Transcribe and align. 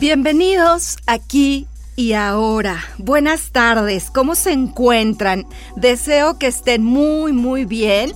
Bienvenidos 0.00 0.96
aquí 1.06 1.66
y 1.94 2.14
ahora. 2.14 2.82
Buenas 2.96 3.52
tardes, 3.52 4.10
¿cómo 4.10 4.34
se 4.34 4.50
encuentran? 4.50 5.44
Deseo 5.76 6.38
que 6.38 6.46
estén 6.46 6.82
muy, 6.82 7.34
muy 7.34 7.66
bien 7.66 8.14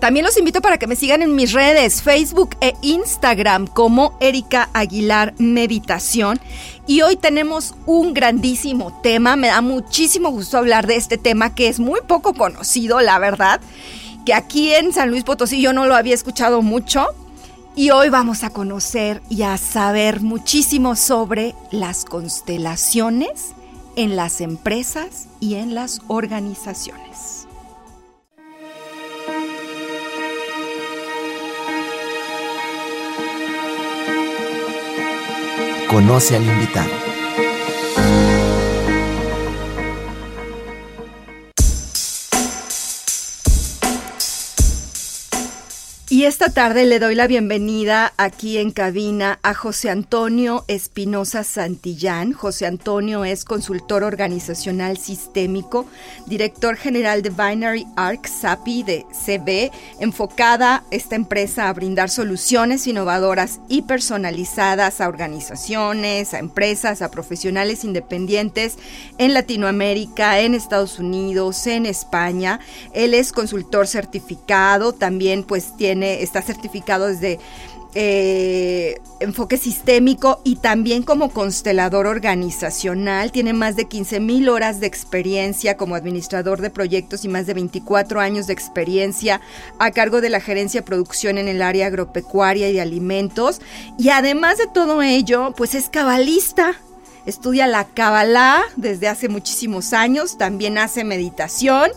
También 0.00 0.26
los 0.26 0.36
invito 0.36 0.60
para 0.60 0.76
que 0.76 0.88
me 0.88 0.96
sigan 0.96 1.22
en 1.22 1.36
mis 1.36 1.52
redes, 1.52 2.02
Facebook 2.02 2.56
e 2.60 2.74
Instagram 2.82 3.68
como 3.68 4.16
Erika 4.18 4.70
Aguilar 4.72 5.32
Meditación. 5.38 6.40
Y 6.88 7.02
hoy 7.02 7.14
tenemos 7.14 7.76
un 7.86 8.12
grandísimo 8.12 8.98
tema, 9.04 9.36
me 9.36 9.46
da 9.46 9.60
muchísimo 9.60 10.30
gusto 10.30 10.58
hablar 10.58 10.88
de 10.88 10.96
este 10.96 11.16
tema 11.16 11.54
que 11.54 11.68
es 11.68 11.78
muy 11.78 12.00
poco 12.00 12.34
conocido, 12.34 13.00
la 13.00 13.20
verdad, 13.20 13.60
que 14.26 14.34
aquí 14.34 14.74
en 14.74 14.92
San 14.92 15.10
Luis 15.10 15.22
Potosí 15.22 15.62
yo 15.62 15.72
no 15.72 15.86
lo 15.86 15.94
había 15.94 16.14
escuchado 16.14 16.60
mucho, 16.60 17.14
y 17.76 17.90
hoy 17.90 18.08
vamos 18.08 18.44
a 18.44 18.50
conocer 18.50 19.20
y 19.28 19.42
a 19.42 19.56
saber 19.56 20.20
muchísimo 20.20 20.96
sobre 20.96 21.54
las 21.70 22.04
constelaciones 22.04 23.52
en 23.96 24.16
las 24.16 24.40
empresas 24.40 25.26
y 25.40 25.54
en 25.54 25.74
las 25.74 26.00
organizaciones. 26.08 27.46
Conoce 35.88 36.36
al 36.36 36.44
invitado. 36.44 37.03
Y 46.14 46.26
esta 46.26 46.48
tarde 46.48 46.86
le 46.86 47.00
doy 47.00 47.16
la 47.16 47.26
bienvenida 47.26 48.12
aquí 48.18 48.58
en 48.58 48.70
cabina 48.70 49.40
a 49.42 49.52
José 49.52 49.90
Antonio 49.90 50.64
Espinosa 50.68 51.42
Santillán. 51.42 52.32
José 52.32 52.66
Antonio 52.66 53.24
es 53.24 53.44
consultor 53.44 54.04
organizacional 54.04 54.96
sistémico, 54.96 55.86
director 56.26 56.76
general 56.76 57.22
de 57.22 57.30
Binary 57.30 57.84
Arc 57.96 58.28
SAPI 58.28 58.84
de 58.84 59.06
CB, 59.10 59.72
enfocada 59.98 60.84
esta 60.92 61.16
empresa 61.16 61.68
a 61.68 61.72
brindar 61.72 62.10
soluciones 62.10 62.86
innovadoras 62.86 63.58
y 63.68 63.82
personalizadas 63.82 65.00
a 65.00 65.08
organizaciones, 65.08 66.32
a 66.32 66.38
empresas, 66.38 67.02
a 67.02 67.10
profesionales 67.10 67.82
independientes 67.82 68.76
en 69.18 69.34
Latinoamérica, 69.34 70.38
en 70.38 70.54
Estados 70.54 71.00
Unidos, 71.00 71.66
en 71.66 71.86
España. 71.86 72.60
Él 72.92 73.14
es 73.14 73.32
consultor 73.32 73.88
certificado, 73.88 74.92
también 74.92 75.42
pues 75.42 75.76
tiene 75.76 76.03
está 76.04 76.42
certificado 76.42 77.06
desde 77.06 77.38
eh, 77.96 79.00
enfoque 79.20 79.56
sistémico 79.56 80.40
y 80.42 80.56
también 80.56 81.04
como 81.04 81.30
constelador 81.30 82.08
organizacional. 82.08 83.30
Tiene 83.30 83.52
más 83.52 83.76
de 83.76 83.84
15 83.84 84.18
mil 84.18 84.48
horas 84.48 84.80
de 84.80 84.88
experiencia 84.88 85.76
como 85.76 85.94
administrador 85.94 86.60
de 86.60 86.70
proyectos 86.70 87.24
y 87.24 87.28
más 87.28 87.46
de 87.46 87.54
24 87.54 88.20
años 88.20 88.48
de 88.48 88.52
experiencia 88.52 89.40
a 89.78 89.92
cargo 89.92 90.20
de 90.20 90.30
la 90.30 90.40
gerencia 90.40 90.80
de 90.80 90.86
producción 90.86 91.38
en 91.38 91.46
el 91.46 91.62
área 91.62 91.86
agropecuaria 91.86 92.68
y 92.68 92.72
de 92.72 92.80
alimentos. 92.80 93.60
Y 93.96 94.08
además 94.08 94.58
de 94.58 94.66
todo 94.66 95.00
ello, 95.00 95.54
pues 95.56 95.76
es 95.76 95.88
cabalista 95.88 96.74
estudia 97.26 97.66
la 97.66 97.84
Kabbalah 97.84 98.62
desde 98.76 99.08
hace 99.08 99.28
muchísimos 99.28 99.92
años, 99.92 100.38
también 100.38 100.78
hace 100.78 101.04
meditación 101.04 101.90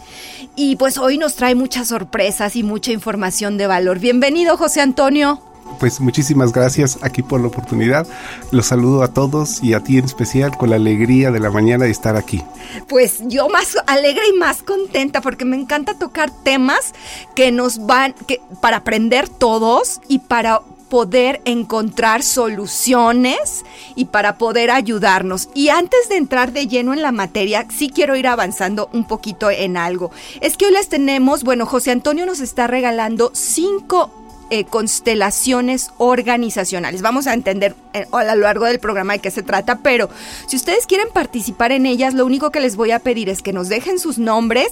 y 0.55 0.75
pues 0.75 0.97
hoy 0.97 1.17
nos 1.17 1.35
trae 1.35 1.55
muchas 1.55 1.89
sorpresas 1.89 2.55
y 2.55 2.63
mucha 2.63 2.91
información 2.91 3.57
de 3.57 3.67
valor. 3.67 3.99
Bienvenido 3.99 4.57
José 4.57 4.81
Antonio. 4.81 5.41
Pues 5.79 5.99
muchísimas 5.99 6.53
gracias 6.53 6.97
aquí 7.01 7.21
por 7.21 7.41
la 7.41 7.47
oportunidad. 7.47 8.07
Los 8.51 8.67
saludo 8.67 9.03
a 9.03 9.09
todos 9.09 9.61
y 9.61 9.73
a 9.73 9.83
ti 9.83 9.97
en 9.97 10.05
especial 10.05 10.57
con 10.57 10.69
la 10.69 10.77
alegría 10.77 11.29
de 11.29 11.39
la 11.39 11.51
mañana 11.51 11.85
de 11.85 11.91
estar 11.91 12.15
aquí. 12.15 12.43
Pues 12.87 13.19
yo 13.27 13.47
más 13.49 13.77
alegre 13.85 14.23
y 14.33 14.37
más 14.37 14.63
contenta 14.63 15.21
porque 15.21 15.45
me 15.45 15.57
encanta 15.57 15.93
tocar 15.93 16.31
temas 16.31 16.93
que 17.35 17.51
nos 17.51 17.85
van 17.85 18.15
que 18.27 18.41
para 18.61 18.77
aprender 18.77 19.29
todos 19.29 20.01
y 20.07 20.19
para 20.19 20.61
poder 20.89 21.41
encontrar 21.45 22.23
soluciones 22.23 23.65
y 23.95 24.05
para 24.05 24.37
poder 24.37 24.71
ayudarnos. 24.71 25.49
Y 25.53 25.69
antes 25.69 26.09
de 26.09 26.17
entrar 26.17 26.53
de 26.53 26.67
lleno 26.67 26.93
en 26.93 27.01
la 27.01 27.11
materia, 27.11 27.65
sí 27.69 27.89
quiero 27.89 28.15
ir 28.15 28.27
avanzando 28.27 28.89
un 28.93 29.05
poquito 29.05 29.49
en 29.49 29.77
algo. 29.77 30.11
Es 30.41 30.57
que 30.57 30.65
hoy 30.65 30.73
les 30.73 30.89
tenemos, 30.89 31.43
bueno, 31.43 31.65
José 31.65 31.91
Antonio 31.91 32.25
nos 32.25 32.39
está 32.39 32.67
regalando 32.67 33.31
cinco 33.33 34.11
eh, 34.49 34.63
constelaciones 34.63 35.91
organizacionales. 35.97 37.01
Vamos 37.01 37.27
a 37.27 37.33
entender 37.33 37.75
eh, 37.93 38.05
a 38.13 38.35
lo 38.35 38.43
largo 38.43 38.63
del 38.63 38.79
programa 38.79 39.11
de 39.11 39.19
qué 39.19 39.29
se 39.29 39.43
trata, 39.43 39.79
pero 39.79 40.09
si 40.47 40.55
ustedes 40.55 40.87
quieren 40.87 41.09
participar 41.13 41.73
en 41.73 41.85
ellas, 41.85 42.13
lo 42.13 42.25
único 42.25 42.49
que 42.49 42.61
les 42.61 42.77
voy 42.77 42.91
a 42.91 42.99
pedir 42.99 43.27
es 43.27 43.41
que 43.41 43.51
nos 43.51 43.67
dejen 43.67 43.99
sus 43.99 44.17
nombres 44.19 44.69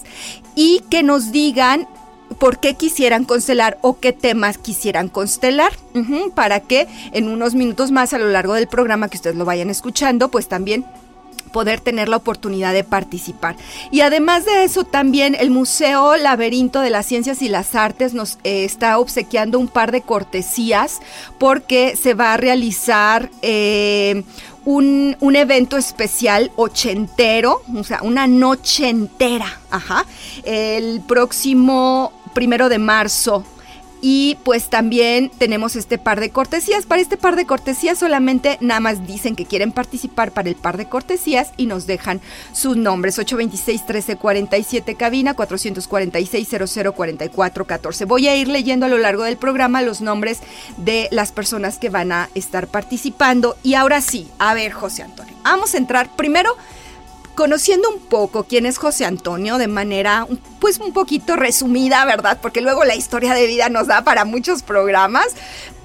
y 0.56 0.80
que 0.90 1.04
nos 1.04 1.34
digan 1.34 1.90
por 2.40 2.60
qué 2.60 2.76
quisieran 2.76 3.26
constelar 3.26 3.78
o 3.82 4.00
qué 4.00 4.14
temas 4.14 4.58
quisieran 4.58 5.10
constelar, 5.10 5.74
para 6.34 6.60
que 6.60 6.88
en 7.14 7.30
unos 7.30 7.56
minutos 7.56 7.92
más 7.92 8.14
a 8.14 8.18
lo 8.18 8.28
largo 8.28 8.54
del 8.54 8.68
programa 8.68 9.08
que 9.08 9.18
ustedes 9.18 9.36
lo 9.36 9.46
vayan 9.46 9.70
escuchando, 9.70 10.30
pues 10.30 10.48
también 10.48 10.86
poder 11.56 11.80
tener 11.80 12.10
la 12.10 12.18
oportunidad 12.18 12.74
de 12.74 12.84
participar. 12.84 13.56
Y 13.90 14.02
además 14.02 14.44
de 14.44 14.66
eso, 14.66 14.84
también 14.84 15.38
el 15.40 15.52
Museo 15.52 16.18
Laberinto 16.18 16.82
de 16.82 16.90
las 16.90 17.06
Ciencias 17.06 17.42
y 17.42 17.48
las 17.48 17.76
Artes 17.76 18.14
nos 18.14 18.40
eh, 18.44 18.66
está 18.66 19.00
obsequiando 19.00 19.58
un 19.58 19.70
par 19.70 19.94
de 19.94 20.02
cortesías 20.02 21.00
porque 21.38 21.96
se 21.96 22.14
va 22.14 22.34
a 22.34 22.38
realizar 22.38 23.32
eh, 23.42 24.24
un, 24.66 25.16
un, 25.22 25.36
evento 25.38 25.78
especial 25.78 26.52
ochentero, 26.58 27.62
o 27.74 27.86
sea, 27.86 28.02
una 28.02 28.28
noche 28.28 28.90
entera, 28.90 29.62
ajá, 29.72 30.06
el 30.44 31.02
próximo 31.08 32.12
primero 32.36 32.70
de 32.70 32.78
marzo 32.78 33.44
Y 34.02 34.38
pues 34.44 34.70
también 34.70 35.32
tenemos 35.36 35.76
este 35.76 35.98
par 35.98 36.20
de 36.20 36.30
cortesías. 36.30 36.86
Para 36.86 37.02
este 37.02 37.18
par 37.18 37.36
de 37.36 37.48
cortesías 37.48 37.98
solamente 37.98 38.60
nada 38.62 38.80
más 38.80 39.08
dicen 39.08 39.36
que 39.36 39.48
quieren 39.48 39.72
participar 39.72 40.32
para 40.32 40.48
el 40.48 40.56
par 40.56 40.78
de 40.78 40.88
cortesías 40.88 41.54
y 41.58 41.66
nos 41.66 41.88
dejan 41.88 42.22
sus 42.54 42.78
nombres. 42.78 43.18
826-1347 43.18 44.96
cabina, 44.96 45.36
446-0044-14. 45.36 48.06
Voy 48.06 48.28
a 48.28 48.36
ir 48.36 48.48
leyendo 48.48 48.86
a 48.86 48.90
lo 48.90 49.00
largo 49.00 49.24
del 49.24 49.38
programa 49.38 49.82
los 49.82 50.02
nombres 50.02 50.42
de 50.78 51.08
las 51.10 51.32
personas 51.32 51.80
que 51.80 51.90
van 51.90 52.12
a 52.12 52.30
estar 52.36 52.68
participando. 52.68 53.58
Y 53.64 53.74
ahora 53.74 54.02
sí, 54.02 54.30
a 54.38 54.54
ver 54.54 54.72
José 54.72 55.02
Antonio, 55.02 55.34
vamos 55.44 55.74
a 55.74 55.78
entrar 55.78 56.16
primero 56.16 56.56
conociendo 57.36 57.90
un 57.90 58.00
poco 58.00 58.46
quién 58.46 58.66
es 58.66 58.78
José 58.78 59.06
Antonio 59.06 59.58
de 59.58 59.68
manera 59.68 60.28
pues 60.60 60.80
un 60.80 60.94
poquito 60.94 61.36
resumida, 61.36 62.06
¿verdad? 62.06 62.40
Porque 62.42 62.62
luego 62.62 62.84
la 62.86 62.96
historia 62.96 63.34
de 63.34 63.46
vida 63.46 63.70
nos 63.70 63.88
da 63.88 64.04
para 64.04 64.26
muchos 64.26 64.64
programas. 64.64 65.28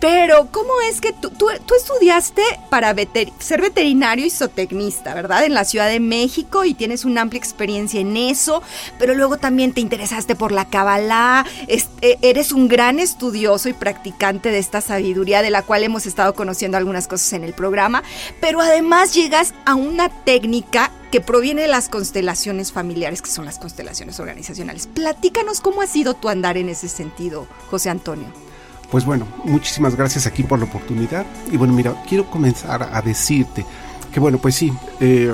Pero, 0.00 0.48
¿cómo 0.50 0.72
es 0.88 1.02
que 1.02 1.12
tú, 1.12 1.30
estudiaste 1.76 2.42
para 2.70 2.94
ser 3.38 3.60
veterinario 3.60 4.24
y 4.24 4.30
zootecnista, 4.30 5.14
¿verdad? 5.14 5.44
En 5.44 5.52
la 5.52 5.64
Ciudad 5.64 5.88
de 5.88 6.00
México 6.00 6.64
y 6.64 6.72
tienes 6.72 7.04
una 7.04 7.20
amplia 7.20 7.38
experiencia 7.38 8.00
en 8.00 8.16
eso, 8.16 8.62
pero 8.98 9.14
luego 9.14 9.36
también 9.36 9.74
te 9.74 9.82
interesaste 9.82 10.34
por 10.34 10.52
la 10.52 10.64
Kabbalah, 10.64 11.44
e, 11.68 12.18
eres 12.22 12.52
un 12.52 12.68
gran 12.68 12.98
estudioso 12.98 13.68
y 13.68 13.74
practicante 13.74 14.50
de 14.50 14.58
esta 14.58 14.80
sabiduría 14.80 15.42
de 15.42 15.50
la 15.50 15.62
cual 15.62 15.82
hemos 15.82 16.06
estado 16.06 16.34
conociendo 16.34 16.78
algunas 16.78 17.06
cosas 17.06 17.34
en 17.34 17.44
el 17.44 17.52
programa, 17.52 18.02
pero 18.40 18.62
además 18.62 19.12
llegas 19.12 19.52
a 19.66 19.74
una 19.74 20.08
técnica 20.08 20.90
que 21.10 21.20
proviene 21.20 21.62
de 21.62 21.68
las 21.68 21.90
constelaciones 21.90 22.72
familiares, 22.72 23.20
que 23.20 23.30
son 23.30 23.44
las 23.44 23.58
constelaciones 23.58 24.18
organizacionales. 24.18 24.86
Platícanos 24.86 25.60
cómo 25.60 25.82
ha 25.82 25.86
sido 25.86 26.14
tu 26.14 26.30
andar 26.30 26.56
en 26.56 26.70
ese 26.70 26.88
sentido, 26.88 27.46
José 27.68 27.90
Antonio. 27.90 28.49
Pues 28.90 29.04
bueno, 29.04 29.26
muchísimas 29.44 29.94
gracias 29.94 30.26
aquí 30.26 30.42
por 30.42 30.58
la 30.58 30.64
oportunidad. 30.64 31.24
Y 31.50 31.56
bueno, 31.56 31.72
mira, 31.72 31.94
quiero 32.08 32.28
comenzar 32.28 32.88
a 32.92 33.00
decirte 33.02 33.64
que 34.12 34.18
bueno, 34.18 34.38
pues 34.38 34.56
sí, 34.56 34.72
eh, 34.98 35.32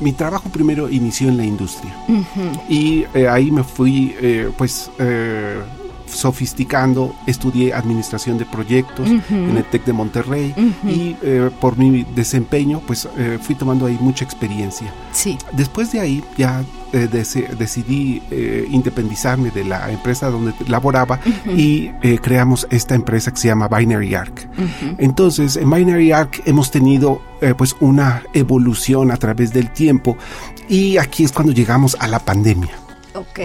mi 0.00 0.12
trabajo 0.12 0.48
primero 0.48 0.88
inició 0.88 1.28
en 1.28 1.36
la 1.36 1.44
industria. 1.44 1.92
Y 2.68 3.04
eh, 3.12 3.28
ahí 3.28 3.50
me 3.50 3.64
fui, 3.64 4.14
eh, 4.20 4.50
pues 4.56 4.90
sofisticando, 6.14 7.14
estudié 7.26 7.74
administración 7.74 8.38
de 8.38 8.46
proyectos 8.46 9.08
en 9.08 9.56
el 9.56 9.64
TEC 9.64 9.84
de 9.84 9.92
Monterrey 9.92 10.54
y 10.84 11.16
eh, 11.22 11.50
por 11.60 11.76
mi 11.76 12.04
desempeño 12.14 12.80
pues 12.86 13.08
eh, 13.18 13.38
fui 13.40 13.54
tomando 13.54 13.86
ahí 13.86 13.98
mucha 14.00 14.24
experiencia. 14.24 14.92
Sí. 15.12 15.36
Después 15.52 15.92
de 15.92 16.00
ahí 16.00 16.24
ya 16.36 16.62
eh, 16.94 17.08
decidí 17.08 18.22
independizarme 18.70 19.50
de 19.50 19.64
la 19.64 19.90
empresa 19.90 20.30
donde 20.30 20.54
laboraba 20.68 21.20
y 21.46 21.88
creamos 22.22 22.66
esta 22.70 22.94
empresa 22.94 23.30
que 23.32 23.38
se 23.38 23.48
llama 23.48 23.68
Binary 23.68 24.14
Arc. 24.14 24.48
Entonces 24.98 25.56
en 25.56 25.70
Binary 25.70 26.12
Arc 26.12 26.42
hemos 26.46 26.70
tenido 26.70 27.20
pues 27.56 27.76
una 27.80 28.22
evolución 28.32 29.10
a 29.10 29.16
través 29.16 29.52
del 29.52 29.70
tiempo 29.70 30.16
y 30.68 30.96
aquí 30.98 31.24
es 31.24 31.32
cuando 31.32 31.52
llegamos 31.52 31.96
a 32.00 32.08
la 32.08 32.18
pandemia. 32.18 32.84
Ok, 33.14 33.38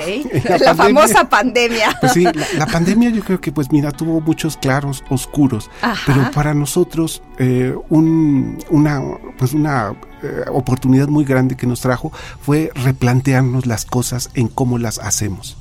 la, 0.61 0.73
famosa 0.73 1.29
pandemia. 1.29 1.95
Pues 1.99 2.13
sí, 2.13 2.23
la, 2.23 2.65
pandemia 2.65 3.11
yo 3.11 3.23
creo 3.23 3.39
que 3.39 3.51
pues 3.51 3.71
mira, 3.71 3.91
tuvo 3.91 4.19
muchos 4.19 4.57
claros 4.57 5.03
oscuros, 5.09 5.69
pero 6.07 6.31
para 6.31 6.55
nosotros 6.55 7.21
eh, 7.37 7.75
una, 7.89 9.01
pues 9.37 9.53
una 9.53 9.93
eh, 10.23 10.45
oportunidad 10.51 11.07
muy 11.07 11.25
grande 11.25 11.55
que 11.55 11.67
nos 11.67 11.81
trajo 11.81 12.11
fue 12.41 12.71
replantearnos 12.75 13.65
las 13.65 13.85
cosas 13.85 14.29
en 14.33 14.47
cómo 14.47 14.77
las 14.77 14.99
hacemos. 14.99 15.57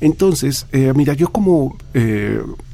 Entonces, 0.00 0.66
eh, 0.72 0.92
mira, 0.94 1.14
yo 1.14 1.28
como 1.30 1.76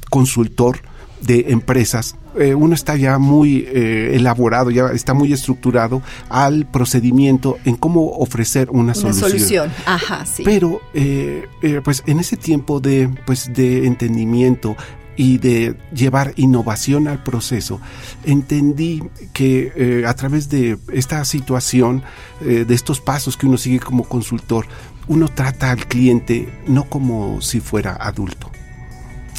consultor 0.09 0.81
de 1.21 1.45
empresas, 1.49 2.15
eh, 2.37 2.53
uno 2.53 2.73
está 2.73 2.95
ya 2.95 3.17
muy 3.17 3.67
eh, 3.67 4.11
elaborado, 4.13 4.71
ya 4.71 4.87
está 4.93 5.13
muy 5.13 5.33
estructurado 5.33 6.01
al 6.29 6.65
procedimiento 6.65 7.57
en 7.65 7.75
cómo 7.75 8.11
ofrecer 8.11 8.69
una, 8.71 8.93
solución. 8.93 9.71
Ajá, 9.85 10.25
sí. 10.25 10.43
Pero, 10.45 10.79
eh, 10.93 11.47
pues 11.83 12.03
en 12.05 12.19
ese 12.19 12.37
tiempo 12.37 12.79
de, 12.79 13.09
pues, 13.25 13.51
de 13.53 13.85
entendimiento 13.87 14.75
y 15.19 15.37
de 15.37 15.75
llevar 15.93 16.31
innovación 16.37 17.09
al 17.09 17.21
proceso, 17.21 17.81
entendí 18.23 19.03
que 19.33 20.03
a 20.07 20.13
través 20.13 20.49
de 20.49 20.77
esta 20.93 21.25
situación, 21.25 22.03
de 22.39 22.73
estos 22.73 23.01
pasos 23.01 23.35
que 23.35 23.45
uno 23.45 23.57
sigue 23.57 23.81
como 23.81 24.05
consultor, 24.05 24.65
uno 25.07 25.27
trata 25.27 25.71
al 25.71 25.85
cliente 25.87 26.47
no 26.67 26.85
como 26.85 27.41
si 27.41 27.59
fuera 27.59 27.97
adulto 27.99 28.49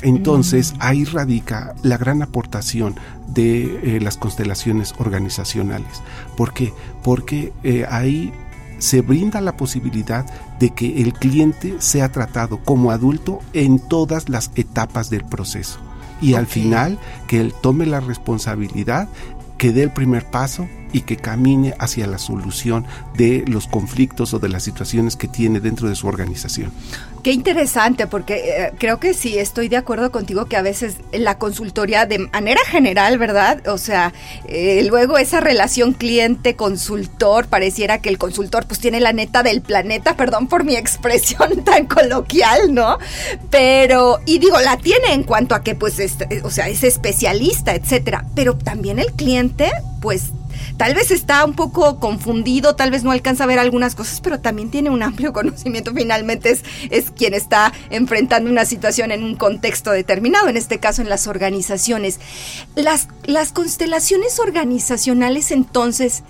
entonces 0.02 0.74
ahí 0.78 1.04
radica 1.04 1.74
la 1.82 1.98
gran 1.98 2.22
aportación 2.22 2.98
de 3.28 3.96
eh, 3.96 4.00
las 4.00 4.16
constelaciones 4.16 4.94
organizacionales. 4.98 6.02
¿Por 6.36 6.52
qué? 6.52 6.72
Porque 7.02 7.52
eh, 7.62 7.86
ahí 7.88 8.32
se 8.80 9.02
brinda 9.02 9.40
la 9.40 9.56
posibilidad 9.56 10.26
de 10.58 10.70
que 10.70 11.02
el 11.02 11.12
cliente 11.12 11.76
sea 11.78 12.10
tratado 12.10 12.58
como 12.58 12.90
adulto 12.90 13.38
en 13.52 13.78
todas 13.78 14.28
las 14.28 14.50
etapas 14.56 15.10
del 15.10 15.24
proceso. 15.24 15.78
Y 16.20 16.34
al 16.34 16.46
final 16.46 16.98
que 17.28 17.40
él 17.40 17.54
tome 17.62 17.86
la 17.86 18.00
responsabilidad, 18.00 19.08
que 19.56 19.72
dé 19.72 19.84
el 19.84 19.92
primer 19.92 20.24
paso 20.24 20.66
y 20.92 21.02
que 21.02 21.16
camine 21.16 21.75
hacia 21.78 22.06
la 22.06 22.19
solución 22.19 22.87
de 23.16 23.44
los 23.46 23.66
conflictos 23.66 24.34
o 24.34 24.38
de 24.38 24.48
las 24.48 24.62
situaciones 24.62 25.16
que 25.16 25.28
tiene 25.28 25.60
dentro 25.60 25.88
de 25.88 25.94
su 25.94 26.06
organización. 26.06 26.72
Qué 27.22 27.32
interesante, 27.32 28.06
porque 28.06 28.34
eh, 28.34 28.72
creo 28.78 28.98
que 28.98 29.12
sí, 29.12 29.38
estoy 29.38 29.69
de 29.69 29.76
acuerdo 29.76 30.10
contigo 30.10 30.46
que 30.46 30.56
a 30.56 30.62
veces 30.62 30.96
la 31.12 31.37
consultoría 31.37 32.06
de 32.06 32.19
manera 32.19 32.60
general, 32.66 33.19
¿verdad? 33.19 33.66
O 33.69 33.76
sea, 33.76 34.14
eh, 34.46 34.82
luego 34.88 35.19
esa 35.19 35.40
relación 35.40 35.92
cliente-consultor, 35.92 37.46
pareciera 37.46 37.98
que 37.98 38.08
el 38.08 38.16
consultor 38.16 38.66
pues 38.66 38.81
tiene 38.81 39.00
la 39.00 39.12
neta 39.12 39.42
del 39.42 39.60
planeta, 39.60 40.16
perdón 40.16 40.48
por 40.48 40.64
mi 40.64 40.76
expresión 40.76 41.62
tan 41.62 41.87
coloquial, 41.87 42.72
¿no? 42.72 42.98
Pero, 43.50 44.20
y 44.25 44.38
digo, 44.38 44.58
la 44.60 44.78
tiene 44.78 45.12
en 45.12 45.25
cuanto 45.25 45.54
a 45.54 45.62
que 45.62 45.75
pues, 45.75 45.98
o 46.42 46.50
sea, 46.50 46.69
es 46.69 46.84
especialista, 46.84 47.75
etcétera, 47.75 48.25
pero 48.34 48.56
también 48.56 48.98
el 48.98 49.12
cliente 49.12 49.70
pues 50.00 50.31
tal 50.80 50.94
vez 50.94 51.10
está 51.10 51.44
un 51.44 51.52
poco 51.52 52.00
confundido, 52.00 52.74
tal 52.74 52.90
vez 52.90 53.04
no 53.04 53.10
alcanza 53.10 53.44
a 53.44 53.46
ver 53.46 53.58
algunas 53.58 53.94
cosas, 53.94 54.22
pero 54.22 54.40
también 54.40 54.70
tiene 54.70 54.88
un 54.88 55.02
amplio 55.02 55.30
conocimiento. 55.34 55.92
Finalmente 55.92 56.48
es, 56.48 56.62
es 56.88 57.10
quien 57.10 57.34
está 57.34 57.74
enfrentando 57.90 58.50
una 58.50 58.64
situación 58.64 59.12
en 59.12 59.22
un 59.22 59.36
contexto 59.36 59.90
determinado, 59.90 60.48
en 60.48 60.56
este 60.56 60.78
caso 60.78 61.02
en 61.02 61.10
las 61.10 61.26
organizaciones. 61.26 62.18
Las, 62.76 63.08
las 63.24 63.52
constelaciones 63.52 64.38
organizacionales 64.40 65.50
entonces, 65.50 66.22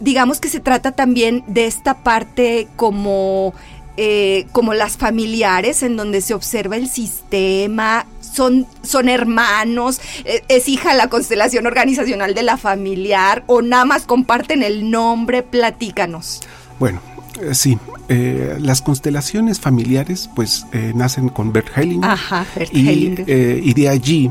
digamos 0.00 0.40
que 0.40 0.48
se 0.48 0.60
trata 0.60 0.92
también 0.92 1.44
de 1.46 1.66
esta 1.66 2.02
parte 2.02 2.68
como... 2.76 3.52
Eh, 3.98 4.46
como 4.52 4.74
las 4.74 4.98
familiares, 4.98 5.82
en 5.82 5.96
donde 5.96 6.20
se 6.20 6.34
observa 6.34 6.76
el 6.76 6.86
sistema, 6.86 8.04
son, 8.36 8.66
son 8.82 9.08
hermanos, 9.08 10.00
eh, 10.24 10.42
es 10.48 10.68
hija 10.68 10.92
de 10.92 10.98
la 10.98 11.08
constelación 11.08 11.66
organizacional 11.66 12.34
de 12.34 12.42
la 12.42 12.58
familiar 12.58 13.42
o 13.46 13.62
nada 13.62 13.86
más 13.86 14.04
comparten 14.04 14.62
el 14.62 14.90
nombre, 14.90 15.42
platícanos. 15.42 16.42
Bueno, 16.78 17.00
eh, 17.40 17.54
sí, 17.54 17.78
eh, 18.08 18.58
las 18.60 18.82
constelaciones 18.82 19.58
familiares 19.58 20.28
pues 20.34 20.66
nacen 20.94 21.30
con 21.30 21.52
Bert 21.52 21.68
Hellinger. 21.76 22.10
Ajá, 22.10 22.46
Bert 22.54 22.74
y, 22.74 23.14
y 23.26 23.74
de 23.74 23.88
allí, 23.88 24.30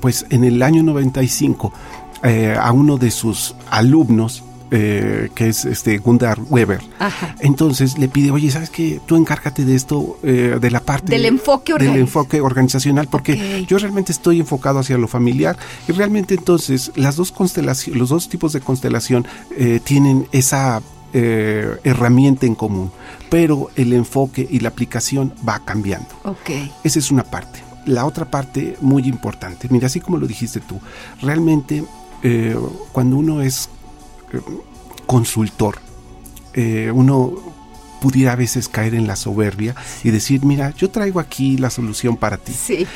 pues 0.00 0.24
en 0.30 0.44
el 0.44 0.62
año 0.62 0.82
95, 0.82 1.72
a 2.58 2.72
uno 2.72 2.96
de 2.96 3.10
sus 3.10 3.54
alumnos, 3.70 4.42
eh, 4.74 5.28
que 5.34 5.48
es 5.48 5.66
este 5.66 5.98
Gundar 5.98 6.40
Weber. 6.48 6.80
Entonces 7.40 7.98
le 7.98 8.08
pide, 8.08 8.30
oye, 8.30 8.50
¿sabes 8.50 8.70
qué? 8.70 9.02
Tú 9.04 9.16
encárgate 9.16 9.66
de 9.66 9.74
esto, 9.74 10.18
eh, 10.22 10.56
de 10.58 10.70
la 10.70 10.80
parte 10.80 11.12
del 11.12 11.26
enfoque, 11.26 11.74
del 11.74 11.96
enfoque 11.96 12.40
organizacional, 12.40 13.06
porque 13.06 13.66
yo 13.68 13.76
realmente 13.76 14.12
estoy 14.12 14.40
enfocado 14.40 14.78
hacia 14.78 14.96
lo 14.96 15.08
familiar 15.08 15.58
y 15.86 15.92
realmente 15.92 16.32
entonces 16.32 16.90
las 16.96 17.16
dos 17.16 17.32
constelaciones, 17.32 18.00
los 18.00 18.08
dos 18.08 18.30
tipos 18.30 18.54
de 18.54 18.62
constelación 18.62 19.26
eh, 19.58 19.78
tienen 19.84 20.26
esa 20.32 20.80
herramienta 21.12 22.46
en 22.46 22.54
común, 22.54 22.90
pero 23.28 23.68
el 23.76 23.92
enfoque 23.92 24.48
y 24.50 24.60
la 24.60 24.70
aplicación 24.70 25.34
va 25.46 25.62
cambiando. 25.62 26.08
Okay. 26.24 26.72
Esa 26.82 26.98
es 26.98 27.10
una 27.10 27.24
parte. 27.24 27.62
La 27.84 28.06
otra 28.06 28.24
parte 28.24 28.78
muy 28.80 29.06
importante, 29.06 29.68
mira, 29.70 29.88
así 29.88 30.00
como 30.00 30.16
lo 30.16 30.26
dijiste 30.26 30.60
tú, 30.60 30.80
realmente 31.20 31.84
cuando 32.92 33.16
uno 33.18 33.42
es 33.42 33.68
consultor, 35.06 35.78
eh, 36.54 36.90
uno 36.94 37.34
pudiera 38.00 38.32
a 38.32 38.36
veces 38.36 38.68
caer 38.68 38.94
en 38.94 39.06
la 39.06 39.16
soberbia 39.16 39.74
y 40.02 40.10
decir, 40.10 40.44
mira, 40.44 40.74
yo 40.76 40.90
traigo 40.90 41.20
aquí 41.20 41.56
la 41.56 41.70
solución 41.70 42.16
para 42.16 42.36
ti. 42.36 42.52
Sí. 42.52 42.86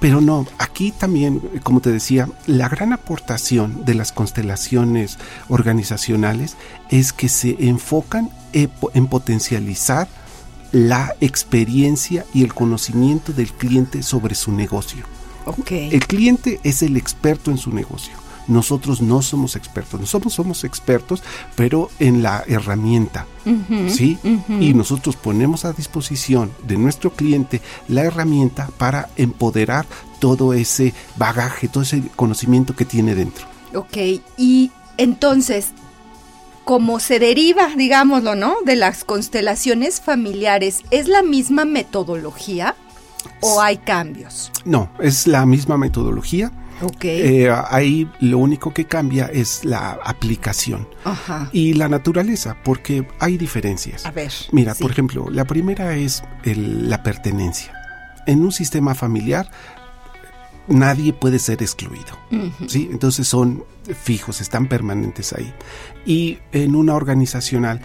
Pero 0.00 0.20
no, 0.20 0.46
aquí 0.58 0.90
también, 0.90 1.40
como 1.62 1.80
te 1.80 1.92
decía, 1.92 2.28
la 2.46 2.68
gran 2.68 2.92
aportación 2.92 3.84
de 3.84 3.94
las 3.94 4.10
constelaciones 4.10 5.16
organizacionales 5.48 6.56
es 6.90 7.12
que 7.12 7.28
se 7.28 7.68
enfocan 7.68 8.28
en 8.52 9.06
potencializar 9.06 10.08
la 10.72 11.14
experiencia 11.20 12.24
y 12.34 12.42
el 12.42 12.52
conocimiento 12.52 13.32
del 13.32 13.52
cliente 13.52 14.02
sobre 14.02 14.34
su 14.34 14.50
negocio. 14.50 15.04
El 15.68 16.06
cliente 16.06 16.58
es 16.64 16.82
el 16.82 16.96
experto 16.96 17.50
en 17.50 17.58
su 17.58 17.72
negocio. 17.72 18.14
Nosotros 18.48 19.00
no 19.00 19.22
somos 19.22 19.56
expertos, 19.56 20.00
nosotros 20.00 20.32
somos 20.32 20.64
expertos, 20.64 21.22
pero 21.54 21.90
en 21.98 22.22
la 22.22 22.44
herramienta, 22.46 23.26
¿sí? 23.88 24.18
Y 24.60 24.74
nosotros 24.74 25.16
ponemos 25.16 25.64
a 25.64 25.72
disposición 25.72 26.50
de 26.66 26.76
nuestro 26.76 27.12
cliente 27.12 27.60
la 27.88 28.02
herramienta 28.02 28.68
para 28.78 29.08
empoderar 29.16 29.86
todo 30.18 30.52
ese 30.52 30.92
bagaje, 31.16 31.68
todo 31.68 31.82
ese 31.82 32.02
conocimiento 32.16 32.74
que 32.74 32.84
tiene 32.84 33.14
dentro. 33.14 33.46
Ok, 33.74 33.96
y 34.36 34.70
entonces, 34.98 35.68
como 36.64 37.00
se 37.00 37.18
deriva, 37.18 37.68
digámoslo, 37.76 38.34
¿no? 38.34 38.56
De 38.64 38.76
las 38.76 39.04
constelaciones 39.04 40.00
familiares, 40.00 40.82
¿es 40.90 41.08
la 41.08 41.22
misma 41.22 41.64
metodología 41.64 42.76
o 43.40 43.60
hay 43.60 43.78
cambios? 43.78 44.52
No, 44.64 44.90
es 45.00 45.26
la 45.26 45.46
misma 45.46 45.78
metodología. 45.78 46.52
Okay. 46.82 47.44
Eh, 47.44 47.50
ahí 47.68 48.10
lo 48.20 48.38
único 48.38 48.74
que 48.74 48.86
cambia 48.86 49.26
es 49.26 49.64
la 49.64 49.98
aplicación 50.04 50.88
y 51.52 51.74
la 51.74 51.88
naturaleza, 51.88 52.56
porque 52.64 53.06
hay 53.20 53.38
diferencias. 53.38 54.04
A 54.04 54.10
ver. 54.10 54.32
Mira, 54.50 54.74
por 54.74 54.90
ejemplo, 54.90 55.28
la 55.30 55.44
primera 55.44 55.94
es 55.96 56.24
la 56.44 57.02
pertenencia. 57.02 57.72
En 58.26 58.40
un 58.40 58.52
sistema 58.52 58.94
familiar, 58.94 59.50
nadie 60.66 61.12
puede 61.12 61.38
ser 61.38 61.62
excluido. 61.62 62.18
¿sí? 62.66 62.88
Entonces 62.90 63.28
son 63.28 63.64
fijos, 64.02 64.40
están 64.40 64.66
permanentes 64.68 65.32
ahí. 65.32 65.52
Y 66.04 66.38
en 66.52 66.74
una 66.74 66.94
organizacional, 66.94 67.80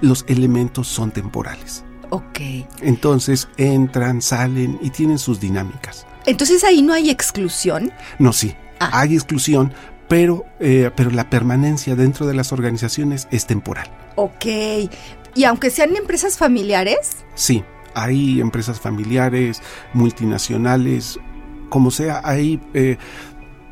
los 0.00 0.24
elementos 0.28 0.88
son 0.88 1.10
temporales. 1.10 1.84
Ok. 2.10 2.40
Entonces 2.80 3.48
entran, 3.56 4.22
salen 4.22 4.78
y 4.80 4.90
tienen 4.90 5.18
sus 5.18 5.40
dinámicas. 5.40 6.06
Entonces 6.28 6.62
ahí 6.62 6.82
no 6.82 6.92
hay 6.92 7.08
exclusión. 7.08 7.90
No, 8.18 8.34
sí. 8.34 8.54
Ah. 8.80 9.00
Hay 9.00 9.14
exclusión, 9.14 9.72
pero, 10.08 10.44
eh, 10.60 10.90
pero 10.94 11.10
la 11.10 11.30
permanencia 11.30 11.96
dentro 11.96 12.26
de 12.26 12.34
las 12.34 12.52
organizaciones 12.52 13.26
es 13.30 13.46
temporal. 13.46 13.90
Ok. 14.16 14.44
¿Y 15.34 15.44
aunque 15.44 15.70
sean 15.70 15.96
empresas 15.96 16.36
familiares? 16.36 17.24
Sí. 17.34 17.64
Hay 17.94 18.42
empresas 18.42 18.78
familiares, 18.78 19.62
multinacionales, 19.94 21.18
como 21.70 21.90
sea, 21.90 22.20
hay 22.22 22.60
eh, 22.74 22.98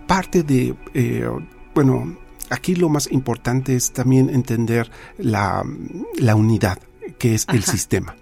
parte 0.06 0.42
de, 0.42 0.74
eh, 0.94 1.28
bueno, 1.74 2.16
aquí 2.48 2.74
lo 2.74 2.88
más 2.88 3.12
importante 3.12 3.76
es 3.76 3.92
también 3.92 4.30
entender 4.30 4.90
la, 5.18 5.62
la 6.18 6.34
unidad 6.34 6.78
que 7.18 7.34
es 7.34 7.46
el 7.52 7.64
sistema. 7.64 8.16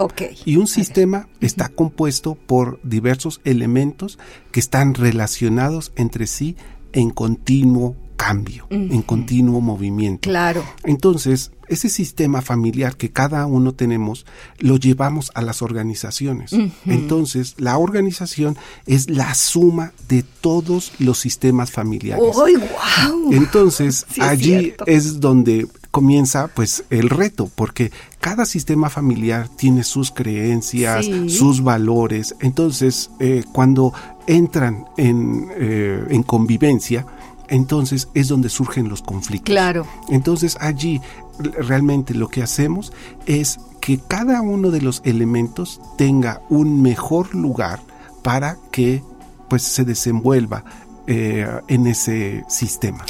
Y 0.45 0.57
un 0.57 0.67
sistema 0.67 1.29
está 1.41 1.69
compuesto 1.69 2.35
por 2.35 2.81
diversos 2.83 3.41
elementos 3.45 4.19
que 4.53 4.61
están 4.61 4.95
relacionados 4.95 5.93
entre 5.97 6.27
sí 6.27 6.57
en 6.93 7.11
continuo 7.11 7.97
cambio, 8.17 8.67
en 8.71 9.03
continuo 9.03 9.61
movimiento. 9.61 10.31
Claro. 10.31 10.65
Entonces, 10.85 11.51
ese 11.69 11.89
sistema 11.89 12.43
familiar 12.43 12.97
que 12.97 13.11
cada 13.11 13.47
uno 13.47 13.73
tenemos, 13.73 14.25
lo 14.59 14.77
llevamos 14.77 15.31
a 15.35 15.43
las 15.43 15.63
organizaciones. 15.63 16.53
Entonces, 16.87 17.55
la 17.59 17.77
organización 17.77 18.57
es 18.87 19.11
la 19.11 19.35
suma 19.35 19.93
de 20.09 20.23
todos 20.23 20.93
los 20.99 21.19
sistemas 21.19 21.71
familiares. 21.71 22.25
wow! 22.35 23.33
Entonces, 23.33 24.07
allí 24.21 24.75
es 24.87 25.21
donde 25.21 25.67
comienza 25.95 26.49
pues 26.49 26.83
el 26.91 27.09
reto, 27.09 27.49
porque 27.55 27.93
cada 28.19 28.47
sistema 28.47 28.91
familiar 28.91 29.49
tiene 29.49 29.85
sus 29.85 30.11
creencias, 30.11 31.07
sus 31.29 31.63
valores. 31.63 32.35
Entonces, 32.41 33.13
eh, 33.21 33.45
cuando 33.53 33.95
entran 34.27 34.87
en, 34.97 35.53
eh, 35.57 36.05
en 36.11 36.25
convivencia, 36.25 37.07
entonces 37.49 38.09
es 38.13 38.27
donde 38.27 38.49
surgen 38.49 38.89
los 38.89 39.03
conflictos. 39.03 39.53
Claro. 39.53 39.87
Entonces 40.09 40.57
allí 40.61 41.01
realmente 41.39 42.13
lo 42.13 42.27
que 42.27 42.43
hacemos 42.43 42.93
es 43.27 43.61
que 43.81 44.01
cada 44.01 44.43
uno 44.43 44.73
de 44.73 44.81
los 44.81 45.01
elementos 45.05 45.81
tenga 45.97 46.41
un 46.49 46.83
mejor 46.83 47.37
lugar 47.37 47.79
para 48.25 48.57
que 48.73 49.01
pues 49.49 49.63
se 49.63 49.85
desenvuelva 49.85 50.65
eh, 51.07 51.47
en 51.69 51.87
ese 51.87 52.43
sistema. 52.49 53.05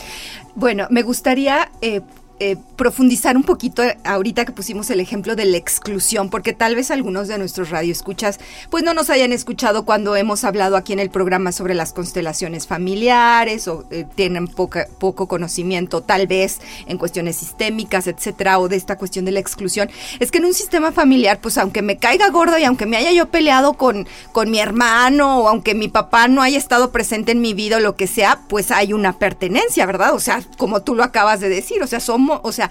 Bueno, 0.55 0.87
me 0.91 1.03
gustaría 1.03 1.71
eh, 1.81 2.03
eh, 2.41 2.57
profundizar 2.75 3.37
un 3.37 3.45
poquito 3.45 3.85
ahorita 4.03 4.45
que 4.45 4.51
pusimos 4.51 4.91
el 4.91 4.99
ejemplo 4.99 5.37
de 5.37 5.45
la 5.45 5.57
exclusión, 5.57 6.31
porque 6.31 6.53
tal 6.53 6.75
vez 6.75 6.91
algunos 6.91 7.29
de 7.29 7.39
nuestros 7.39 7.71
radioescuchas 7.71 8.41
pues 8.71 8.83
no 8.83 8.93
nos 8.93 9.09
hayan 9.09 9.33
escuchado 9.33 9.85
cuando 9.85 10.17
hemos 10.17 10.43
hablado 10.43 10.77
aquí 10.77 10.93
en 10.93 10.99
el 10.99 11.11
programa 11.11 11.53
sobre 11.53 11.75
las 11.75 11.93
constelaciones 11.93 12.67
familiares 12.67 13.69
o 13.69 13.85
eh, 13.93 14.05
tienen 14.17 14.49
poco 14.49 15.29
conocimiento 15.29 16.01
tal 16.01 16.27
vez 16.27 16.61
en 16.87 16.99
cuestiones 16.99 17.37
sistémicas, 17.37 18.09
etcétera, 18.09 18.59
o 18.59 18.69
de 18.69 18.77
esta 18.77 18.99
cuestión 18.99 19.25
de 19.25 19.31
la 19.31 19.39
exclusión. 19.39 19.89
Es 20.19 20.33
que 20.33 20.39
en 20.39 20.47
un 20.47 20.55
sistema 20.55 20.91
familiar, 20.91 21.39
pues 21.41 21.57
aunque 21.57 21.83
me 21.83 21.99
caiga 21.99 22.31
gordo 22.31 22.59
y 22.59 22.65
aunque 22.65 22.87
me 22.87 22.97
haya 22.97 23.13
yo 23.13 23.27
peleado 23.31 23.75
con, 23.75 24.09
con 24.33 24.51
mi 24.51 24.59
hermano 24.59 25.39
o 25.39 25.49
aunque 25.49 25.77
mi 25.77 25.87
papá 25.87 26.27
no 26.27 26.43
haya 26.43 26.59
estado 26.59 26.91
presente 26.91 27.31
en 27.31 27.41
mi 27.41 27.55
vida 27.55 27.77
o 27.77 27.81
lo 27.81 27.95
que 27.95 28.09
sea, 28.09 28.41
pues 28.49 28.73
hay 28.73 28.93
una 28.93 29.19
pertenencia, 29.19 29.87
¿verdad? 29.87 30.15
O 30.15 30.21
sea, 30.21 30.43
como 30.59 30.83
tú 30.83 30.97
lo 30.97 31.05
acabas 31.05 31.39
de 31.39 31.49
decir, 31.49 31.81
o 31.81 31.87
sea, 31.87 32.01
somos 32.01 32.24
o 32.31 32.53
sea, 32.53 32.71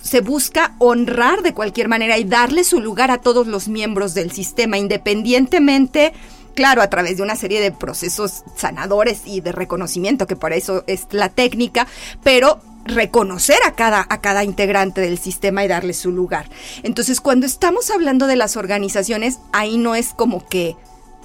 se 0.00 0.20
busca 0.20 0.74
honrar 0.78 1.42
de 1.42 1.54
cualquier 1.54 1.88
manera 1.88 2.18
y 2.18 2.24
darle 2.24 2.64
su 2.64 2.80
lugar 2.80 3.10
a 3.10 3.18
todos 3.18 3.46
los 3.46 3.68
miembros 3.68 4.14
del 4.14 4.32
sistema, 4.32 4.78
independientemente, 4.78 6.12
claro, 6.54 6.82
a 6.82 6.88
través 6.88 7.18
de 7.18 7.22
una 7.22 7.36
serie 7.36 7.60
de 7.60 7.72
procesos 7.72 8.44
sanadores 8.56 9.22
y 9.26 9.40
de 9.40 9.52
reconocimiento, 9.52 10.26
que 10.26 10.36
por 10.36 10.52
eso 10.52 10.84
es 10.86 11.06
la 11.10 11.28
técnica, 11.28 11.86
pero 12.22 12.60
reconocer 12.84 13.58
a 13.66 13.72
cada, 13.72 14.06
a 14.08 14.20
cada 14.20 14.44
integrante 14.44 15.00
del 15.00 15.18
sistema 15.18 15.64
y 15.64 15.68
darle 15.68 15.92
su 15.92 16.12
lugar. 16.12 16.48
Entonces, 16.82 17.20
cuando 17.20 17.46
estamos 17.46 17.90
hablando 17.90 18.26
de 18.26 18.36
las 18.36 18.56
organizaciones, 18.56 19.38
ahí 19.52 19.76
no 19.76 19.94
es 19.94 20.10
como 20.14 20.46
que 20.46 20.76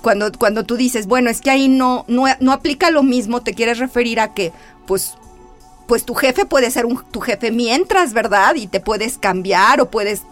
cuando, 0.02 0.32
cuando 0.32 0.64
tú 0.64 0.76
dices, 0.76 1.08
bueno, 1.08 1.30
es 1.30 1.42
que 1.42 1.52
ahí 1.52 1.68
no, 1.68 2.06
no, 2.08 2.26
no 2.40 2.52
aplica 2.52 2.90
lo 2.90 3.04
mismo, 3.04 3.42
te 3.42 3.54
quieres 3.54 3.78
referir 3.78 4.20
a 4.20 4.34
que, 4.34 4.52
pues, 4.88 5.16
pues 5.92 6.06
tu 6.06 6.16
jefe 6.16 6.46
puede 6.46 6.72
ser 6.72 6.86
un, 6.86 7.04
tu 7.12 7.20
jefe 7.20 7.52
mientras, 7.52 8.14
¿verdad? 8.14 8.56
Y 8.56 8.68
te 8.68 8.80
puedes 8.80 9.18
cambiar 9.18 9.82
o 9.82 9.92
puedes 9.92 10.24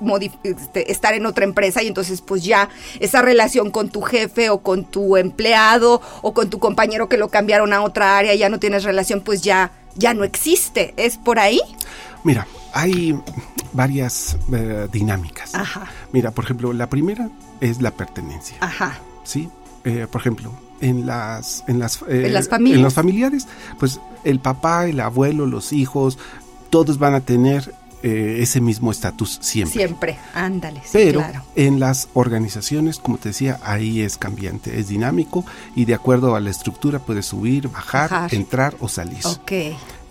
este, 0.43 0.89
estar 0.89 1.13
en 1.15 1.25
otra 1.25 1.43
empresa 1.43 1.83
y 1.83 1.87
entonces 1.87 2.21
pues 2.21 2.45
ya 2.45 2.69
esa 3.01 3.21
relación 3.21 3.69
con 3.69 3.89
tu 3.89 4.01
jefe 4.01 4.49
o 4.49 4.59
con 4.59 4.85
tu 4.85 5.17
empleado 5.17 6.01
o 6.21 6.33
con 6.33 6.49
tu 6.49 6.59
compañero 6.59 7.09
que 7.09 7.17
lo 7.17 7.27
cambiaron 7.27 7.73
a 7.73 7.81
otra 7.81 8.17
área 8.17 8.33
y 8.33 8.37
ya 8.37 8.47
no 8.47 8.57
tienes 8.57 8.85
relación, 8.85 9.19
pues 9.19 9.41
ya, 9.41 9.71
ya 9.95 10.13
no 10.13 10.23
existe. 10.23 10.93
¿Es 10.95 11.17
por 11.17 11.39
ahí? 11.39 11.59
Mira, 12.23 12.47
hay 12.71 13.19
varias 13.73 14.37
eh, 14.53 14.87
dinámicas. 14.89 15.53
Ajá. 15.55 15.87
Mira, 16.13 16.31
por 16.31 16.45
ejemplo, 16.45 16.71
la 16.71 16.87
primera 16.87 17.27
es 17.59 17.81
la 17.81 17.91
pertenencia. 17.91 18.55
Ajá. 18.61 18.97
Sí, 19.25 19.49
eh, 19.83 20.07
por 20.09 20.21
ejemplo, 20.21 20.53
en 20.81 21.05
las 21.05 21.63
en 21.67 21.79
las, 21.79 22.01
eh, 22.03 22.27
¿En 22.27 22.33
las 22.33 22.47
familias? 22.47 22.77
en 22.77 22.83
los 22.83 22.93
familiares, 22.93 23.47
pues 23.79 23.99
el 24.23 24.39
papá, 24.39 24.87
el 24.87 24.99
abuelo, 24.99 25.45
los 25.45 25.73
hijos, 25.73 26.17
todos 26.69 26.99
van 26.99 27.15
a 27.15 27.21
tener 27.21 27.73
eh, 28.01 28.37
ese 28.39 28.61
mismo 28.61 28.91
estatus 28.91 29.39
siempre. 29.41 29.77
Siempre, 29.77 30.17
ándale. 30.33 30.81
Pero 30.93 31.21
en 31.55 31.81
las 31.81 32.07
organizaciones, 32.13 32.97
como 32.97 33.17
te 33.17 33.29
decía, 33.29 33.59
ahí 33.61 34.01
es 34.01 34.17
cambiante, 34.17 34.79
es 34.79 34.87
dinámico 34.87 35.43
y 35.75 35.83
de 35.83 35.95
acuerdo 35.95 36.35
a 36.35 36.39
la 36.39 36.49
estructura 36.49 36.99
puede 36.99 37.23
subir, 37.23 37.67
bajar, 37.67 38.33
entrar 38.33 38.75
o 38.79 38.87
salir. 38.87 39.19
Ok. 39.25 39.51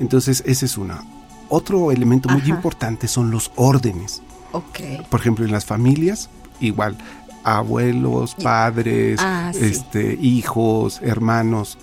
Entonces, 0.01 0.43
ese 0.47 0.67
es 0.67 0.77
una. 0.77 1.03
Otro 1.49 1.91
elemento 1.91 2.29
muy 2.29 2.43
importante 2.43 3.09
son 3.09 3.31
los 3.31 3.53
órdenes. 3.57 4.21
Ok. 4.53 5.09
Por 5.09 5.21
ejemplo, 5.21 5.47
en 5.47 5.53
las 5.53 5.65
familias, 5.65 6.29
igual, 6.61 6.99
abuelos, 7.57 8.35
padres, 8.35 9.19
ah, 9.23 9.53
este, 9.55 10.19
hijos, 10.21 11.01
hermanos, 11.03 11.79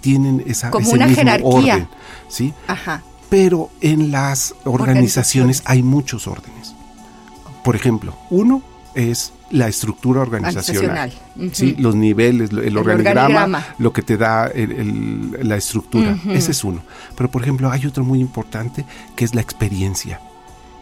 tienen 0.00 0.42
esa, 0.46 0.70
Como 0.70 0.86
ese 0.86 0.96
una 0.96 1.06
mismo 1.06 1.22
jerarquía. 1.22 1.74
orden, 1.74 1.88
¿sí? 2.28 2.52
Ajá. 2.68 3.02
Pero 3.28 3.70
en 3.80 4.10
las 4.12 4.54
organizaciones, 4.64 5.62
hay 5.64 5.82
muchos 5.82 6.26
órdenes. 6.26 6.74
Por 7.64 7.74
ejemplo, 7.74 8.16
uno 8.30 8.62
es 8.94 9.32
la 9.50 9.68
estructura 9.68 10.22
organizacional, 10.22 11.12
¿sí? 11.52 11.76
los 11.78 11.94
niveles, 11.94 12.50
el, 12.50 12.76
organigrama, 12.76 13.64
lo 13.78 13.92
que 13.92 14.02
te 14.02 14.16
da 14.16 14.50
la 14.54 15.56
estructura, 15.56 16.18
ese 16.30 16.50
es 16.50 16.64
uno. 16.64 16.82
Pero 17.16 17.30
por 17.30 17.42
ejemplo 17.42 17.70
hay 17.70 17.86
otro 17.86 18.04
muy 18.04 18.20
importante 18.20 18.84
que 19.14 19.24
es 19.24 19.34
la 19.34 19.40
experiencia. 19.40 20.20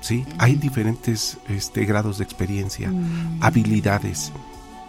¿Sí? 0.04 0.26
Hay 0.36 0.56
diferentes 0.56 1.38
este, 1.48 1.86
grados 1.86 2.18
de 2.18 2.24
experiencia, 2.24 2.90
mm. 2.90 3.38
habilidades, 3.40 4.32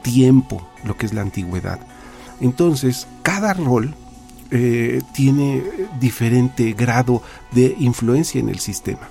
tiempo, 0.01 0.67
lo 0.83 0.97
que 0.97 1.05
es 1.05 1.13
la 1.13 1.21
antigüedad. 1.21 1.79
Entonces, 2.41 3.07
cada 3.23 3.53
rol 3.53 3.95
eh, 4.51 5.01
tiene 5.13 5.63
diferente 6.01 6.73
grado 6.73 7.23
de 7.53 7.77
influencia 7.79 8.41
en 8.41 8.49
el 8.49 8.59
sistema. 8.59 9.07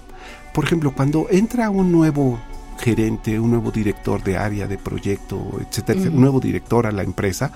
Por 0.53 0.67
ejemplo, 0.67 0.93
cuando 0.95 1.27
entra 1.31 1.71
un 1.71 1.91
nuevo 1.91 2.39
gerente, 2.79 3.41
un 3.41 3.51
nuevo 3.51 3.71
director 3.71 4.23
de 4.23 4.37
área, 4.37 4.69
de 4.69 4.77
proyecto, 4.77 5.59
etcétera, 5.59 6.01
un 6.01 6.21
nuevo 6.21 6.39
director 6.39 6.87
a 6.87 6.93
la 6.93 7.03
empresa, 7.03 7.51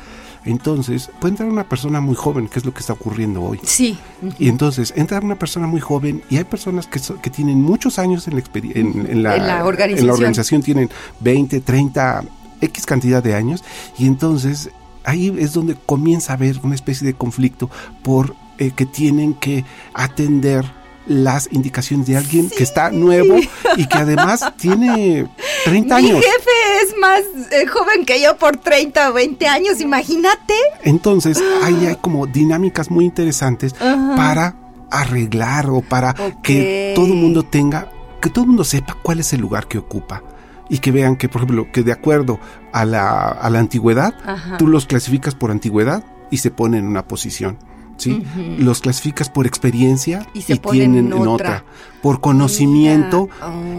entonces 0.44 1.10
puede 1.20 1.32
entrar 1.32 1.48
una 1.48 1.68
persona 1.68 2.00
muy 2.00 2.14
joven, 2.14 2.48
que 2.48 2.58
es 2.58 2.64
lo 2.64 2.72
que 2.72 2.80
está 2.80 2.92
ocurriendo 2.92 3.42
hoy. 3.42 3.60
Sí. 3.62 3.98
Y 4.38 4.48
entonces 4.48 4.92
entra 4.96 5.20
una 5.20 5.38
persona 5.38 5.66
muy 5.66 5.80
joven 5.80 6.22
y 6.30 6.36
hay 6.36 6.44
personas 6.44 6.86
que, 6.86 7.00
que 7.20 7.30
tienen 7.30 7.62
muchos 7.62 7.98
años 7.98 8.28
en 8.28 8.36
la, 8.36 8.42
en, 8.54 9.22
la, 9.22 9.64
organización. 9.64 9.98
en 9.98 10.06
la 10.06 10.12
organización, 10.12 10.62
tienen 10.62 10.90
20, 11.20 11.60
30, 11.60 12.24
X 12.60 12.86
cantidad 12.86 13.22
de 13.22 13.34
años 13.34 13.64
y 13.98 14.06
entonces 14.06 14.70
ahí 15.04 15.34
es 15.38 15.52
donde 15.52 15.74
comienza 15.74 16.32
a 16.32 16.36
haber 16.36 16.58
una 16.62 16.74
especie 16.74 17.06
de 17.06 17.14
conflicto 17.14 17.70
por 18.02 18.34
eh, 18.58 18.72
que 18.72 18.86
tienen 18.86 19.34
que 19.34 19.64
atender 19.94 20.64
las 21.08 21.48
indicaciones 21.50 22.06
de 22.06 22.16
alguien 22.16 22.50
que 22.50 22.62
está 22.62 22.90
nuevo 22.90 23.36
y 23.76 23.86
que 23.86 23.98
además 23.98 24.44
tiene 24.58 25.28
30 25.64 25.96
años. 25.96 26.12
Mi 26.12 26.22
jefe 26.22 26.84
es 26.84 26.96
más 26.98 27.20
eh, 27.50 27.66
joven 27.66 28.04
que 28.04 28.22
yo 28.22 28.36
por 28.36 28.58
30 28.58 29.10
o 29.10 29.12
20 29.14 29.46
años, 29.46 29.80
imagínate. 29.80 30.54
Entonces, 30.84 31.42
ahí 31.64 31.86
hay 31.86 31.96
como 31.96 32.26
dinámicas 32.26 32.90
muy 32.90 33.04
interesantes 33.04 33.74
para 33.74 34.56
arreglar 34.90 35.70
o 35.70 35.80
para 35.80 36.14
que 36.42 36.92
todo 36.94 37.06
el 37.06 37.14
mundo 37.14 37.42
tenga, 37.42 37.90
que 38.20 38.30
todo 38.30 38.42
el 38.42 38.48
mundo 38.48 38.64
sepa 38.64 38.96
cuál 39.02 39.20
es 39.20 39.32
el 39.32 39.40
lugar 39.40 39.66
que 39.66 39.78
ocupa 39.78 40.22
y 40.68 40.78
que 40.78 40.92
vean 40.92 41.16
que, 41.16 41.28
por 41.28 41.42
ejemplo, 41.42 41.68
que 41.72 41.82
de 41.82 41.92
acuerdo 41.92 42.38
a 42.72 42.84
la, 42.84 43.28
a 43.28 43.50
la 43.50 43.58
antigüedad, 43.58 44.14
tú 44.58 44.66
los 44.66 44.86
clasificas 44.86 45.34
por 45.34 45.50
antigüedad 45.50 46.04
y 46.30 46.38
se 46.38 46.50
ponen 46.50 46.80
en 46.80 46.86
una 46.86 47.06
posición. 47.06 47.58
¿Sí? 47.98 48.22
Los 48.58 48.80
clasificas 48.80 49.28
por 49.28 49.46
experiencia 49.46 50.26
y, 50.34 50.42
tienen 50.42 51.12
en 51.12 51.28
otra. 51.28 51.64
por 52.02 52.20
conocimiento. 52.20 53.28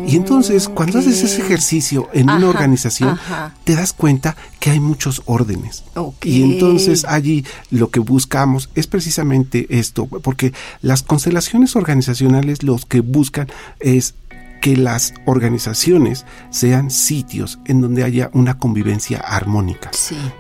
y 0.06 0.16
entonces, 0.16 0.70
cuando 0.70 1.00
haces 1.00 1.24
ese 1.24 1.42
ejercicio 1.42 2.10
en 2.14 2.30
una 2.30 2.50
organización, 2.50 3.18
te 3.64 3.76
das 3.76 3.94
cuenta 3.94 4.36
que 4.60 4.72
hay 4.72 4.80
muchos 4.80 5.24
órdenes. 5.26 5.84
Y 6.24 6.44
entonces 6.44 7.06
allí 7.06 7.46
lo 7.72 7.90
que 7.90 8.00
buscamos 8.00 8.70
es 8.76 8.88
precisamente 8.88 9.68
esto, 9.70 10.06
porque 10.06 10.54
las 10.82 11.04
constelaciones 11.04 11.76
organizacionales 11.76 12.64
los 12.64 12.86
que 12.86 13.02
buscan 13.02 13.48
es 13.80 14.16
que 14.60 14.76
las 14.76 15.14
organizaciones 15.26 16.26
sean 16.50 16.92
sitios 16.92 17.60
en 17.66 17.82
donde 17.82 18.04
haya 18.04 18.30
una 18.34 18.58
convivencia 18.58 19.20
armónica. 19.20 19.92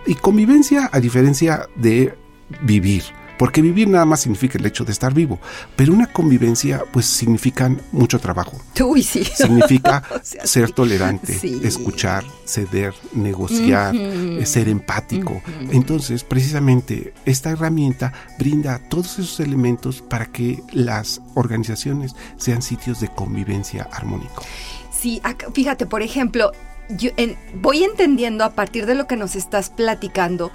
Y 0.05 0.15
convivencia 0.15 0.89
a 0.91 0.99
diferencia 0.99 1.67
de 1.75 2.17
vivir. 2.61 3.03
Porque 3.39 3.61
vivir 3.61 3.87
nada 3.87 4.03
más 4.03 4.19
significa 4.19 4.57
el 4.57 4.65
hecho 4.65 4.83
de 4.83 4.91
estar 4.91 5.13
vivo, 5.13 5.39
pero 5.77 5.93
una 5.93 6.07
convivencia 6.07 6.83
pues 6.91 7.05
significa 7.05 7.73
mucho 7.93 8.19
trabajo. 8.19 8.59
Uy, 8.83 9.01
sí. 9.01 9.23
Significa 9.23 10.03
ser 10.21 10.73
tolerante, 10.73 11.39
escuchar, 11.63 12.25
ceder, 12.43 12.93
negociar, 13.13 13.95
ser 14.43 14.67
empático. 14.67 15.41
Entonces, 15.71 16.25
precisamente 16.25 17.13
esta 17.23 17.51
herramienta 17.51 18.11
brinda 18.37 18.77
todos 18.89 19.19
esos 19.19 19.39
elementos 19.39 20.01
para 20.01 20.25
que 20.25 20.61
las 20.73 21.21
organizaciones 21.35 22.17
sean 22.35 22.61
sitios 22.61 22.99
de 22.99 23.07
convivencia 23.07 23.87
armónico. 23.89 24.43
Sí, 24.91 25.21
fíjate, 25.53 25.85
por 25.85 26.01
ejemplo, 26.01 26.51
yo 26.89 27.11
voy 27.53 27.85
entendiendo 27.85 28.43
a 28.43 28.49
partir 28.49 28.85
de 28.85 28.95
lo 28.95 29.07
que 29.07 29.15
nos 29.15 29.37
estás 29.37 29.69
platicando 29.69 30.51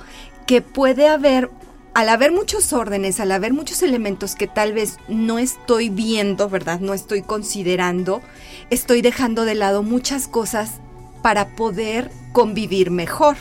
que 0.46 0.60
puede 0.60 1.08
haber 1.08 1.50
al 1.94 2.08
haber 2.08 2.32
muchos 2.32 2.72
órdenes, 2.72 3.20
al 3.20 3.30
haber 3.30 3.52
muchos 3.52 3.82
elementos 3.82 4.34
que 4.34 4.48
tal 4.48 4.72
vez 4.72 4.98
no 5.08 5.38
estoy 5.38 5.90
viendo, 5.90 6.48
¿verdad? 6.48 6.80
No 6.80 6.92
estoy 6.92 7.22
considerando, 7.22 8.20
estoy 8.70 9.00
dejando 9.00 9.44
de 9.44 9.54
lado 9.54 9.84
muchas 9.84 10.26
cosas 10.26 10.72
para 11.22 11.54
poder 11.54 12.10
convivir 12.32 12.90
mejor. 12.90 13.36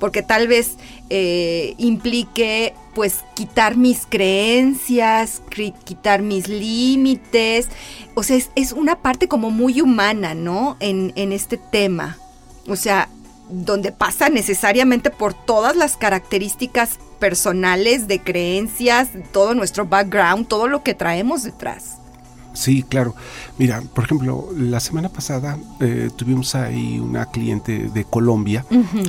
Porque 0.00 0.22
tal 0.22 0.48
vez 0.48 0.76
eh, 1.10 1.74
implique 1.76 2.74
pues 2.94 3.24
quitar 3.34 3.76
mis 3.76 4.06
creencias, 4.08 5.42
quitar 5.84 6.22
mis 6.22 6.48
límites. 6.48 7.68
O 8.14 8.22
sea, 8.22 8.38
es, 8.54 8.72
una 8.72 8.96
parte 8.96 9.28
como 9.28 9.50
muy 9.50 9.80
humana, 9.80 10.34
¿no? 10.34 10.76
En, 10.80 11.12
en 11.14 11.32
este 11.32 11.58
tema. 11.58 12.16
O 12.68 12.76
sea, 12.76 13.08
donde 13.50 13.92
pasa 13.92 14.28
necesariamente 14.30 15.10
por 15.10 15.34
todas 15.34 15.76
las 15.76 15.96
características 15.96 16.98
personales, 17.18 18.08
de 18.08 18.20
creencias, 18.20 19.08
todo 19.32 19.54
nuestro 19.54 19.86
background, 19.86 20.46
todo 20.46 20.68
lo 20.68 20.82
que 20.82 20.94
traemos 20.94 21.42
detrás. 21.42 21.98
Sí, 22.58 22.82
claro. 22.82 23.14
Mira, 23.56 23.82
por 23.94 24.04
ejemplo, 24.04 24.48
la 24.56 24.80
semana 24.80 25.08
pasada 25.08 25.58
eh, 25.80 26.10
tuvimos 26.16 26.56
ahí 26.56 26.98
una 26.98 27.26
cliente 27.26 27.88
de 27.88 28.04
Colombia, 28.04 28.64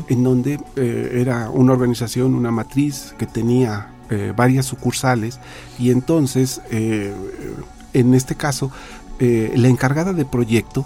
en 0.07 0.23
donde 0.23 0.59
eh, 0.75 1.11
era 1.15 1.49
una 1.49 1.73
organización, 1.73 2.35
una 2.35 2.51
matriz 2.51 3.15
que 3.17 3.25
tenía 3.25 3.91
eh, 4.11 4.33
varias 4.35 4.67
sucursales, 4.67 5.39
y 5.79 5.89
entonces, 5.89 6.61
en 6.69 8.13
este 8.13 8.35
caso, 8.35 8.71
la 9.19 9.67
encargada 9.67 10.13
de 10.13 10.25
proyecto 10.25 10.85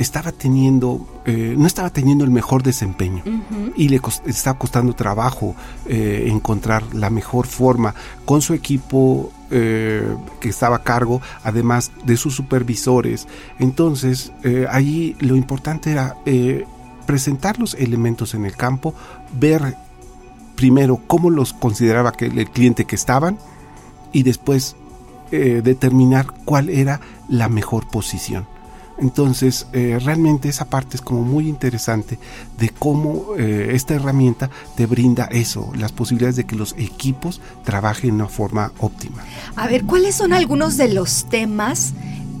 estaba 0.00 0.32
teniendo, 0.32 1.06
eh, 1.26 1.54
no 1.58 1.66
estaba 1.66 1.90
teniendo 1.90 2.24
el 2.24 2.30
mejor 2.30 2.62
desempeño 2.62 3.22
y 3.76 3.90
le 3.90 4.00
estaba 4.24 4.58
costando 4.58 4.94
trabajo 4.94 5.54
eh, 5.86 6.24
encontrar 6.28 6.94
la 6.94 7.10
mejor 7.10 7.46
forma 7.46 7.94
con 8.24 8.40
su 8.40 8.54
equipo 8.54 9.30
eh, 9.50 10.16
que 10.40 10.48
estaba 10.48 10.76
a 10.76 10.82
cargo, 10.82 11.20
además 11.44 11.92
de 12.04 12.16
sus 12.16 12.34
supervisores. 12.34 13.28
Entonces, 13.58 14.32
allí 14.70 15.16
lo 15.20 15.36
importante 15.36 15.90
era 15.90 16.16
presentar 17.04 17.58
los 17.58 17.74
elementos 17.74 18.32
en 18.32 18.46
el 18.46 18.56
campo, 18.56 18.94
ver 19.38 19.76
primero 20.56 20.98
cómo 21.06 21.28
los 21.28 21.52
consideraba 21.52 22.12
que 22.12 22.26
el 22.26 22.50
cliente 22.50 22.86
que 22.86 22.96
estaban 22.96 23.38
y 24.12 24.22
después 24.22 24.76
determinar 25.30 26.32
cuál 26.46 26.70
era 26.70 27.00
la 27.28 27.50
mejor 27.50 27.86
posición. 27.90 28.46
Entonces, 29.00 29.66
eh, 29.72 29.98
realmente 30.02 30.48
esa 30.48 30.66
parte 30.66 30.96
es 30.96 31.02
como 31.02 31.22
muy 31.22 31.48
interesante 31.48 32.18
de 32.58 32.68
cómo 32.68 33.34
eh, 33.38 33.70
esta 33.72 33.94
herramienta 33.94 34.50
te 34.76 34.86
brinda 34.86 35.24
eso, 35.24 35.72
las 35.76 35.92
posibilidades 35.92 36.36
de 36.36 36.44
que 36.44 36.56
los 36.56 36.74
equipos 36.76 37.40
trabajen 37.64 38.10
de 38.10 38.16
una 38.16 38.28
forma 38.28 38.72
óptima. 38.78 39.24
A 39.56 39.66
ver, 39.68 39.84
¿cuáles 39.84 40.14
son 40.14 40.32
algunos 40.32 40.76
de 40.76 40.92
los 40.92 41.28
temas 41.30 41.92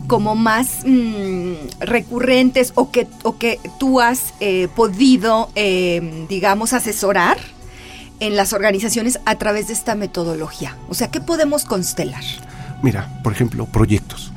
como 0.06 0.34
más 0.34 0.84
mm, 0.84 1.52
recurrentes 1.80 2.72
o 2.74 2.90
que, 2.90 3.06
o 3.22 3.38
que 3.38 3.58
tú 3.78 4.00
has 4.00 4.34
eh, 4.40 4.68
podido, 4.74 5.50
digamos, 6.28 6.72
asesorar? 6.72 7.38
en 8.20 8.36
las 8.36 8.52
organizaciones 8.52 9.18
a 9.24 9.36
través 9.36 9.68
de 9.68 9.72
esta 9.72 9.94
metodología? 9.94 10.76
O 10.90 10.94
sea, 10.94 11.10
¿qué 11.10 11.22
podemos 11.22 11.64
constelar? 11.64 12.22
Mira, 12.82 13.08
por 13.22 13.32
ejemplo, 13.32 13.64
proyectos 13.64 14.30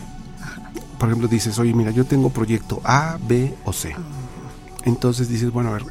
por 0.97 1.09
ejemplo, 1.09 1.27
dices, 1.27 1.59
oye, 1.59 1.73
mira, 1.73 1.91
yo 1.91 2.05
tengo 2.05 2.29
proyecto 2.29 2.81
A, 2.83 3.17
B 3.27 3.53
o 3.65 3.73
C. 3.73 3.95
Entonces 4.85 5.29
dices, 5.29 5.51
bueno, 5.51 5.69
a 5.69 5.73
ver, 5.73 5.85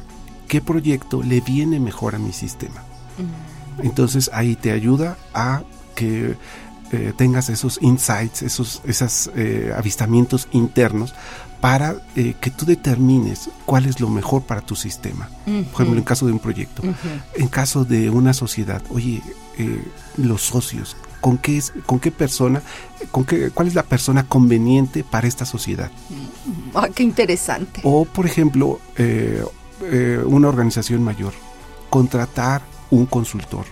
¿qué 0.47 0.61
proyecto 0.61 1.23
le 1.23 1.41
viene 1.41 1.79
mejor 1.79 2.15
a 2.15 2.19
mi 2.19 2.33
sistema? 2.33 2.83
Entonces 3.79 4.29
ahí 4.33 4.55
te 4.55 4.71
ayuda 4.71 5.17
a 5.33 5.63
que 5.95 6.35
eh, 6.91 7.13
tengas 7.17 7.49
esos 7.49 7.81
insights, 7.81 8.43
esos 8.43 8.81
esos, 8.85 9.31
eh, 9.35 9.73
avistamientos 9.75 10.47
internos 10.51 11.15
para 11.59 11.95
eh, 12.15 12.35
que 12.39 12.51
tú 12.51 12.65
determines 12.65 13.49
cuál 13.65 13.85
es 13.85 13.99
lo 13.99 14.09
mejor 14.09 14.43
para 14.43 14.61
tu 14.61 14.75
sistema. 14.75 15.29
Por 15.45 15.81
ejemplo, 15.81 15.97
en 15.97 16.03
caso 16.03 16.27
de 16.27 16.33
un 16.33 16.39
proyecto. 16.39 16.83
En 17.35 17.47
caso 17.47 17.85
de 17.85 18.09
una 18.09 18.33
sociedad, 18.33 18.83
oye, 18.89 19.23
los 20.17 20.41
socios, 20.41 20.97
con 21.23 21.37
qué 21.37 21.57
es, 21.57 21.71
con 21.85 22.01
qué 22.01 22.11
persona, 22.11 22.61
con 23.09 23.23
qué, 23.23 23.49
cuál 23.51 23.69
es 23.69 23.75
la 23.75 23.83
persona 23.83 24.27
conveniente 24.27 25.05
para 25.05 25.25
esta 25.25 25.45
sociedad. 25.45 25.89
Mm, 26.09 26.75
ah, 26.77 26.89
qué 26.93 27.01
interesante. 27.01 27.79
O, 27.85 28.03
por 28.03 28.25
ejemplo, 28.25 28.81
eh, 28.97 29.41
eh, 29.83 30.21
una 30.25 30.49
organización 30.49 31.01
mayor, 31.01 31.31
contratar 31.89 32.61
un 32.89 33.05
consultor, 33.05 33.63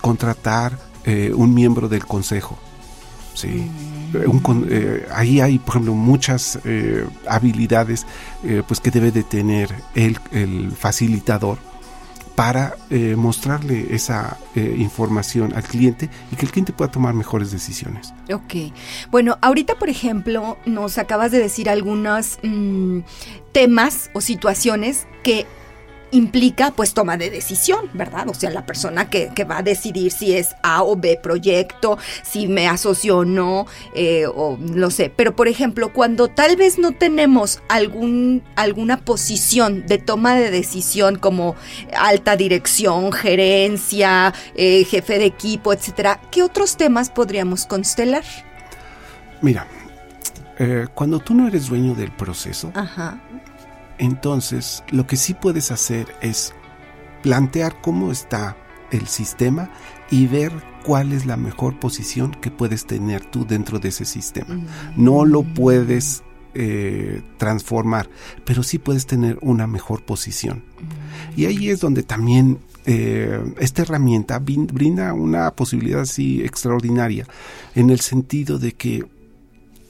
contratar 0.00 0.78
eh, 1.04 1.30
un 1.34 1.52
miembro 1.52 1.90
del 1.90 2.06
consejo. 2.06 2.58
Sí. 3.34 3.70
Mm. 4.14 4.64
ahí 5.14 5.40
hay, 5.40 5.58
por 5.58 5.74
ejemplo, 5.74 5.92
muchas 5.92 6.58
habilidades 7.28 8.06
pues 8.66 8.80
que 8.80 8.90
debe 8.90 9.12
de 9.12 9.22
tener 9.22 9.72
el, 9.94 10.18
el 10.32 10.72
facilitador 10.72 11.58
para 12.38 12.76
eh, 12.90 13.16
mostrarle 13.16 13.88
esa 13.90 14.38
eh, 14.54 14.76
información 14.78 15.52
al 15.56 15.64
cliente 15.64 16.08
y 16.30 16.36
que 16.36 16.46
el 16.46 16.52
cliente 16.52 16.72
pueda 16.72 16.88
tomar 16.88 17.12
mejores 17.12 17.50
decisiones. 17.50 18.14
Ok. 18.32 18.72
Bueno, 19.10 19.38
ahorita, 19.40 19.74
por 19.74 19.88
ejemplo, 19.88 20.56
nos 20.64 20.98
acabas 20.98 21.32
de 21.32 21.40
decir 21.40 21.68
algunos 21.68 22.38
mm, 22.44 23.00
temas 23.50 24.10
o 24.12 24.20
situaciones 24.20 25.08
que 25.24 25.48
implica 26.10 26.70
pues 26.70 26.94
toma 26.94 27.16
de 27.16 27.30
decisión, 27.30 27.90
¿verdad? 27.92 28.28
O 28.28 28.34
sea, 28.34 28.50
la 28.50 28.66
persona 28.66 29.08
que, 29.10 29.28
va 29.48 29.58
a 29.58 29.62
decidir 29.62 30.12
si 30.12 30.36
es 30.36 30.54
A 30.62 30.82
o 30.82 30.96
B 30.96 31.18
proyecto, 31.22 31.98
si 32.22 32.48
me 32.48 32.68
asocio 32.68 33.18
o 33.18 33.24
no, 33.24 33.66
eh, 33.94 34.26
o 34.26 34.56
no 34.58 34.90
sé. 34.90 35.12
Pero 35.14 35.34
por 35.34 35.48
ejemplo, 35.48 35.92
cuando 35.92 36.28
tal 36.28 36.56
vez 36.56 36.78
no 36.78 36.92
tenemos 36.92 37.62
algún, 37.68 38.42
alguna 38.56 38.98
posición 38.98 39.86
de 39.86 39.98
toma 39.98 40.34
de 40.34 40.50
decisión 40.50 41.16
como 41.16 41.56
alta 41.96 42.36
dirección, 42.36 43.12
gerencia, 43.12 44.34
eh, 44.54 44.84
jefe 44.84 45.18
de 45.18 45.26
equipo, 45.26 45.72
etcétera, 45.72 46.20
¿qué 46.30 46.42
otros 46.42 46.76
temas 46.76 47.10
podríamos 47.10 47.66
constelar? 47.66 48.24
Mira, 49.40 49.66
eh, 50.58 50.86
cuando 50.94 51.20
tú 51.20 51.34
no 51.34 51.46
eres 51.46 51.68
dueño 51.68 51.94
del 51.94 52.10
proceso, 52.10 52.72
Ajá 52.74 53.20
entonces, 53.98 54.82
lo 54.90 55.06
que 55.06 55.16
sí 55.16 55.34
puedes 55.34 55.70
hacer 55.70 56.06
es 56.20 56.54
plantear 57.22 57.80
cómo 57.80 58.12
está 58.12 58.56
el 58.90 59.06
sistema 59.06 59.70
y 60.10 60.26
ver 60.26 60.52
cuál 60.84 61.12
es 61.12 61.26
la 61.26 61.36
mejor 61.36 61.78
posición 61.78 62.32
que 62.32 62.50
puedes 62.50 62.86
tener 62.86 63.24
tú 63.24 63.46
dentro 63.46 63.78
de 63.78 63.88
ese 63.88 64.04
sistema. 64.04 64.54
Mm. 64.54 64.66
No 64.96 65.24
lo 65.24 65.42
puedes 65.42 66.22
eh, 66.54 67.22
transformar, 67.36 68.08
pero 68.44 68.62
sí 68.62 68.78
puedes 68.78 69.06
tener 69.06 69.38
una 69.42 69.66
mejor 69.66 70.04
posición. 70.04 70.64
Y 71.36 71.44
ahí 71.44 71.68
es 71.68 71.80
donde 71.80 72.02
también 72.02 72.58
eh, 72.86 73.38
esta 73.60 73.82
herramienta 73.82 74.38
brinda 74.38 75.12
una 75.12 75.50
posibilidad 75.50 76.00
así 76.00 76.42
extraordinaria, 76.42 77.26
en 77.74 77.90
el 77.90 78.00
sentido 78.00 78.58
de 78.58 78.72
que 78.72 79.04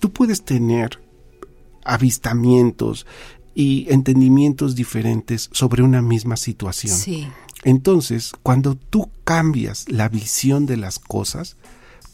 tú 0.00 0.12
puedes 0.12 0.44
tener 0.44 1.00
avistamientos, 1.84 3.06
y 3.58 3.86
entendimientos 3.92 4.76
diferentes 4.76 5.50
sobre 5.50 5.82
una 5.82 6.00
misma 6.00 6.36
situación. 6.36 6.96
Sí. 6.96 7.26
Entonces, 7.64 8.30
cuando 8.44 8.76
tú 8.76 9.10
cambias 9.24 9.86
la 9.88 10.08
visión 10.08 10.64
de 10.64 10.76
las 10.76 11.00
cosas, 11.00 11.56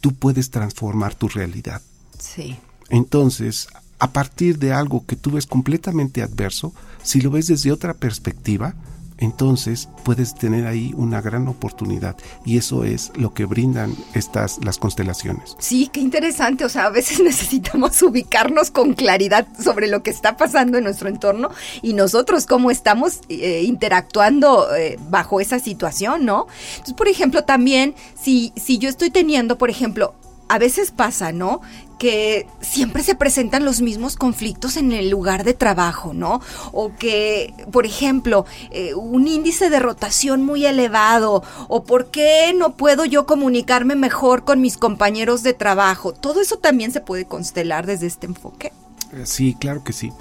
tú 0.01 0.15
puedes 0.15 0.51
transformar 0.51 1.15
tu 1.15 1.29
realidad. 1.29 1.83
Sí. 2.19 2.57
Entonces, 2.89 3.69
a 3.99 4.11
partir 4.11 4.59
de 4.59 4.73
algo 4.73 5.05
que 5.05 5.17
tú 5.17 5.33
ves 5.33 5.45
completamente 5.45 6.23
adverso, 6.23 6.73
si 7.03 7.21
lo 7.21 7.31
ves 7.31 7.49
desde 7.49 7.73
otra 7.73 7.93
perspectiva, 7.93 8.75
entonces 9.19 9.89
puedes 10.05 10.35
tener 10.35 10.67
ahí 10.67 10.93
una 10.97 11.21
gran 11.21 11.49
oportunidad 11.49 12.17
y 12.45 12.59
eso 12.59 12.85
es 12.85 13.13
lo 13.17 13.33
que 13.33 13.45
brindan 13.45 13.95
estas 14.15 14.59
las 14.65 14.79
constelaciones. 14.79 15.57
Sí, 15.59 15.89
qué 15.93 16.01
interesante, 16.01 16.65
o 16.65 16.69
sea, 16.69 16.87
a 16.87 16.91
veces 16.91 17.21
necesitamos 17.25 18.01
ubicarnos 18.03 18.71
con 18.71 18.95
claridad 18.95 19.47
sobre 19.63 19.87
lo 19.87 20.03
que 20.03 20.11
está 20.11 20.37
pasando 20.37 20.79
en 20.79 20.85
nuestro 20.85 21.09
entorno 21.09 21.51
y 21.83 21.95
nosotros 21.95 22.47
cómo 22.47 22.71
estamos 22.71 23.21
eh, 23.29 23.63
interactuando 23.65 24.75
eh, 24.75 24.99
bajo 25.09 25.41
esa 25.41 25.59
situación, 25.59 26.25
¿no? 26.25 26.47
Entonces, 26.73 26.95
por 26.95 27.09
ejemplo, 27.09 27.45
también 27.45 27.95
si 28.21 28.53
si 28.57 28.79
yo 28.79 28.89
estoy 28.89 29.11
teniendo, 29.11 29.59
por 29.59 29.71
ejemplo, 29.71 30.15
a 30.49 30.59
veces 30.59 30.91
pasa, 30.91 31.33
¿no? 31.33 31.61
Que 31.99 32.47
siempre 32.61 33.03
se 33.03 33.15
presentan 33.15 33.65
los 33.65 33.81
mismos 33.81 34.17
conflictos 34.17 34.77
en 34.77 34.93
el 34.93 35.11
lugar 35.11 35.45
de 35.45 35.55
trabajo, 35.55 36.13
¿no? 36.13 36.41
O 36.73 36.95
que, 36.97 37.55
por 37.71 37.87
ejemplo, 37.87 38.47
eh, 38.71 38.95
un 38.95 39.29
índice 39.29 39.71
de 39.71 39.79
rotación 39.79 40.43
muy 40.43 40.67
elevado, 40.67 41.43
o 41.69 41.85
por 41.85 42.11
qué 42.11 42.53
no 42.57 42.77
puedo 42.77 43.05
yo 43.05 43.27
comunicarme 43.27 43.95
mejor 43.95 44.45
con 44.45 44.61
mis 44.61 44.77
compañeros 44.77 45.43
de 45.43 45.55
trabajo. 45.55 46.13
Todo 46.13 46.41
eso 46.41 46.59
también 46.59 46.93
se 46.93 47.01
puede 47.01 47.27
constelar 47.27 47.87
desde 47.87 48.07
este 48.07 48.27
enfoque. 48.27 48.73
Eh, 49.13 49.23
sí, 49.25 49.57
claro 49.59 49.85
que 49.85 49.93
sí. 49.93 50.13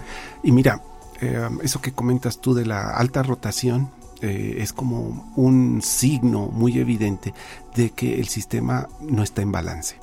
Y 0.44 0.52
mira, 0.52 0.82
eh, 1.22 1.50
eso 1.64 1.82
que 1.82 1.92
comentas 1.92 2.40
tú 2.40 2.54
de 2.54 2.66
la 2.66 2.92
alta 2.92 3.24
rotación, 3.24 3.92
es 4.26 4.72
como 4.72 5.34
un 5.36 5.82
signo 5.82 6.48
muy 6.48 6.80
evidente 6.80 7.34
de 7.76 7.90
que 7.90 8.22
el 8.22 8.30
sistema 8.30 8.88
no 9.02 9.22
está 9.22 9.42
en 9.42 9.52
balance. 9.52 9.98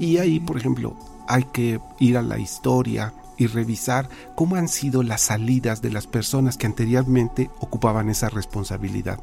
Y 0.00 0.18
ahí, 0.18 0.40
por 0.40 0.56
ejemplo, 0.56 0.96
hay 1.26 1.44
que 1.44 1.80
ir 1.98 2.16
a 2.16 2.22
la 2.22 2.38
historia 2.38 3.12
y 3.36 3.46
revisar 3.46 4.08
cómo 4.34 4.56
han 4.56 4.68
sido 4.68 5.02
las 5.02 5.22
salidas 5.22 5.82
de 5.82 5.90
las 5.90 6.06
personas 6.06 6.56
que 6.56 6.66
anteriormente 6.66 7.50
ocupaban 7.60 8.08
esa 8.08 8.28
responsabilidad. 8.28 9.18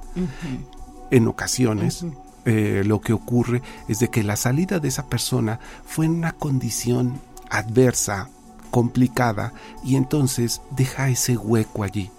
En 1.10 1.28
ocasiones, 1.28 2.06
eh, 2.46 2.84
lo 2.86 3.02
que 3.02 3.14
ocurre 3.14 3.62
es 3.88 4.00
de 4.00 4.10
que 4.10 4.24
la 4.24 4.36
salida 4.36 4.80
de 4.80 4.88
esa 4.88 5.06
persona 5.06 5.60
fue 5.86 6.06
en 6.06 6.12
una 6.12 6.34
condición 6.34 7.20
adversa, 7.50 8.30
complicada, 8.70 9.54
y 9.84 9.96
entonces 9.96 10.62
deja 10.72 11.10
ese 11.10 11.38
hueco 11.38 11.84
allí. 11.84 12.10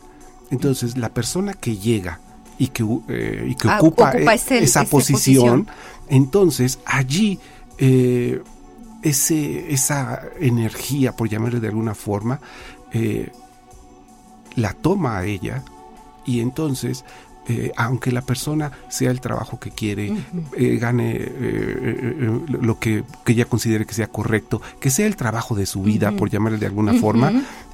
Entonces, 0.50 0.98
la 0.98 1.09
persona 1.09 1.55
que 1.55 1.76
llega 1.76 2.20
y 2.59 2.68
que, 2.68 2.85
eh, 3.09 3.57
ah, 3.64 3.78
ocupa, 3.81 4.12
e 4.12 4.62
esa 4.62 4.85
posición, 4.85 5.66
entonces 6.09 6.78
allí 6.85 7.40
eh, 7.85 8.40
ese, 9.03 9.73
esa 9.73 10.23
energía, 10.38 11.16
por 11.16 11.29
llamarle 11.29 11.59
de 11.59 11.66
alguna 11.66 11.97
forma, 11.97 12.38
eh, 12.92 13.33
la 14.55 14.73
toma 14.73 15.18
a 15.18 15.25
ella 15.25 15.64
y 16.25 16.38
entonces 16.38 17.05
eh, 17.49 17.73
aunque 17.77 18.12
la 18.12 18.21
persona 18.21 18.71
sea 18.88 19.11
el 19.11 19.21
trabajo 19.21 19.59
que 19.59 19.73
quiere, 19.73 20.14
gane 20.79 21.33
lo 22.47 22.79
que, 22.79 23.03
ella 23.27 23.47
considere 23.47 23.85
que 23.85 23.95
sea 23.95 24.07
correcto, 24.07 24.62
que 24.79 24.88
sea 24.88 25.09
el 25.09 25.16
trabajo 25.16 25.57
de 25.57 25.66
su 25.66 25.83
vida, 25.83 26.12
por 26.12 26.31
llamarle 26.31 26.59
de 26.59 26.66
alguna 26.66 26.95
forma, 26.95 27.33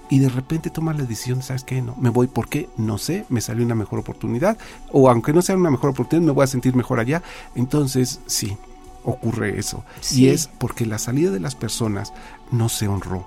y 0.09 0.21
de 0.21 0.31
repente 0.31 0.71
toma 0.71 0.95
la 0.95 1.03
decisión, 1.03 1.43
¿sabes 1.43 1.65
qué? 1.65 1.83
No, 1.83 1.95
me 2.01 2.09
voy 2.09 2.29
porque 2.29 2.71
no 2.79 2.97
sé, 2.97 3.27
me 3.29 3.43
salió 3.43 3.63
una 3.63 3.75
mejor 3.75 3.99
oportunidad, 3.99 4.57
o 4.91 5.11
aunque 5.11 5.35
no 5.35 5.43
sea 5.43 5.55
una 5.55 5.71
mejor 5.71 5.91
oportunidad, 5.91 6.29
me 6.29 6.33
voy 6.33 6.45
a 6.45 6.47
sentir 6.47 6.75
mejor 6.75 6.99
allá. 6.99 7.23
Entonces, 7.55 8.21
sí, 8.25 8.57
ocurre 9.05 9.59
eso. 9.59 9.85
Y 10.13 10.29
es 10.29 10.49
porque 10.59 10.87
la 10.87 10.99
salida 10.99 11.31
de 11.31 11.41
las 11.41 11.55
personas 11.55 12.13
no 12.51 12.69
se 12.69 12.89
honró. 12.89 13.27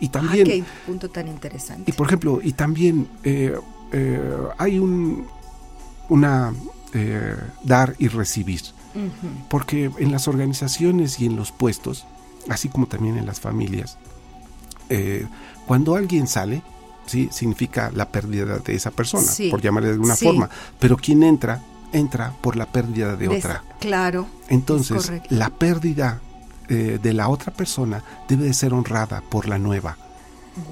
Y 0.00 0.08
también... 0.08 0.46
qué 0.46 0.64
punto 0.86 1.08
tan 1.08 1.28
interesante. 1.28 1.90
Y 1.90 1.94
por 1.94 2.06
ejemplo, 2.06 2.40
y 2.42 2.52
también 2.52 3.08
eh, 3.24 3.58
eh, 3.92 4.38
hay 4.58 4.78
un... 4.78 5.26
una... 6.08 6.54
Eh, 6.94 7.36
dar 7.62 7.94
y 7.98 8.08
recibir. 8.08 8.62
Porque 9.50 9.90
en 9.98 10.10
las 10.10 10.26
organizaciones 10.26 11.20
y 11.20 11.26
en 11.26 11.36
los 11.36 11.52
puestos, 11.52 12.06
así 12.48 12.70
como 12.70 12.86
también 12.86 13.18
en 13.18 13.26
las 13.26 13.40
familias, 13.40 13.98
cuando 15.66 15.96
alguien 15.96 16.26
sale, 16.26 16.62
¿sí? 17.04 17.28
significa 17.30 17.90
la 17.94 18.08
pérdida 18.08 18.58
de 18.58 18.74
esa 18.74 18.90
persona, 18.90 19.30
por 19.50 19.60
llamarle 19.60 19.88
de 19.88 19.94
alguna 19.94 20.16
forma. 20.16 20.48
Pero 20.78 20.96
quien 20.96 21.22
entra 21.24 21.62
entra 21.96 22.32
por 22.40 22.56
la 22.56 22.66
pérdida 22.66 23.16
de 23.16 23.28
otra. 23.28 23.64
Claro. 23.80 24.26
Entonces, 24.48 25.12
la 25.28 25.50
pérdida 25.50 26.20
eh, 26.68 26.98
de 27.02 27.12
la 27.12 27.28
otra 27.28 27.52
persona 27.52 28.02
debe 28.28 28.44
de 28.44 28.54
ser 28.54 28.74
honrada 28.74 29.22
por 29.28 29.48
la 29.48 29.58
nueva. 29.58 29.96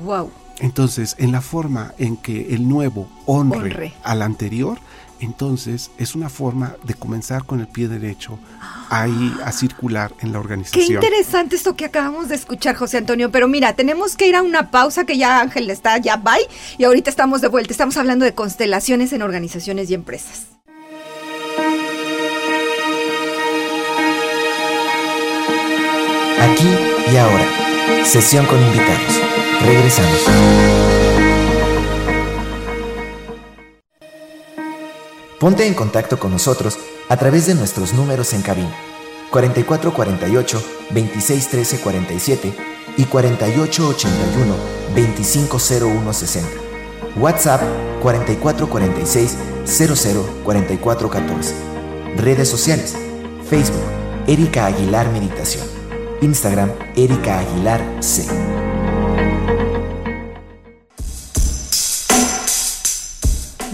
Wow. 0.04 0.30
Entonces, 0.60 1.16
en 1.18 1.32
la 1.32 1.40
forma 1.40 1.94
en 1.98 2.16
que 2.16 2.54
el 2.54 2.68
nuevo 2.68 3.08
honre, 3.26 3.92
al 4.04 4.22
anterior, 4.22 4.78
entonces 5.20 5.90
es 5.98 6.14
una 6.14 6.28
forma 6.28 6.76
de 6.84 6.94
comenzar 6.94 7.44
con 7.44 7.60
el 7.60 7.66
pie 7.66 7.88
derecho 7.88 8.38
ahí 8.90 9.34
a 9.44 9.52
circular 9.52 10.12
en 10.20 10.32
la 10.32 10.40
organización. 10.40 10.87
Qué 10.87 10.94
interesante 10.94 11.56
esto 11.56 11.76
que 11.76 11.84
acabamos 11.84 12.28
de 12.28 12.34
escuchar, 12.34 12.76
José 12.76 12.98
Antonio. 12.98 13.30
Pero 13.30 13.48
mira, 13.48 13.74
tenemos 13.74 14.16
que 14.16 14.28
ir 14.28 14.37
a 14.37 14.42
una 14.42 14.70
pausa 14.70 15.04
que 15.04 15.16
ya 15.16 15.40
Ángel 15.40 15.70
está, 15.70 15.98
ya 15.98 16.16
bye, 16.16 16.46
y 16.78 16.84
ahorita 16.84 17.10
estamos 17.10 17.40
de 17.40 17.48
vuelta. 17.48 17.72
Estamos 17.72 17.96
hablando 17.96 18.24
de 18.24 18.34
constelaciones 18.34 19.12
en 19.12 19.22
organizaciones 19.22 19.90
y 19.90 19.94
empresas. 19.94 20.53
Aquí 26.54 26.68
y 27.12 27.16
ahora. 27.16 27.44
Sesión 28.04 28.46
con 28.46 28.62
invitados. 28.62 29.20
Regresamos. 29.64 30.20
Ponte 35.40 35.66
en 35.66 35.74
contacto 35.74 36.16
con 36.20 36.30
nosotros 36.30 36.78
a 37.08 37.16
través 37.16 37.46
de 37.46 37.56
nuestros 37.56 37.92
números 37.92 38.32
en 38.34 38.42
cabina 38.42 38.72
4448 39.30 40.62
2613 40.90 41.80
47 41.80 42.52
y 42.98 43.04
4881 43.04 44.54
250160. 44.94 46.48
WhatsApp 47.16 47.62
4446 48.00 49.36
004414. 50.44 51.54
Redes 52.16 52.48
sociales. 52.48 52.94
Facebook 53.50 53.82
Erika 54.28 54.66
Aguilar 54.66 55.10
Meditación. 55.10 55.73
Instagram 56.20 56.70
Erika 56.96 57.40
Aguilar 57.40 57.81
C. 58.00 58.24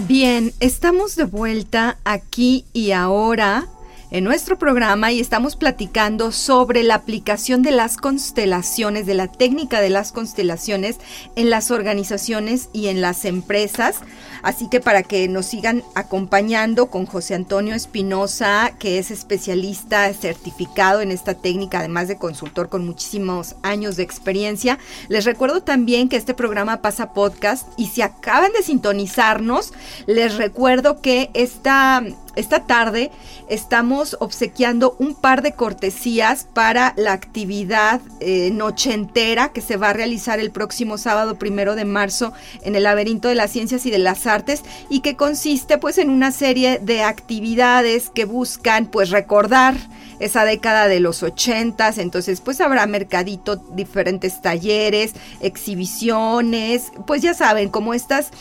Bien, 0.07 0.53
estamos 0.59 1.15
de 1.15 1.23
vuelta 1.23 1.97
aquí 2.03 2.65
y 2.73 2.91
ahora 2.91 3.67
en 4.11 4.25
nuestro 4.25 4.57
programa 4.57 5.13
y 5.13 5.21
estamos 5.21 5.55
platicando 5.55 6.33
sobre 6.33 6.83
la 6.83 6.95
aplicación 6.95 7.63
de 7.63 7.71
las 7.71 7.95
constelaciones, 7.95 9.05
de 9.05 9.13
la 9.13 9.27
técnica 9.27 9.79
de 9.79 9.89
las 9.89 10.11
constelaciones 10.11 10.99
en 11.37 11.49
las 11.49 11.71
organizaciones 11.71 12.69
y 12.73 12.87
en 12.87 12.99
las 12.99 13.23
empresas. 13.23 14.01
Así 14.43 14.67
que 14.69 14.81
para 14.81 15.03
que 15.03 15.29
nos 15.29 15.45
sigan 15.45 15.83
acompañando 15.95 16.87
con 16.87 17.05
José 17.05 17.35
Antonio 17.35 17.73
Espinosa, 17.73 18.73
que 18.79 18.97
es 18.97 19.11
especialista 19.11 20.11
certificado 20.13 20.99
en 20.99 21.11
esta 21.11 21.35
técnica, 21.35 21.79
además 21.79 22.09
de 22.09 22.17
consultor 22.17 22.67
con 22.67 22.85
muchísimos 22.85 23.55
años 23.63 23.95
de 23.95 24.03
experiencia, 24.03 24.77
les 25.07 25.23
recuerdo 25.23 25.63
también 25.63 26.09
que 26.09 26.17
este 26.17 26.33
programa 26.33 26.81
pasa 26.81 27.13
podcast 27.13 27.67
y 27.77 27.87
si 27.87 28.01
acaban 28.01 28.51
de 28.51 28.63
sintonizarnos, 28.63 29.71
les 30.05 30.35
recuerdo 30.35 31.01
que 31.01 31.29
esta 31.33 32.03
esta 32.35 32.65
tarde 32.65 33.11
estamos 33.49 34.17
obsequiando 34.19 34.95
un 34.99 35.15
par 35.15 35.41
de 35.41 35.53
cortesías 35.53 36.47
para 36.53 36.93
la 36.97 37.13
actividad 37.13 38.01
eh, 38.19 38.49
noche 38.51 38.93
entera 38.93 39.51
que 39.51 39.61
se 39.61 39.77
va 39.77 39.89
a 39.89 39.93
realizar 39.93 40.39
el 40.39 40.51
próximo 40.51 40.97
sábado 40.97 41.35
primero 41.35 41.75
de 41.75 41.85
marzo 41.85 42.33
en 42.61 42.75
el 42.75 42.83
laberinto 42.83 43.27
de 43.27 43.35
las 43.35 43.51
ciencias 43.51 43.85
y 43.85 43.91
de 43.91 43.99
las 43.99 44.27
artes 44.27 44.63
y 44.89 45.01
que 45.01 45.15
consiste 45.15 45.77
pues 45.77 45.97
en 45.97 46.09
una 46.09 46.31
serie 46.31 46.79
de 46.79 47.03
actividades 47.03 48.09
que 48.09 48.25
buscan 48.25 48.85
pues 48.85 49.09
recordar 49.09 49.75
esa 50.19 50.45
década 50.45 50.87
de 50.87 50.99
los 50.99 51.23
ochentas, 51.23 51.97
entonces 51.97 52.41
pues 52.41 52.61
habrá 52.61 52.85
mercadito, 52.85 53.55
diferentes 53.55 54.39
talleres, 54.41 55.13
exhibiciones, 55.41 56.91
pues 57.07 57.23
ya 57.23 57.33
saben, 57.33 57.69
como 57.69 57.95
estas 57.95 58.31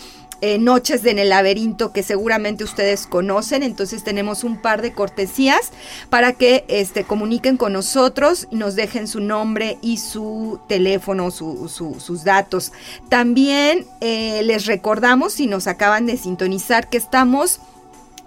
eh, 0.41 0.59
noches 0.59 1.05
en 1.05 1.19
el 1.19 1.31
laberinto 1.31 1.93
que 1.93 2.03
seguramente 2.03 2.65
ustedes 2.65 3.07
conocen. 3.07 3.63
Entonces 3.63 4.05
tenemos 4.05 4.45
un 4.45 4.61
par 4.61 4.83
de 4.83 4.93
cortesías 4.93 5.71
para 6.09 6.33
que 6.33 6.65
este, 6.69 7.05
comuniquen 7.05 7.57
con 7.57 7.73
nosotros 7.73 8.49
nos 8.51 8.77
dejen 8.77 9.07
su 9.07 9.21
nombre 9.21 9.79
y 9.83 9.99
su 9.99 10.61
teléfono, 10.69 11.31
sus 11.31 12.25
datos. 12.25 12.73
También 13.09 13.87
eh, 14.01 14.43
les 14.45 14.67
recordamos, 14.67 15.35
si 15.35 15.47
nos 15.47 15.67
acaban 15.67 16.07
de 16.07 16.17
sintonizar, 16.17 16.89
que 16.89 16.97
estamos 16.97 17.61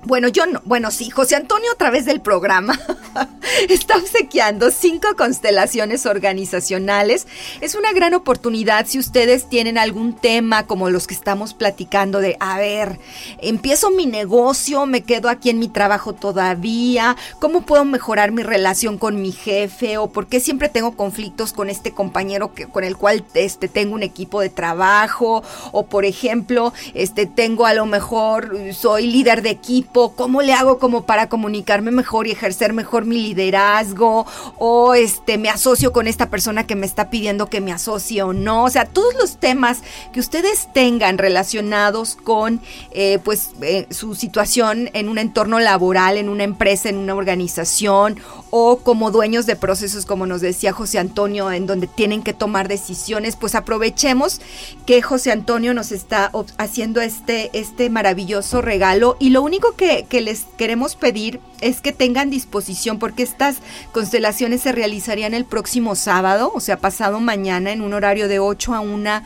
bueno, 0.05 0.27
yo 0.27 0.45
no. 0.45 0.61
Bueno, 0.65 0.91
sí, 0.91 1.09
José 1.09 1.35
Antonio 1.35 1.71
a 1.71 1.77
través 1.77 2.05
del 2.05 2.21
programa 2.21 2.79
está 3.69 3.97
obsequiando 3.97 4.71
cinco 4.71 5.07
constelaciones 5.17 6.05
organizacionales. 6.05 7.27
Es 7.61 7.75
una 7.75 7.93
gran 7.93 8.13
oportunidad 8.13 8.85
si 8.85 8.99
ustedes 8.99 9.47
tienen 9.49 9.77
algún 9.77 10.13
tema 10.13 10.67
como 10.67 10.89
los 10.89 11.07
que 11.07 11.13
estamos 11.13 11.53
platicando 11.53 12.19
de, 12.19 12.37
a 12.39 12.57
ver, 12.57 12.99
empiezo 13.39 13.91
mi 13.91 14.05
negocio, 14.05 14.85
me 14.85 15.01
quedo 15.01 15.29
aquí 15.29 15.49
en 15.49 15.59
mi 15.59 15.67
trabajo 15.67 16.13
todavía, 16.13 17.15
¿cómo 17.39 17.65
puedo 17.65 17.85
mejorar 17.85 18.31
mi 18.31 18.43
relación 18.43 18.97
con 18.97 19.21
mi 19.21 19.31
jefe? 19.31 19.97
¿O 19.97 20.11
por 20.11 20.27
qué 20.27 20.39
siempre 20.39 20.69
tengo 20.69 20.95
conflictos 20.95 21.53
con 21.53 21.69
este 21.69 21.91
compañero 21.91 22.53
que, 22.53 22.67
con 22.67 22.83
el 22.83 22.97
cual 22.97 23.23
este, 23.33 23.67
tengo 23.67 23.95
un 23.95 24.03
equipo 24.03 24.41
de 24.41 24.49
trabajo? 24.49 25.43
O 25.71 25.85
por 25.85 26.05
ejemplo, 26.05 26.73
este, 26.93 27.25
tengo 27.25 27.65
a 27.65 27.73
lo 27.73 27.85
mejor, 27.85 28.57
soy 28.73 29.07
líder 29.07 29.41
de 29.41 29.51
¿cómo 29.93 30.41
le 30.41 30.53
hago 30.53 30.79
como 30.79 31.05
para 31.05 31.29
comunicarme 31.29 31.91
mejor 31.91 32.27
y 32.27 32.31
ejercer 32.31 32.73
mejor 32.73 33.05
mi 33.05 33.17
liderazgo? 33.17 34.25
O 34.57 34.93
este, 34.95 35.37
me 35.37 35.49
asocio 35.49 35.91
con 35.91 36.07
esta 36.07 36.29
persona 36.29 36.65
que 36.65 36.75
me 36.75 36.85
está 36.85 37.09
pidiendo 37.09 37.47
que 37.47 37.61
me 37.61 37.71
asocie 37.71 38.23
o 38.23 38.33
no. 38.33 38.63
O 38.63 38.69
sea, 38.69 38.85
todos 38.85 39.13
los 39.15 39.37
temas 39.37 39.81
que 40.11 40.19
ustedes 40.19 40.67
tengan 40.73 41.17
relacionados 41.17 42.15
con 42.15 42.61
eh, 42.91 43.19
pues 43.23 43.51
eh, 43.61 43.87
su 43.91 44.15
situación 44.15 44.89
en 44.93 45.09
un 45.09 45.17
entorno 45.17 45.59
laboral, 45.59 46.17
en 46.17 46.29
una 46.29 46.43
empresa, 46.43 46.89
en 46.89 46.97
una 46.97 47.15
organización 47.15 48.17
o 48.55 48.77
como 48.77 49.11
dueños 49.11 49.45
de 49.45 49.55
procesos, 49.55 50.05
como 50.05 50.25
nos 50.25 50.41
decía 50.41 50.73
José 50.73 50.99
Antonio, 50.99 51.51
en 51.51 51.65
donde 51.65 51.87
tienen 51.87 52.23
que 52.23 52.33
tomar 52.33 52.67
decisiones, 52.67 53.35
pues 53.35 53.55
aprovechemos 53.55 54.41
que 54.85 55.01
José 55.01 55.31
Antonio 55.31 55.73
nos 55.73 55.91
está 55.91 56.31
haciendo 56.57 57.01
este, 57.01 57.49
este 57.53 57.89
maravilloso 57.89 58.61
regalo. 58.61 59.17
Y 59.19 59.29
lo 59.29 59.41
único 59.41 59.75
que 59.75 59.83
que, 59.83 60.21
les 60.21 60.45
queremos 60.57 60.95
pedir 60.95 61.39
es 61.61 61.81
que 61.81 61.91
tengan 61.91 62.29
disposición 62.29 62.99
porque 62.99 63.23
estas 63.23 63.57
constelaciones 63.91 64.61
se 64.61 64.71
realizarían 64.71 65.33
el 65.33 65.45
próximo 65.45 65.95
sábado, 65.95 66.51
o 66.53 66.59
sea, 66.59 66.77
pasado 66.77 67.19
mañana 67.19 67.71
en 67.71 67.81
un 67.81 67.93
horario 67.93 68.27
de 68.27 68.39
8 68.39 68.73
a 68.73 68.79
1 68.79 69.21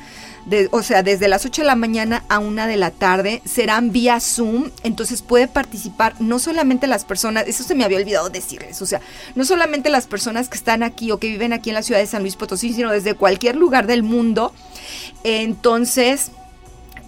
de, 0.47 0.69
o 0.71 0.81
sea, 0.81 1.03
desde 1.03 1.27
las 1.27 1.45
8 1.45 1.61
de 1.61 1.67
la 1.67 1.75
mañana 1.75 2.23
a 2.29 2.39
1 2.39 2.67
de 2.67 2.77
la 2.77 2.91
tarde, 2.91 3.41
serán 3.45 3.91
vía 3.91 4.19
Zoom, 4.19 4.71
entonces 4.83 5.21
puede 5.21 5.47
participar 5.47 6.15
no 6.19 6.39
solamente 6.39 6.87
las 6.87 7.03
personas, 7.03 7.47
eso 7.47 7.63
se 7.63 7.75
me 7.75 7.83
había 7.83 7.97
olvidado 7.97 8.29
decirles, 8.29 8.81
o 8.81 8.85
sea, 8.85 9.01
no 9.35 9.43
solamente 9.43 9.89
las 9.89 10.07
personas 10.07 10.47
que 10.47 10.57
están 10.57 10.83
aquí 10.83 11.11
o 11.11 11.19
que 11.19 11.27
viven 11.27 11.51
aquí 11.51 11.69
en 11.69 11.75
la 11.75 11.83
ciudad 11.83 11.99
de 11.99 12.07
San 12.07 12.21
Luis 12.21 12.37
Potosí, 12.37 12.73
sino 12.73 12.91
desde 12.91 13.13
cualquier 13.13 13.57
lugar 13.57 13.87
del 13.87 14.03
mundo. 14.03 14.53
Entonces, 15.23 16.31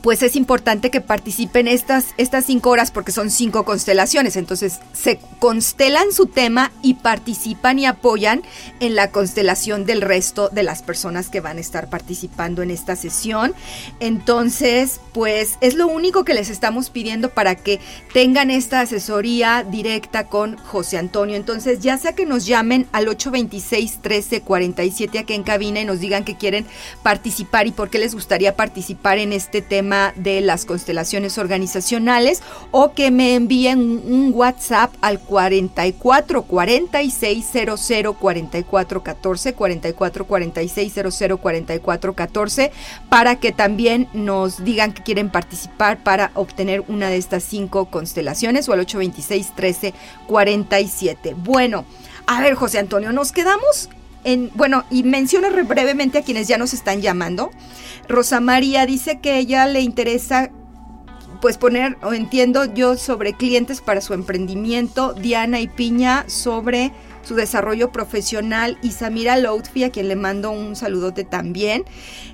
pues 0.01 0.23
es 0.23 0.35
importante 0.35 0.89
que 0.91 1.01
participen 1.01 1.67
estas, 1.67 2.07
estas 2.17 2.45
cinco 2.45 2.69
horas 2.69 2.91
porque 2.91 3.11
son 3.11 3.29
cinco 3.29 3.65
constelaciones. 3.65 4.35
Entonces 4.37 4.79
se 4.93 5.19
constelan 5.39 6.11
su 6.13 6.27
tema 6.27 6.71
y 6.81 6.95
participan 6.95 7.79
y 7.79 7.85
apoyan 7.85 8.43
en 8.79 8.95
la 8.95 9.11
constelación 9.11 9.85
del 9.85 10.01
resto 10.01 10.49
de 10.49 10.63
las 10.63 10.83
personas 10.83 11.29
que 11.29 11.41
van 11.41 11.57
a 11.57 11.61
estar 11.61 11.89
participando 11.89 12.61
en 12.61 12.71
esta 12.71 12.95
sesión. 12.95 13.53
Entonces, 13.99 15.01
pues 15.13 15.57
es 15.59 15.75
lo 15.75 15.87
único 15.87 16.23
que 16.23 16.33
les 16.33 16.49
estamos 16.49 16.89
pidiendo 16.89 17.29
para 17.29 17.55
que 17.55 17.79
tengan 18.13 18.51
esta 18.51 18.81
asesoría 18.81 19.65
directa 19.69 20.27
con 20.27 20.57
José 20.57 20.97
Antonio. 20.97 21.35
Entonces, 21.35 21.79
ya 21.79 21.97
sea 21.97 22.13
que 22.13 22.25
nos 22.25 22.45
llamen 22.45 22.87
al 22.93 23.07
826 23.07 23.99
1347 23.99 25.19
aquí 25.19 25.33
en 25.33 25.43
cabina 25.43 25.81
y 25.81 25.85
nos 25.85 25.99
digan 25.99 26.23
que 26.23 26.37
quieren 26.37 26.65
participar 27.03 27.67
y 27.67 27.71
por 27.71 27.89
qué 27.89 27.99
les 27.99 28.13
gustaría 28.13 28.55
participar 28.55 29.17
en 29.17 29.33
este 29.33 29.61
tema 29.61 29.88
de 30.15 30.41
las 30.41 30.65
constelaciones 30.65 31.37
organizacionales 31.37 32.43
o 32.71 32.93
que 32.93 33.09
me 33.09 33.33
envíen 33.33 33.79
un 33.79 34.31
WhatsApp 34.35 34.93
al 35.01 35.19
44 35.19 36.43
46 36.43 37.45
00 37.77 38.13
44 38.13 39.03
14 39.03 39.53
44 39.53 40.27
46 40.27 40.93
00 40.93 41.37
44 41.37 42.13
14 42.13 42.71
para 43.09 43.37
que 43.37 43.51
también 43.51 44.07
nos 44.13 44.63
digan 44.63 44.93
que 44.93 45.01
quieren 45.01 45.29
participar 45.29 46.03
para 46.03 46.31
obtener 46.35 46.83
una 46.87 47.09
de 47.09 47.17
estas 47.17 47.43
cinco 47.43 47.85
constelaciones 47.85 48.69
o 48.69 48.73
al 48.73 48.81
826 48.81 49.55
13 49.55 49.93
47. 50.27 51.35
Bueno, 51.35 51.85
a 52.27 52.41
ver 52.41 52.53
José 52.53 52.77
Antonio, 52.77 53.11
nos 53.11 53.31
quedamos 53.31 53.89
en, 54.23 54.51
bueno, 54.55 54.85
y 54.89 55.03
menciono 55.03 55.47
brevemente 55.65 56.19
a 56.19 56.23
quienes 56.23 56.47
ya 56.47 56.57
nos 56.57 56.73
están 56.73 57.01
llamando. 57.01 57.51
Rosa 58.07 58.39
María 58.39 58.85
dice 58.85 59.19
que 59.19 59.37
ella 59.37 59.65
le 59.67 59.81
interesa 59.81 60.51
pues 61.41 61.57
poner, 61.57 61.97
o 62.01 62.13
entiendo 62.13 62.65
yo, 62.65 62.97
sobre 62.97 63.33
clientes 63.33 63.81
para 63.81 64.01
su 64.01 64.13
emprendimiento, 64.13 65.13
Diana 65.13 65.61
y 65.61 65.67
Piña 65.67 66.25
sobre 66.27 66.91
su 67.23 67.35
desarrollo 67.35 67.91
profesional 67.91 68.77
y 68.81 68.91
Samira 68.91 69.37
Loutfi, 69.37 69.83
a 69.83 69.91
quien 69.91 70.07
le 70.07 70.15
mando 70.15 70.49
un 70.51 70.75
saludote 70.75 71.23
también, 71.23 71.85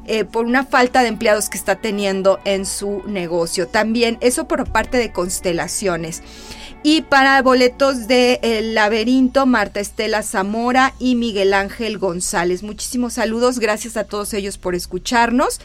eh, 0.07 0.23
por 0.25 0.45
una 0.45 0.65
falta 0.65 1.01
de 1.01 1.09
empleados 1.09 1.49
que 1.49 1.57
está 1.57 1.75
teniendo 1.75 2.39
en 2.45 2.65
su 2.65 3.03
negocio. 3.07 3.67
También 3.67 4.17
eso 4.21 4.47
por 4.47 4.71
parte 4.71 4.97
de 4.97 5.11
constelaciones. 5.11 6.23
Y 6.83 7.01
para 7.01 7.41
boletos 7.41 8.07
de 8.07 8.39
El 8.43 8.75
Laberinto, 8.75 9.47
Marta 9.47 9.79
Estela 9.79 10.21
Zamora 10.21 10.93
y 10.99 11.15
Miguel 11.15 11.55
Ángel 11.55 11.97
González. 11.97 12.61
Muchísimos 12.61 13.13
saludos, 13.13 13.57
gracias 13.57 13.97
a 13.97 14.03
todos 14.03 14.35
ellos 14.35 14.59
por 14.59 14.75
escucharnos. 14.75 15.59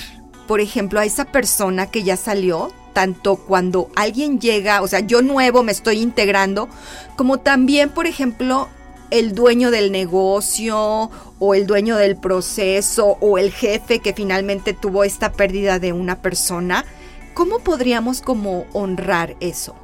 por 0.47 0.61
ejemplo, 0.61 0.99
a 0.99 1.05
esa 1.05 1.25
persona 1.25 1.91
que 1.91 2.03
ya 2.03 2.17
salió? 2.17 2.71
Tanto 2.95 3.35
cuando 3.35 3.89
alguien 3.97 4.39
llega, 4.39 4.81
o 4.81 4.87
sea, 4.87 5.01
yo 5.01 5.21
nuevo 5.21 5.63
me 5.63 5.73
estoy 5.73 5.99
integrando, 5.99 6.69
como 7.17 7.39
también, 7.39 7.89
por 7.89 8.07
ejemplo, 8.07 8.69
el 9.11 9.35
dueño 9.35 9.69
del 9.69 9.91
negocio 9.91 11.11
o 11.37 11.53
el 11.53 11.67
dueño 11.67 11.97
del 11.97 12.15
proceso 12.15 13.17
o 13.19 13.37
el 13.37 13.51
jefe 13.51 13.99
que 13.99 14.13
finalmente 14.13 14.73
tuvo 14.73 15.03
esta 15.03 15.33
pérdida 15.33 15.77
de 15.77 15.91
una 15.91 16.21
persona, 16.21 16.85
¿cómo 17.33 17.59
podríamos 17.59 18.21
como 18.21 18.65
honrar 18.71 19.35
eso? 19.41 19.75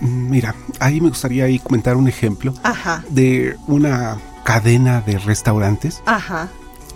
Mira, 0.00 0.56
ahí 0.80 1.00
me 1.00 1.10
gustaría 1.10 1.44
ahí 1.44 1.60
comentar 1.60 1.96
un 1.96 2.08
ejemplo 2.08 2.54
de 3.08 3.56
una 3.68 4.18
cadena 4.42 5.00
de 5.00 5.16
restaurantes. 5.18 6.02
Ajá. 6.06 6.48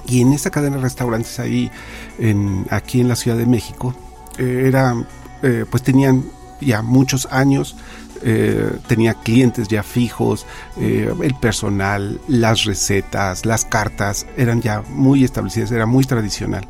Y 0.09 0.23
en 0.23 0.33
esa 0.33 0.51
cadena 0.51 0.77
de 0.77 0.83
restaurantes 0.83 1.39
ahí, 1.39 1.71
en, 2.19 2.67
aquí 2.71 3.01
en 3.01 3.07
la 3.09 3.15
Ciudad 3.15 3.37
de 3.37 3.47
México, 3.47 3.95
eh, 4.39 4.65
era, 4.67 4.95
eh, 5.43 5.65
pues 5.71 5.83
tenían 5.83 6.25
ya 6.61 6.83
muchos 6.83 7.29
años, 7.31 7.77
eh, 8.23 8.79
tenía 8.87 9.15
clientes 9.15 9.69
ya 9.69 9.83
fijos, 9.83 10.47
el 10.79 11.35
personal, 11.41 12.21
las 12.29 12.65
recetas, 12.65 13.45
las 13.45 13.65
cartas 13.65 14.27
eran 14.37 14.63
ya 14.63 14.83
muy 14.89 15.23
establecidas, 15.23 15.71
era 15.71 15.87
muy 15.87 16.05
tradicional. 16.05 16.67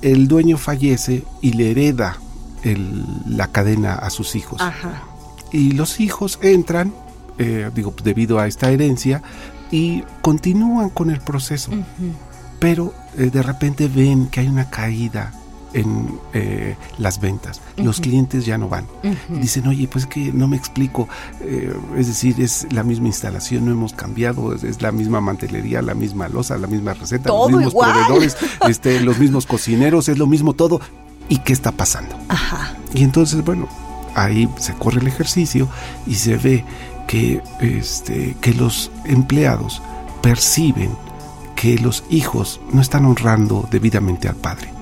El 0.00 0.26
dueño 0.26 0.56
fallece 0.56 1.24
y 1.42 1.52
le 1.52 1.70
hereda 1.70 2.18
la 3.26 3.48
cadena 3.48 3.94
a 3.94 4.08
sus 4.08 4.36
hijos. 4.36 4.62
Y 5.52 5.72
los 5.72 6.00
hijos 6.00 6.38
entran, 6.40 6.94
digo, 7.74 7.94
debido 8.02 8.38
a 8.38 8.46
esta 8.46 8.70
herencia, 8.70 9.22
y 9.70 10.02
continúan 10.22 10.88
con 10.88 11.10
el 11.10 11.20
proceso 11.20 11.72
pero 12.64 12.94
eh, 13.18 13.28
de 13.30 13.42
repente 13.42 13.88
ven 13.88 14.28
que 14.28 14.40
hay 14.40 14.48
una 14.48 14.70
caída 14.70 15.34
en 15.74 16.18
eh, 16.32 16.76
las 16.98 17.20
ventas. 17.20 17.60
Los 17.76 18.00
clientes 18.00 18.46
ya 18.46 18.56
no 18.56 18.68
van. 18.68 18.86
Dicen, 19.28 19.66
oye, 19.66 19.88
pues 19.88 20.06
que 20.06 20.32
no 20.32 20.48
me 20.48 20.56
explico. 20.56 21.08
Eh, 21.40 21.74
es 21.96 22.06
decir, 22.06 22.40
es 22.40 22.66
la 22.72 22.82
misma 22.82 23.08
instalación, 23.08 23.66
no 23.66 23.72
hemos 23.72 23.92
cambiado, 23.92 24.54
es, 24.54 24.80
la 24.80 24.92
misma 24.92 25.20
mantelería, 25.20 25.82
la 25.82 25.94
misma 25.94 26.28
losa, 26.28 26.56
la 26.56 26.66
misma 26.66 26.94
receta, 26.94 27.28
los 27.28 27.50
mismos 27.50 27.74
proveedores, 27.74 28.36
este, 28.68 29.00
los 29.00 29.18
mismos 29.18 29.46
cocineros, 29.46 30.08
es 30.08 30.16
lo 30.18 30.26
mismo 30.26 30.54
todo. 30.54 30.80
¿Y 31.28 31.38
qué 31.38 31.52
está 31.52 31.72
pasando? 31.72 32.16
Ajá. 32.28 32.76
Y 32.92 33.02
entonces, 33.02 33.44
bueno, 33.44 33.68
ahí 34.14 34.48
se 34.58 34.74
corre 34.74 35.00
el 35.00 35.06
ejercicio 35.06 35.68
y 36.06 36.14
se 36.14 36.36
ve 36.36 36.64
que, 37.06 37.42
este, 37.60 38.36
que 38.40 38.54
los 38.54 38.90
empleados 39.04 39.82
perciben 40.22 40.90
que 41.56 41.78
los 41.78 42.04
hijos 42.10 42.60
no 42.72 42.80
están 42.80 43.06
honrando 43.06 43.66
debidamente 43.70 44.28
al 44.28 44.36
padre. 44.36 44.73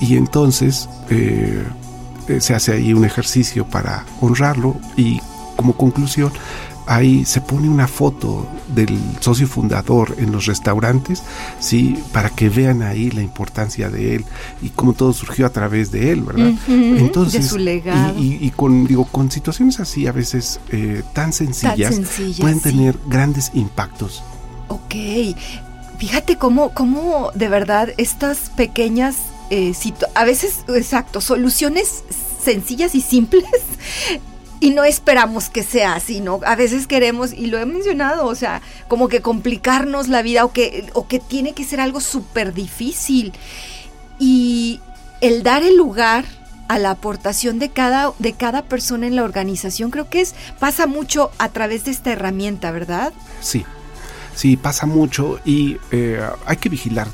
Y 0.00 0.16
entonces 0.16 0.88
eh, 1.10 1.64
eh, 2.28 2.40
se 2.40 2.54
hace 2.54 2.72
ahí 2.72 2.92
un 2.92 3.04
ejercicio 3.04 3.66
para 3.66 4.04
honrarlo 4.20 4.76
y 4.96 5.20
como 5.56 5.74
conclusión 5.74 6.32
ahí 6.86 7.24
se 7.24 7.40
pone 7.40 7.68
una 7.68 7.88
foto 7.88 8.46
del 8.74 8.98
socio 9.20 9.46
fundador 9.46 10.16
en 10.18 10.32
los 10.32 10.44
restaurantes, 10.44 11.22
sí, 11.58 11.98
para 12.12 12.28
que 12.28 12.50
vean 12.50 12.82
ahí 12.82 13.10
la 13.10 13.22
importancia 13.22 13.88
de 13.88 14.16
él 14.16 14.24
y 14.60 14.68
cómo 14.68 14.92
todo 14.92 15.14
surgió 15.14 15.46
a 15.46 15.50
través 15.50 15.90
de 15.90 16.12
él, 16.12 16.22
¿verdad? 16.22 16.52
Entonces, 16.68 17.44
de 17.44 17.48
su 17.48 17.56
legado. 17.56 18.14
Y, 18.18 18.50
con 18.50 18.86
digo 18.86 19.06
con 19.06 19.30
situaciones 19.30 19.80
así 19.80 20.06
a 20.06 20.12
veces 20.12 20.60
eh, 20.72 21.02
tan, 21.14 21.32
sencillas, 21.32 21.98
pueden 22.38 22.60
tener 22.60 22.98
grandes 23.08 23.50
impactos 23.54 24.22
Ok, 24.68 24.94
fíjate 25.98 26.36
cómo, 26.36 26.70
cómo 26.70 27.30
de 27.34 27.48
verdad 27.48 27.90
estas 27.96 28.50
pequeñas, 28.50 29.16
eh, 29.50 29.72
a 30.14 30.24
veces, 30.24 30.64
exacto, 30.68 31.20
soluciones 31.20 32.04
sencillas 32.42 32.94
y 32.94 33.00
simples 33.00 33.44
y 34.60 34.70
no 34.70 34.84
esperamos 34.84 35.50
que 35.50 35.62
sea 35.62 35.94
así, 35.94 36.20
¿no? 36.20 36.40
A 36.46 36.56
veces 36.56 36.86
queremos, 36.86 37.32
y 37.32 37.46
lo 37.46 37.58
he 37.58 37.66
mencionado, 37.66 38.26
o 38.26 38.34
sea, 38.34 38.62
como 38.88 39.08
que 39.08 39.20
complicarnos 39.20 40.08
la 40.08 40.22
vida 40.22 40.44
o 40.44 40.52
que, 40.52 40.90
o 40.94 41.06
que 41.06 41.18
tiene 41.18 41.52
que 41.52 41.64
ser 41.64 41.80
algo 41.80 42.00
súper 42.00 42.54
difícil. 42.54 43.32
Y 44.18 44.80
el 45.20 45.42
dar 45.42 45.62
el 45.62 45.76
lugar 45.76 46.24
a 46.68 46.78
la 46.78 46.92
aportación 46.92 47.58
de 47.58 47.68
cada, 47.68 48.12
de 48.18 48.32
cada 48.32 48.62
persona 48.62 49.06
en 49.06 49.16
la 49.16 49.24
organización, 49.24 49.90
creo 49.90 50.08
que 50.08 50.22
es, 50.22 50.34
pasa 50.58 50.86
mucho 50.86 51.30
a 51.38 51.50
través 51.50 51.84
de 51.84 51.90
esta 51.90 52.12
herramienta, 52.12 52.70
¿verdad? 52.70 53.12
Sí, 53.40 53.64
Sí, 54.34 54.56
pasa 54.56 54.86
mucho 54.86 55.40
y 55.44 55.76
eh, 55.90 56.20
hay 56.46 56.56
que 56.56 56.68
vigilar 56.68 57.08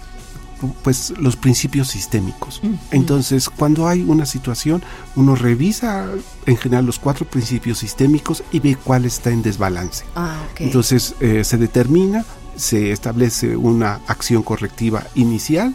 pues 0.82 1.12
los 1.18 1.36
principios 1.36 1.88
sistémicos. 1.88 2.60
Entonces, 2.90 3.48
cuando 3.48 3.88
hay 3.88 4.02
una 4.02 4.26
situación, 4.26 4.82
uno 5.16 5.34
revisa 5.34 6.06
en 6.46 6.56
general 6.56 6.86
los 6.86 6.98
cuatro 6.98 7.26
principios 7.26 7.78
sistémicos 7.78 8.42
y 8.52 8.60
ve 8.60 8.76
cuál 8.76 9.04
está 9.04 9.30
en 9.30 9.42
desbalance. 9.42 10.04
Ah, 10.14 10.42
Entonces, 10.58 11.14
eh, 11.20 11.44
se 11.44 11.56
determina, 11.56 12.24
se 12.56 12.92
establece 12.92 13.56
una 13.56 14.00
acción 14.06 14.42
correctiva 14.42 15.04
inicial 15.14 15.72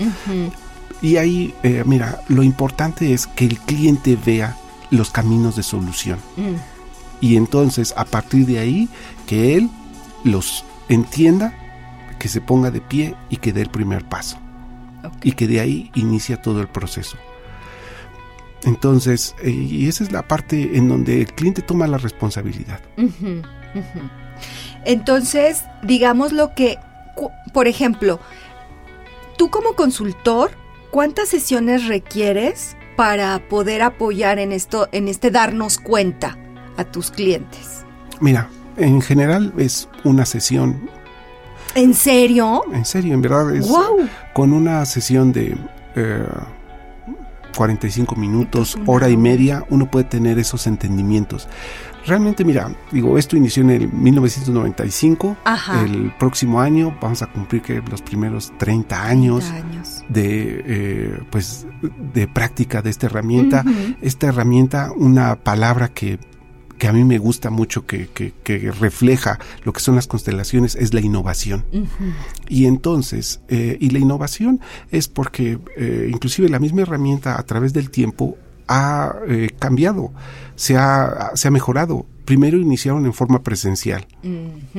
y 1.02 1.18
ahí, 1.18 1.54
eh, 1.64 1.84
mira, 1.86 2.22
lo 2.28 2.44
importante 2.44 3.14
es 3.14 3.28
que 3.28 3.46
el 3.46 3.60
cliente 3.60 4.18
vea 4.24 4.58
los 4.92 5.10
caminos 5.10 5.56
de 5.56 5.64
solución. 5.64 6.20
Mm. 6.38 6.56
Y 7.22 7.38
entonces, 7.38 7.94
a 7.98 8.06
partir 8.06 8.46
de 8.46 8.60
ahí, 8.60 8.90
que 9.26 9.56
él 9.56 9.70
los 10.24 10.64
entienda, 10.90 11.54
que 12.20 12.28
se 12.28 12.42
ponga 12.42 12.72
de 12.72 12.82
pie 12.82 13.16
y 13.30 13.38
que 13.38 13.54
dé 13.54 13.62
el 13.62 13.70
primer 13.70 14.08
paso. 14.08 14.38
Y 15.24 15.34
que 15.34 15.48
de 15.48 15.60
ahí 15.60 15.92
inicia 15.96 16.42
todo 16.42 16.62
el 16.62 16.68
proceso. 16.68 17.18
Entonces, 18.64 19.36
eh, 19.44 19.52
y 19.52 19.88
esa 19.88 20.04
es 20.04 20.12
la 20.12 20.28
parte 20.28 20.78
en 20.78 20.90
donde 20.90 21.22
el 21.22 21.34
cliente 21.34 21.62
toma 21.62 21.88
la 21.88 21.98
responsabilidad. 21.98 22.80
Entonces, 24.86 25.64
digamos 25.84 26.32
lo 26.32 26.54
que, 26.56 26.78
por 27.54 27.68
ejemplo, 27.68 28.20
tú 29.38 29.50
como 29.50 29.74
consultor, 29.74 30.52
¿cuántas 30.92 31.30
sesiones 31.30 31.88
requieres 31.88 32.76
para 32.96 33.48
poder 33.50 33.82
apoyar 33.82 34.40
en 34.40 34.52
esto, 34.52 34.88
en 34.92 35.08
este 35.08 35.32
darnos 35.32 35.78
cuenta 35.78 36.38
a 36.78 36.86
tus 36.86 37.12
clientes? 37.12 37.86
Mira, 38.20 38.50
en 38.78 39.02
general 39.02 39.54
es 39.58 39.90
una 40.04 40.26
sesión. 40.26 40.90
¿En 41.76 41.94
serio? 41.94 42.64
En 42.74 42.86
serio, 42.86 43.14
en 43.14 43.22
verdad 43.22 43.54
es 43.54 43.68
con 44.34 44.54
una 44.54 44.86
sesión 44.86 45.32
de 45.34 45.58
45 47.56 48.16
eh, 48.16 48.18
minutos, 48.18 48.78
hora 48.86 49.10
y 49.10 49.18
media, 49.18 49.66
uno 49.70 49.92
puede 49.92 50.06
tener 50.06 50.40
esos 50.40 50.68
entendimientos. 50.68 51.48
Realmente, 52.06 52.46
mira, 52.46 52.72
digo, 52.92 53.18
esto 53.18 53.36
inició 53.36 53.64
en 53.64 53.72
el 53.72 53.92
1995. 53.92 55.38
El 55.84 56.14
próximo 56.20 56.62
año 56.62 56.96
vamos 57.02 57.22
a 57.24 57.28
cumplir 57.28 57.62
que 57.64 57.82
los 57.82 58.02
primeros 58.02 58.54
30 58.58 59.06
años, 59.06 59.52
de 60.08 60.64
eh, 60.66 61.20
pues 61.32 61.66
de 62.14 62.28
práctica 62.28 62.82
de 62.82 62.92
esta 62.92 63.08
herramienta. 63.08 63.66
Esta 64.02 64.28
herramienta, 64.28 64.92
una 64.96 65.36
palabra 65.36 65.90
que 65.90 66.20
que 66.78 66.88
a 66.88 66.94
mí 66.94 67.04
me 67.04 67.18
gusta 67.18 67.50
mucho, 67.50 67.86
que, 67.86 68.08
que, 68.10 68.72
refleja 68.72 69.40
lo 69.64 69.74
que 69.74 69.80
son 69.80 69.96
las 69.96 70.08
constelaciones, 70.08 70.76
es 70.76 70.94
la 70.94 71.02
innovación. 71.02 71.66
Y 72.48 72.66
entonces, 72.66 73.42
eh, 73.48 73.78
y 73.80 73.90
la 73.90 74.00
innovación 74.00 74.60
es 74.92 75.08
porque 75.08 75.60
eh, 75.78 76.10
inclusive 76.12 76.50
la 76.50 76.60
misma 76.60 76.82
herramienta 76.82 77.40
a 77.40 77.44
través 77.44 77.74
del 77.74 77.90
tiempo 77.90 78.38
ha 78.68 79.16
eh, 79.28 79.50
cambiado, 79.58 80.12
se 80.56 80.76
ha, 80.76 81.32
se 81.36 81.48
ha 81.48 81.52
mejorado 81.52 82.06
primero 82.26 82.58
iniciaron 82.58 83.06
en 83.06 83.14
forma 83.14 83.44
presencial, 83.44 84.06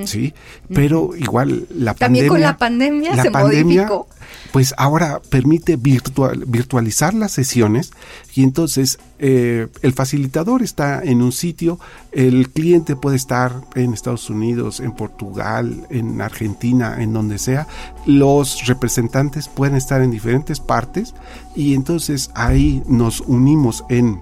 ¿sí? 0.05 0.35
Pero 0.75 1.11
igual 1.17 1.67
la 1.71 1.95
También 1.95 2.27
con 2.27 2.41
la 2.41 2.59
pandemia 2.59 3.15
la 3.15 3.23
se 3.23 3.31
pandemia, 3.31 3.87
modificó. 3.87 4.09
Pues 4.53 4.75
ahora 4.77 5.21
permite 5.31 5.77
virtual, 5.77 6.45
virtualizar 6.47 7.15
las 7.15 7.33
sesiones 7.33 7.93
y 8.35 8.43
entonces 8.43 8.99
eh, 9.19 9.69
el 9.83 9.93
facilitador 9.93 10.63
está 10.63 11.03
en 11.03 11.23
un 11.23 11.33
sitio, 11.33 11.79
el 12.13 12.51
cliente 12.51 12.97
puede 12.97 13.17
estar 13.17 13.63
en 13.75 13.93
Estados 13.93 14.31
Unidos, 14.31 14.81
en 14.81 14.93
Portugal, 14.93 15.87
en 15.91 16.21
Argentina, 16.21 17.03
en 17.03 17.13
donde 17.13 17.39
sea, 17.39 17.67
los 18.07 18.67
representantes 18.67 19.49
pueden 19.49 19.77
estar 19.77 20.03
en 20.03 20.11
diferentes 20.11 20.61
partes 20.61 21.15
y 21.55 21.75
entonces 21.75 22.31
ahí 22.35 22.83
nos 22.87 23.21
unimos 23.21 23.85
en 23.89 24.21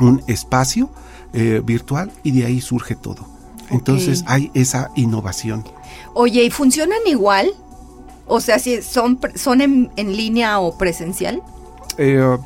un 0.00 0.22
espacio 0.26 0.90
eh, 1.32 1.62
virtual 1.64 2.10
y 2.22 2.32
de 2.32 2.46
ahí 2.46 2.60
surge 2.60 2.96
todo. 2.96 3.26
Entonces 3.70 4.24
hay 4.26 4.50
esa 4.54 4.90
innovación. 4.96 5.64
Oye, 6.14 6.44
¿y 6.44 6.50
funcionan 6.50 6.98
igual? 7.06 7.52
O 8.28 8.40
sea, 8.40 8.58
si 8.58 8.82
son, 8.82 9.18
son 9.34 9.60
en, 9.60 9.90
línea 9.96 10.60
o 10.60 10.76
presencial. 10.76 11.42
Eh, 11.96 12.36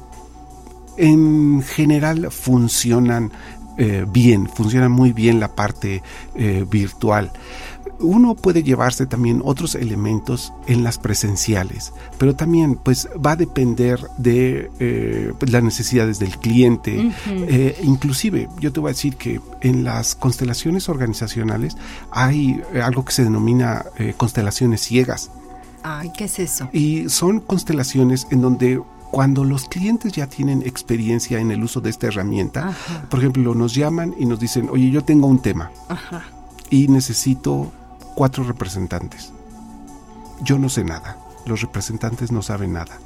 en 0.96 1.62
general 1.62 2.30
funcionan 2.30 3.32
eh, 3.78 4.04
bien, 4.08 4.48
funciona 4.48 4.88
muy 4.88 5.12
bien 5.12 5.40
la 5.40 5.48
parte 5.48 6.02
virtual 6.70 7.32
uno 8.02 8.34
puede 8.34 8.62
llevarse 8.62 9.06
también 9.06 9.40
otros 9.44 9.74
elementos 9.74 10.52
en 10.66 10.84
las 10.84 10.98
presenciales, 10.98 11.92
pero 12.18 12.34
también 12.34 12.74
pues 12.76 13.08
va 13.24 13.32
a 13.32 13.36
depender 13.36 14.00
de 14.18 14.70
eh, 14.78 15.32
pues, 15.38 15.50
las 15.50 15.62
necesidades 15.62 16.18
del 16.18 16.36
cliente. 16.38 17.12
Eh, 17.26 17.78
inclusive 17.82 18.48
yo 18.60 18.72
te 18.72 18.80
voy 18.80 18.90
a 18.90 18.92
decir 18.94 19.16
que 19.16 19.40
en 19.60 19.84
las 19.84 20.14
constelaciones 20.14 20.88
organizacionales 20.88 21.76
hay 22.10 22.60
algo 22.82 23.04
que 23.04 23.12
se 23.12 23.24
denomina 23.24 23.86
eh, 23.98 24.14
constelaciones 24.16 24.80
ciegas. 24.80 25.30
Ay, 25.82 26.10
¿qué 26.16 26.24
es 26.24 26.38
eso? 26.38 26.68
Y 26.72 27.08
son 27.08 27.40
constelaciones 27.40 28.26
en 28.30 28.40
donde 28.40 28.80
cuando 29.10 29.44
los 29.44 29.68
clientes 29.68 30.12
ya 30.12 30.26
tienen 30.26 30.62
experiencia 30.62 31.38
en 31.38 31.50
el 31.50 31.62
uso 31.62 31.80
de 31.80 31.90
esta 31.90 32.06
herramienta, 32.06 32.74
por 33.10 33.20
ejemplo, 33.20 33.54
nos 33.54 33.74
llaman 33.74 34.14
y 34.18 34.24
nos 34.24 34.40
dicen, 34.40 34.68
oye, 34.70 34.90
yo 34.90 35.04
tengo 35.04 35.26
un 35.26 35.40
tema 35.40 35.70
y 36.70 36.88
necesito 36.88 37.70
cuatro 38.14 38.44
representantes. 38.44 39.32
Yo 40.42 40.58
no 40.58 40.68
sé 40.68 40.82
nada 40.84 41.18
los 41.46 41.60
representantes 41.60 42.30
no 42.32 42.42
saben 42.42 42.72
nada. 42.72 42.98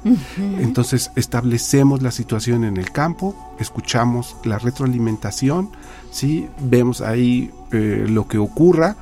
Entonces 0.59 1.11
establecemos 1.15 2.01
la 2.01 2.11
situación 2.11 2.63
en 2.63 2.77
el 2.77 2.91
campo, 2.91 3.35
escuchamos 3.59 4.35
la 4.43 4.59
retroalimentación, 4.59 5.71
¿sí? 6.11 6.47
vemos 6.59 7.01
ahí 7.01 7.51
eh, 7.71 8.05
lo 8.07 8.27
que 8.27 8.37
ocurra, 8.37 8.95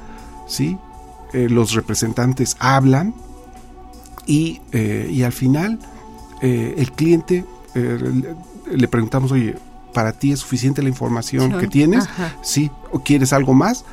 ¿sí? 0.48 0.78
Eh, 1.34 1.50
los 1.50 1.74
representantes 1.74 2.56
hablan 2.60 3.14
y, 4.26 4.62
eh, 4.72 5.10
y 5.12 5.24
al 5.24 5.34
final 5.34 5.80
el 6.42 6.92
cliente 6.92 7.44
le, 8.72 8.88
preguntamos, 8.88 9.32
oye, 9.32 9.56
¿para 9.94 10.12
ti 10.14 10.32
es 10.32 10.42
suficiente 10.42 10.84
la 10.84 10.90
información 10.90 11.58
que 11.58 11.68
tienes? 11.68 12.06
¿Sí? 12.44 12.70
¿O 12.92 13.00
quieres 13.00 13.34
algo 13.34 13.54
más? 13.54 13.84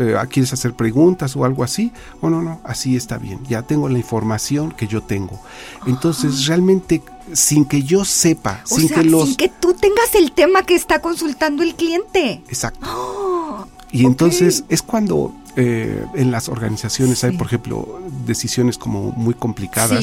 Eh, 0.00 0.16
¿quieres 0.30 0.50
hacer 0.54 0.72
preguntas 0.72 1.36
o 1.36 1.44
algo 1.44 1.62
así? 1.62 1.92
O 2.22 2.30
no, 2.30 2.40
no, 2.40 2.58
así 2.64 2.96
está 2.96 3.18
bien, 3.18 3.38
ya 3.46 3.60
tengo 3.60 3.86
la 3.90 3.98
información 3.98 4.72
que 4.72 4.86
yo 4.86 5.02
tengo. 5.02 5.38
Entonces, 5.86 6.46
realmente, 6.46 7.02
sin 7.34 7.66
que 7.66 7.82
yo 7.82 8.06
sepa, 8.06 8.62
sin 8.64 8.88
que 8.88 9.04
los... 9.04 9.26
Sin 9.26 9.36
que 9.36 9.50
tú 9.50 9.74
tengas 9.74 10.14
el 10.14 10.32
tema 10.32 10.62
que 10.62 10.74
está 10.74 11.02
consultando 11.02 11.62
el 11.62 11.74
cliente. 11.74 12.42
Exacto. 12.48 13.66
y 13.92 14.06
entonces 14.06 14.64
es 14.70 14.80
cuando 14.80 15.34
eh, 15.62 16.06
en 16.14 16.30
las 16.30 16.48
organizaciones 16.48 17.22
hay, 17.22 17.36
por 17.36 17.46
ejemplo, 17.46 18.00
decisiones 18.24 18.78
como 18.78 19.12
muy 19.12 19.34
complicadas, 19.34 20.02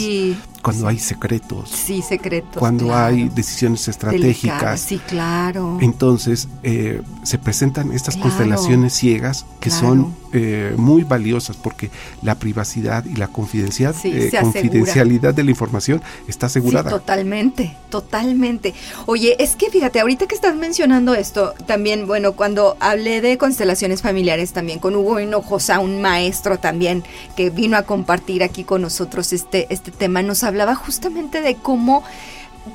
cuando 0.61 0.87
hay 0.87 0.99
secretos. 0.99 1.71
Sí, 1.71 2.03
secretos. 2.03 2.57
Cuando 2.57 2.95
hay 2.95 3.29
decisiones 3.29 3.87
estratégicas. 3.87 4.79
sí, 4.79 4.99
claro. 4.99 5.79
Entonces 5.81 6.47
eh, 6.61 7.01
se 7.23 7.39
presentan 7.39 7.91
estas 7.91 8.17
constelaciones 8.17 8.93
ciegas 8.93 9.47
que 9.59 9.71
son 9.71 10.13
eh, 10.33 10.73
muy 10.77 11.03
valiosas 11.03 11.55
porque 11.55 11.89
la 12.21 12.35
privacidad 12.35 13.05
y 13.05 13.15
la 13.15 13.29
confidencialidad, 13.29 14.41
confidencialidad 14.41 15.33
de 15.33 15.43
la 15.43 15.49
información 15.49 16.01
está 16.27 16.47
asegurada. 16.47 16.89
totalmente, 16.89 17.75
totalmente. 17.89 18.75
Oye, 19.05 19.35
es 19.39 19.55
que 19.55 19.71
fíjate, 19.71 20.01
ahorita 20.01 20.27
que 20.27 20.35
estás 20.35 20.55
mencionando 20.55 21.15
esto, 21.15 21.53
también, 21.65 22.05
bueno, 22.05 22.33
cuando 22.33 22.75
hablé 22.79 23.21
de 23.21 23.37
constelaciones 23.37 24.01
familiares 24.01 24.51
también 24.51 24.79
con 24.79 24.95
Hugo 24.95 25.19
y 25.19 25.25
José, 25.47 25.77
un 25.77 26.01
maestro 26.01 26.59
también 26.59 27.03
que 27.35 27.49
vino 27.49 27.77
a 27.77 27.83
compartir 27.83 28.43
aquí 28.43 28.63
con 28.63 28.81
nosotros 28.81 29.33
este, 29.33 29.67
este 29.73 29.91
tema, 29.91 30.21
nos 30.21 30.43
hablaba 30.43 30.75
justamente 30.75 31.41
de 31.41 31.55
cómo 31.55 32.03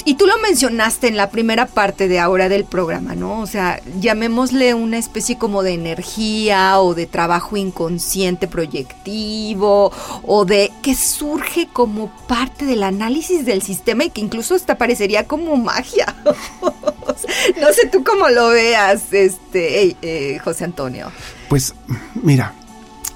y 0.04 0.14
tú 0.14 0.26
lo 0.26 0.38
mencionaste 0.38 1.08
en 1.08 1.16
la 1.16 1.30
primera 1.30 1.66
parte 1.66 2.08
de 2.08 2.18
ahora 2.18 2.48
del 2.48 2.64
programa, 2.64 3.14
¿no? 3.14 3.40
O 3.40 3.46
sea, 3.46 3.80
llamémosle 4.00 4.74
una 4.74 4.98
especie 4.98 5.38
como 5.38 5.62
de 5.62 5.74
energía 5.74 6.80
o 6.80 6.94
de 6.94 7.06
trabajo 7.06 7.56
inconsciente 7.56 8.48
proyectivo 8.48 9.92
o 10.24 10.44
de 10.44 10.72
que 10.82 10.94
surge 10.94 11.68
como 11.72 12.10
parte 12.26 12.64
del 12.64 12.82
análisis 12.82 13.44
del 13.44 13.62
sistema 13.62 14.04
y 14.04 14.10
que 14.10 14.20
incluso 14.20 14.54
hasta 14.54 14.78
parecería 14.78 15.26
como 15.26 15.56
magia. 15.56 16.14
no 17.60 17.72
sé 17.72 17.88
tú 17.90 18.02
cómo 18.04 18.28
lo 18.28 18.48
veas, 18.48 19.12
este, 19.12 19.96
eh, 20.02 20.38
José 20.42 20.64
Antonio. 20.64 21.12
Pues 21.48 21.74
mira, 22.14 22.54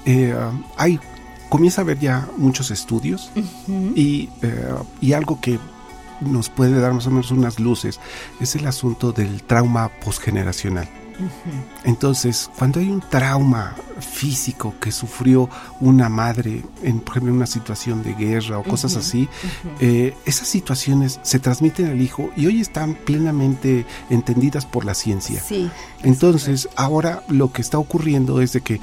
eh, 0.07 0.35
hay, 0.77 0.99
comienza 1.49 1.83
a 1.83 1.85
haber 1.85 1.99
ya 1.99 2.29
muchos 2.39 2.71
estudios 2.71 3.31
y, 3.95 4.31
eh, 4.43 4.75
y 5.01 5.13
algo 5.13 5.41
que 5.41 5.59
nos 6.21 6.49
puede 6.49 6.81
dar 6.81 6.95
más 6.95 7.07
o 7.07 7.11
menos 7.11 7.31
unas 7.31 7.61
luces 7.61 8.01
es 8.41 8.55
el 8.57 8.67
asunto 8.67 9.13
del 9.13 9.43
trauma 9.43 9.91
posgeneracional. 10.03 10.89
Entonces, 11.85 12.51
cuando 12.59 12.81
hay 12.81 12.91
un 12.91 13.01
trauma 13.01 13.75
físico 14.01 14.75
que 14.81 14.93
sufrió 14.93 15.49
una 15.81 16.09
madre, 16.09 16.63
en, 16.83 17.01
por 17.01 17.13
ejemplo, 17.13 17.31
en 17.31 17.37
una 17.37 17.47
situación 17.47 18.03
de 18.03 18.13
guerra 18.15 18.59
o 18.59 18.63
cosas 18.63 18.97
así, 18.97 19.29
eh, 19.81 20.15
esas 20.27 20.49
situaciones 20.49 21.19
se 21.23 21.39
transmiten 21.39 21.87
al 21.87 22.01
hijo 22.01 22.31
y 22.37 22.47
hoy 22.47 22.61
están 22.61 22.95
plenamente 22.95 23.87
entendidas 24.11 24.67
por 24.67 24.85
la 24.85 24.95
ciencia. 24.95 25.43
Entonces, 26.03 26.69
ahora 26.77 27.23
lo 27.29 27.51
que 27.51 27.63
está 27.63 27.79
ocurriendo 27.79 28.43
es 28.43 28.53
de 28.53 28.61
que 28.61 28.81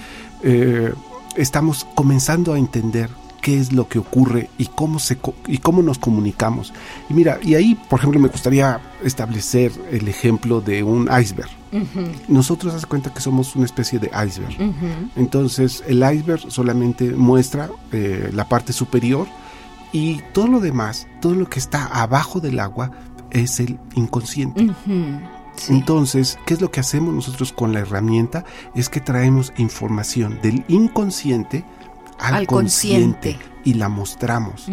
estamos 1.35 1.85
comenzando 1.95 2.53
a 2.53 2.57
entender 2.57 3.09
qué 3.43 3.59
es 3.59 3.73
lo 3.73 3.89
que 3.89 3.99
ocurre 3.99 4.49
y 4.57 4.67
cómo 4.67 4.99
se 4.99 5.17
y 5.47 5.57
cómo 5.57 5.83
nos 5.83 5.99
comunicamos. 5.99 6.73
Y 7.09 7.13
mira, 7.13 7.39
y 7.43 7.55
ahí, 7.55 7.75
por 7.89 7.99
ejemplo, 7.99 8.19
me 8.19 8.29
gustaría 8.29 8.79
establecer 9.03 9.71
el 9.91 10.07
ejemplo 10.07 10.61
de 10.61 10.81
un 10.81 11.09
iceberg. 11.21 11.49
Nosotros 12.27 12.73
hace 12.73 12.87
cuenta 12.87 13.13
que 13.13 13.19
somos 13.19 13.55
una 13.55 13.65
especie 13.65 13.99
de 13.99 14.09
iceberg. 14.25 14.55
Entonces, 15.15 15.83
el 15.87 15.97
iceberg 15.97 16.49
solamente 16.49 17.11
muestra 17.11 17.69
eh, 17.91 18.29
la 18.33 18.47
parte 18.47 18.71
superior 18.71 19.27
y 19.91 20.21
todo 20.33 20.47
lo 20.47 20.59
demás, 20.61 21.07
todo 21.21 21.35
lo 21.35 21.49
que 21.49 21.59
está 21.59 21.87
abajo 21.87 22.39
del 22.39 22.59
agua 22.59 22.91
es 23.29 23.59
el 23.59 23.77
inconsciente. 23.95 24.71
Entonces, 25.69 26.37
¿qué 26.45 26.53
es 26.53 26.61
lo 26.61 26.71
que 26.71 26.79
hacemos 26.79 27.13
nosotros 27.13 27.53
con 27.53 27.73
la 27.73 27.79
herramienta? 27.79 28.45
Es 28.75 28.89
que 28.89 28.99
traemos 28.99 29.53
información 29.57 30.39
del 30.41 30.63
inconsciente 30.67 31.63
al, 32.19 32.47
consciente. 32.47 33.37
y 33.63 33.75
la 33.75 33.89
mostramos. 33.89 34.67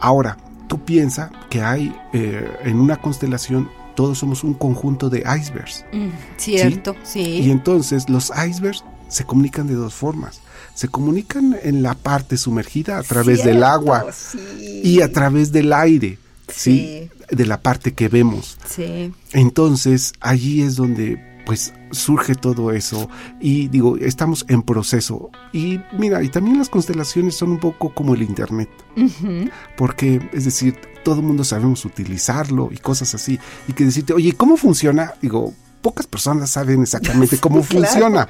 Ahora, 0.00 0.36
tú 0.66 0.84
piensas 0.84 1.30
que 1.50 1.62
hay 1.62 1.94
eh, 2.12 2.50
en 2.64 2.80
una 2.80 2.96
constelación 2.96 3.70
todos 3.94 4.16
somos 4.18 4.44
un 4.44 4.54
conjunto 4.54 5.10
de 5.10 5.24
icebergs. 5.40 5.84
cierto, 6.36 6.94
¿sí? 7.02 7.40
Y 7.40 7.50
entonces 7.50 8.08
los 8.08 8.30
icebergs 8.30 8.84
se 9.08 9.24
comunican 9.24 9.66
de 9.66 9.74
dos 9.74 9.92
formas. 9.92 10.40
Se 10.74 10.86
comunican 10.86 11.58
en 11.64 11.82
la 11.82 11.94
parte 11.94 12.36
sumergida 12.36 12.98
a 12.98 13.02
través 13.02 13.42
del 13.42 13.64
agua 13.64 14.06
y 14.84 15.00
a 15.00 15.10
través 15.10 15.50
del 15.50 15.72
aire. 15.72 16.16
¿sí? 16.46 17.10
De 17.30 17.46
la 17.46 17.60
parte 17.60 17.94
que 17.94 18.08
vemos. 18.08 18.58
Sí. 18.66 19.12
Entonces, 19.32 20.12
allí 20.20 20.62
es 20.62 20.76
donde 20.76 21.28
pues 21.48 21.72
surge 21.92 22.34
todo 22.34 22.72
eso 22.72 23.08
y 23.40 23.68
digo, 23.68 23.96
estamos 23.96 24.44
en 24.48 24.62
proceso. 24.62 25.30
Y 25.54 25.80
mira, 25.98 26.22
y 26.22 26.28
también 26.28 26.58
las 26.58 26.68
constelaciones 26.68 27.36
son 27.36 27.52
un 27.52 27.58
poco 27.58 27.94
como 27.94 28.14
el 28.14 28.20
Internet, 28.20 28.68
porque 29.78 30.20
es 30.34 30.44
decir, 30.44 30.76
todo 31.02 31.16
el 31.16 31.22
mundo 31.22 31.44
sabemos 31.44 31.86
utilizarlo 31.86 32.68
y 32.70 32.76
cosas 32.76 33.14
así, 33.14 33.38
y 33.66 33.72
que 33.72 33.86
decirte, 33.86 34.12
oye, 34.12 34.34
¿cómo 34.34 34.58
funciona? 34.58 35.14
Digo, 35.22 35.54
pocas 35.80 36.06
personas 36.06 36.50
saben 36.50 36.82
exactamente 36.82 37.38
cómo 37.40 37.62
funciona. 37.62 38.28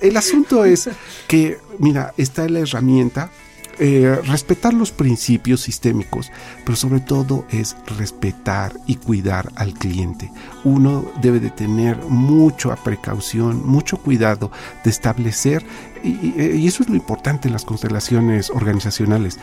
El 0.00 0.16
asunto 0.16 0.64
es 0.64 0.90
que, 1.28 1.58
mira, 1.78 2.14
está 2.16 2.48
la 2.48 2.58
herramienta 2.58 3.30
eh, 3.78 4.18
respetar 4.24 4.72
los 4.72 4.90
principios 4.90 5.60
sistémicos, 5.60 6.32
pero 6.64 6.76
sobre 6.76 7.00
todo 7.00 7.44
es 7.50 7.76
respetar 7.98 8.72
y 8.86 8.96
cuidar 8.96 9.50
al 9.54 9.74
cliente. 9.74 10.32
Uno 10.64 11.04
debe 11.20 11.40
de 11.40 11.50
tener 11.50 11.98
mucha 12.08 12.74
precaución, 12.76 13.66
mucho 13.66 13.98
cuidado 13.98 14.50
de 14.82 14.90
establecer, 14.90 15.64
y, 16.02 16.66
eso 16.66 16.82
es 16.82 16.88
lo 16.88 16.96
importante 16.96 17.48
en 17.48 17.52
las 17.52 17.64
constelaciones 17.64 18.48
organizacionales, 18.50 19.38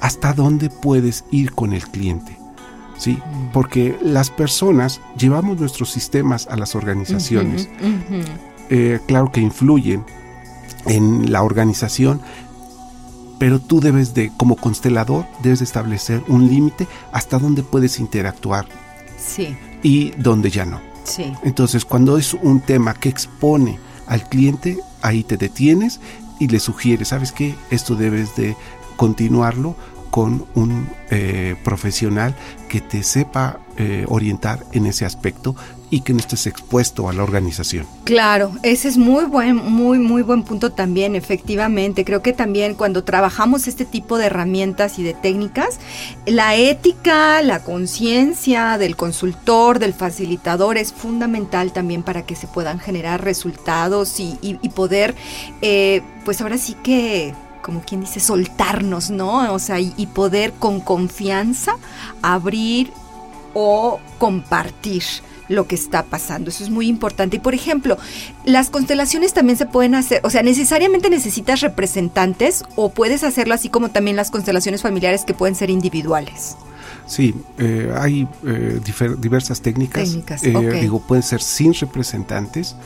hasta 0.00 0.32
dónde 0.32 0.70
puedes 0.70 1.24
ir 1.30 1.52
con 1.52 1.72
el 1.72 1.82
cliente. 1.82 2.36
¿sí? 2.98 3.12
Mm. 3.12 3.52
Porque 3.52 3.98
las 4.00 4.30
personas 4.30 5.00
llevamos 5.18 5.58
nuestros 5.58 5.90
sistemas 5.90 6.46
a 6.46 6.56
las 6.56 6.76
organizaciones. 6.76 7.68
Eh, 8.70 9.00
claro 9.06 9.32
que 9.32 9.40
influyen 9.40 10.04
en 10.86 11.32
la 11.32 11.42
organización, 11.42 12.20
pero 13.42 13.58
tú 13.58 13.80
debes 13.80 14.14
de, 14.14 14.30
como 14.36 14.54
constelador, 14.54 15.26
debes 15.42 15.58
de 15.58 15.64
establecer 15.64 16.22
un 16.28 16.46
límite 16.46 16.86
hasta 17.10 17.40
dónde 17.40 17.64
puedes 17.64 17.98
interactuar. 17.98 18.66
Sí. 19.18 19.56
Y 19.82 20.12
dónde 20.12 20.48
ya 20.48 20.64
no. 20.64 20.80
Sí. 21.02 21.32
Entonces, 21.42 21.84
cuando 21.84 22.16
es 22.18 22.34
un 22.34 22.60
tema 22.60 22.94
que 22.94 23.08
expone 23.08 23.80
al 24.06 24.28
cliente, 24.28 24.78
ahí 25.00 25.24
te 25.24 25.36
detienes 25.36 25.98
y 26.38 26.46
le 26.46 26.60
sugieres, 26.60 27.08
¿sabes 27.08 27.32
qué? 27.32 27.56
Esto 27.72 27.96
debes 27.96 28.36
de 28.36 28.56
continuarlo 28.94 29.74
con 30.12 30.46
un 30.54 30.88
eh, 31.10 31.56
profesional 31.64 32.36
que 32.68 32.80
te 32.80 33.02
sepa 33.02 33.58
eh, 33.76 34.04
orientar 34.08 34.64
en 34.72 34.86
ese 34.86 35.04
aspecto 35.04 35.56
y 35.92 36.00
que 36.00 36.14
no 36.14 36.20
estés 36.20 36.46
expuesto 36.46 37.08
a 37.08 37.12
la 37.12 37.22
organización. 37.22 37.86
Claro, 38.04 38.52
ese 38.62 38.88
es 38.88 38.96
muy 38.96 39.24
buen, 39.26 39.56
muy, 39.56 39.98
muy 39.98 40.22
buen 40.22 40.42
punto 40.42 40.72
también, 40.72 41.14
efectivamente. 41.14 42.04
Creo 42.04 42.22
que 42.22 42.32
también 42.32 42.74
cuando 42.74 43.04
trabajamos 43.04 43.68
este 43.68 43.84
tipo 43.84 44.16
de 44.16 44.26
herramientas 44.26 44.98
y 44.98 45.02
de 45.02 45.12
técnicas, 45.12 45.78
la 46.24 46.56
ética, 46.56 47.42
la 47.42 47.62
conciencia 47.62 48.78
del 48.78 48.96
consultor, 48.96 49.78
del 49.78 49.92
facilitador 49.92 50.78
es 50.78 50.94
fundamental 50.94 51.72
también 51.72 52.02
para 52.02 52.22
que 52.22 52.36
se 52.36 52.46
puedan 52.46 52.78
generar 52.78 53.22
resultados 53.22 54.18
y, 54.18 54.58
poder, 54.74 55.14
eh, 55.60 56.00
pues 56.24 56.40
ahora 56.40 56.56
sí 56.56 56.74
que 56.82 57.34
como 57.62 57.80
quien 57.82 58.00
dice, 58.00 58.20
soltarnos, 58.20 59.10
¿no? 59.10 59.54
O 59.54 59.58
sea, 59.58 59.80
y, 59.80 60.06
poder 60.12 60.52
con 60.52 60.80
confianza 60.80 61.76
abrir 62.20 62.92
o 63.54 64.00
compartir 64.18 65.02
lo 65.48 65.66
que 65.66 65.74
está 65.74 66.04
pasando. 66.04 66.50
Eso 66.50 66.64
es 66.64 66.70
muy 66.70 66.88
importante. 66.88 67.36
Y 67.36 67.40
por 67.40 67.54
ejemplo, 67.54 67.98
las 68.44 68.70
constelaciones 68.70 69.32
también 69.32 69.58
se 69.58 69.66
pueden 69.66 69.94
hacer, 69.94 70.20
o 70.24 70.30
sea, 70.30 70.42
necesariamente 70.42 71.10
necesitas 71.10 71.60
representantes 71.60 72.64
o 72.76 72.90
puedes 72.90 73.24
hacerlo 73.24 73.54
así 73.54 73.68
como 73.68 73.90
también 73.90 74.16
las 74.16 74.30
constelaciones 74.30 74.82
familiares 74.82 75.24
que 75.24 75.34
pueden 75.34 75.54
ser 75.54 75.70
individuales. 75.70 76.56
Sí, 77.06 77.34
eh, 77.58 77.92
hay 77.96 78.28
eh, 78.46 78.80
diversas 79.18 79.60
técnicas. 79.60 80.04
técnicas 80.04 80.42
eh, 80.44 80.80
Digo, 80.80 81.00
pueden 81.00 81.22
ser 81.22 81.42
sin 81.42 81.74
representantes. 81.74 82.76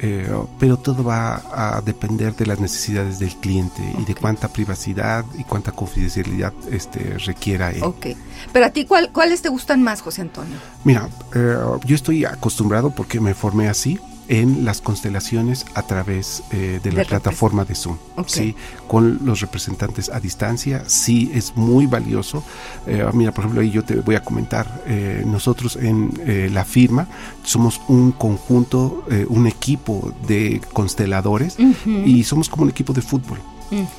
Eh, 0.00 0.28
pero 0.58 0.76
todo 0.76 1.02
va 1.02 1.42
a 1.52 1.80
depender 1.80 2.34
de 2.36 2.46
las 2.46 2.60
necesidades 2.60 3.18
del 3.18 3.34
cliente 3.36 3.82
y 3.98 4.04
de 4.04 4.14
cuánta 4.14 4.48
privacidad 4.48 5.24
y 5.36 5.44
cuánta 5.44 5.72
confidencialidad 5.72 6.52
este, 6.70 7.18
requiera 7.18 7.70
él. 7.70 7.82
Ok. 7.82 8.06
Pero 8.52 8.66
a 8.66 8.70
ti, 8.70 8.84
¿cuál, 8.84 9.10
¿cuáles 9.10 9.42
te 9.42 9.48
gustan 9.48 9.82
más, 9.82 10.00
José 10.00 10.22
Antonio? 10.22 10.56
Mira, 10.84 11.08
eh, 11.34 11.56
yo 11.84 11.94
estoy 11.94 12.24
acostumbrado 12.24 12.90
porque 12.90 13.20
me 13.20 13.34
formé 13.34 13.68
así 13.68 13.98
en 14.28 14.64
las 14.64 14.80
constelaciones 14.80 15.64
a 15.74 15.82
través 15.82 16.42
eh, 16.52 16.80
de 16.82 16.92
la 16.92 17.04
plataforma 17.04 17.64
de 17.64 17.74
Zoom, 17.74 17.96
¿sí? 18.26 18.54
con 18.86 19.20
los 19.24 19.40
representantes 19.40 20.10
a 20.10 20.20
distancia, 20.20 20.84
sí 20.86 21.30
es 21.34 21.56
muy 21.56 21.86
valioso. 21.86 22.44
Eh, 22.86 23.04
mira, 23.14 23.32
por 23.32 23.44
ejemplo, 23.44 23.62
ahí 23.62 23.70
yo 23.70 23.84
te 23.84 23.96
voy 23.96 24.14
a 24.14 24.22
comentar, 24.22 24.82
eh, 24.86 25.24
nosotros 25.26 25.76
en 25.76 26.12
la 26.52 26.64
firma 26.64 27.06
somos 27.42 27.80
un 27.88 28.12
conjunto, 28.12 29.04
un 29.28 29.46
equipo 29.46 30.12
de 30.26 30.60
consteladores 30.72 31.56
y 31.86 32.24
somos 32.24 32.48
como 32.48 32.64
un 32.64 32.70
equipo 32.70 32.92
de 32.92 33.00
fútbol. 33.00 33.38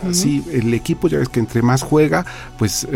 Así, 0.07 0.43
el 0.51 0.73
equipo 0.73 1.07
ya 1.07 1.17
ves 1.17 1.29
que 1.29 1.39
entre 1.39 1.61
más 1.61 1.81
juega, 1.81 2.25
pues 2.57 2.87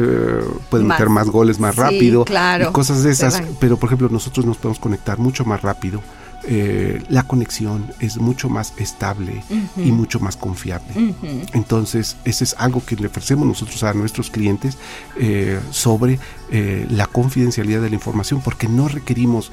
puede 0.69 0.83
meter 0.83 1.09
más 1.09 1.27
goles 1.29 1.59
más 1.59 1.75
rápido 1.75 2.25
claro, 2.25 2.69
y 2.69 2.73
cosas 2.73 3.03
de 3.03 3.11
esas. 3.11 3.41
Pero 3.59 3.77
por 3.77 3.87
ejemplo, 3.87 4.09
nosotros 4.09 4.45
nos 4.45 4.57
podemos 4.57 4.79
conectar 4.79 5.17
mucho 5.17 5.45
más 5.45 5.61
rápido 5.61 6.01
eh, 6.45 7.01
la 7.09 7.23
conexión 7.23 7.93
es 7.99 8.17
mucho 8.17 8.49
más 8.49 8.73
estable 8.77 9.43
y 9.77 9.91
mucho 9.91 10.19
más 10.19 10.35
confiable. 10.35 11.15
Entonces, 11.53 12.17
ese 12.25 12.43
es 12.43 12.55
algo 12.57 12.83
que 12.85 12.95
le 12.95 13.07
ofrecemos 13.07 13.47
nosotros 13.47 13.83
a 13.83 13.93
nuestros 13.93 14.29
clientes 14.29 14.77
eh, 15.17 15.59
sobre 15.71 16.19
eh, 16.51 16.85
la 16.89 17.07
confidencialidad 17.07 17.81
de 17.81 17.89
la 17.89 17.95
información, 17.95 18.41
porque 18.41 18.67
no 18.67 18.87
requerimos 18.87 19.51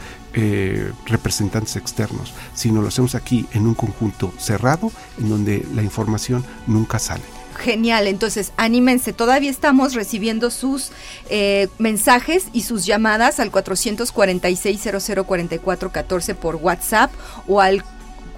representantes 1.06 1.74
externos, 1.74 2.32
sino 2.54 2.82
lo 2.82 2.88
hacemos 2.88 3.16
aquí 3.16 3.46
en 3.52 3.66
un 3.66 3.74
conjunto 3.74 4.32
cerrado, 4.38 4.92
en 5.18 5.28
donde 5.28 5.66
la 5.74 5.82
información 5.82 6.44
nunca 6.68 7.00
sale. 7.00 7.39
Genial, 7.60 8.06
entonces 8.06 8.52
anímense, 8.56 9.12
todavía 9.12 9.50
estamos 9.50 9.92
recibiendo 9.92 10.50
sus 10.50 10.92
eh, 11.28 11.68
mensajes 11.78 12.46
y 12.54 12.62
sus 12.62 12.86
llamadas 12.86 13.38
al 13.38 13.50
446 13.50 14.80
004414 15.26 16.34
por 16.34 16.56
WhatsApp 16.56 17.12
o 17.46 17.60
al 17.60 17.84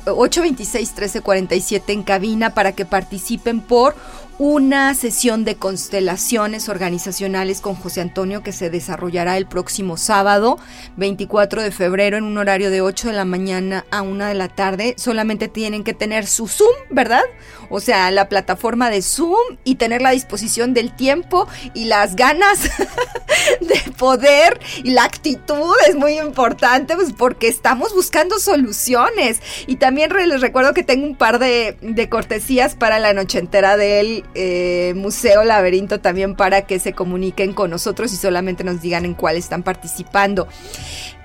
826-1347 0.06 1.82
en 1.86 2.02
cabina 2.02 2.52
para 2.54 2.72
que 2.72 2.84
participen 2.84 3.60
por 3.60 3.94
una 4.38 4.94
sesión 4.94 5.44
de 5.44 5.56
constelaciones 5.56 6.68
organizacionales 6.68 7.60
con 7.60 7.74
José 7.74 8.00
Antonio 8.00 8.42
que 8.42 8.52
se 8.52 8.70
desarrollará 8.70 9.36
el 9.36 9.46
próximo 9.46 9.96
sábado 9.96 10.58
24 10.96 11.62
de 11.62 11.70
febrero 11.70 12.16
en 12.16 12.24
un 12.24 12.38
horario 12.38 12.70
de 12.70 12.80
8 12.80 13.08
de 13.08 13.14
la 13.14 13.24
mañana 13.24 13.84
a 13.90 14.02
1 14.02 14.24
de 14.24 14.34
la 14.34 14.48
tarde. 14.48 14.94
Solamente 14.96 15.48
tienen 15.48 15.84
que 15.84 15.94
tener 15.94 16.26
su 16.26 16.48
Zoom, 16.48 16.74
¿verdad? 16.90 17.22
O 17.68 17.80
sea, 17.80 18.10
la 18.10 18.28
plataforma 18.28 18.90
de 18.90 19.02
Zoom 19.02 19.56
y 19.64 19.76
tener 19.76 20.02
la 20.02 20.10
disposición 20.10 20.74
del 20.74 20.94
tiempo 20.94 21.48
y 21.74 21.86
las 21.86 22.16
ganas 22.16 22.62
de 23.60 23.92
poder 23.96 24.60
y 24.82 24.90
la 24.90 25.04
actitud 25.04 25.74
es 25.88 25.94
muy 25.94 26.18
importante 26.18 26.94
pues 26.96 27.12
porque 27.16 27.48
estamos 27.48 27.94
buscando 27.94 28.38
soluciones. 28.38 29.40
Y 29.66 29.76
también 29.76 30.10
les 30.28 30.40
recuerdo 30.40 30.74
que 30.74 30.82
tengo 30.82 31.06
un 31.06 31.16
par 31.16 31.38
de, 31.38 31.76
de 31.80 32.08
cortesías 32.08 32.74
para 32.74 32.98
la 32.98 33.12
noche 33.12 33.38
entera 33.38 33.76
del 33.76 34.21
eh, 34.34 34.92
Museo 34.96 35.44
Laberinto 35.44 36.00
también 36.00 36.34
para 36.34 36.62
que 36.62 36.78
se 36.78 36.92
comuniquen 36.92 37.52
con 37.52 37.70
nosotros 37.70 38.12
y 38.12 38.16
solamente 38.16 38.64
nos 38.64 38.80
digan 38.80 39.04
en 39.04 39.14
cuál 39.14 39.36
están 39.36 39.62
participando. 39.62 40.48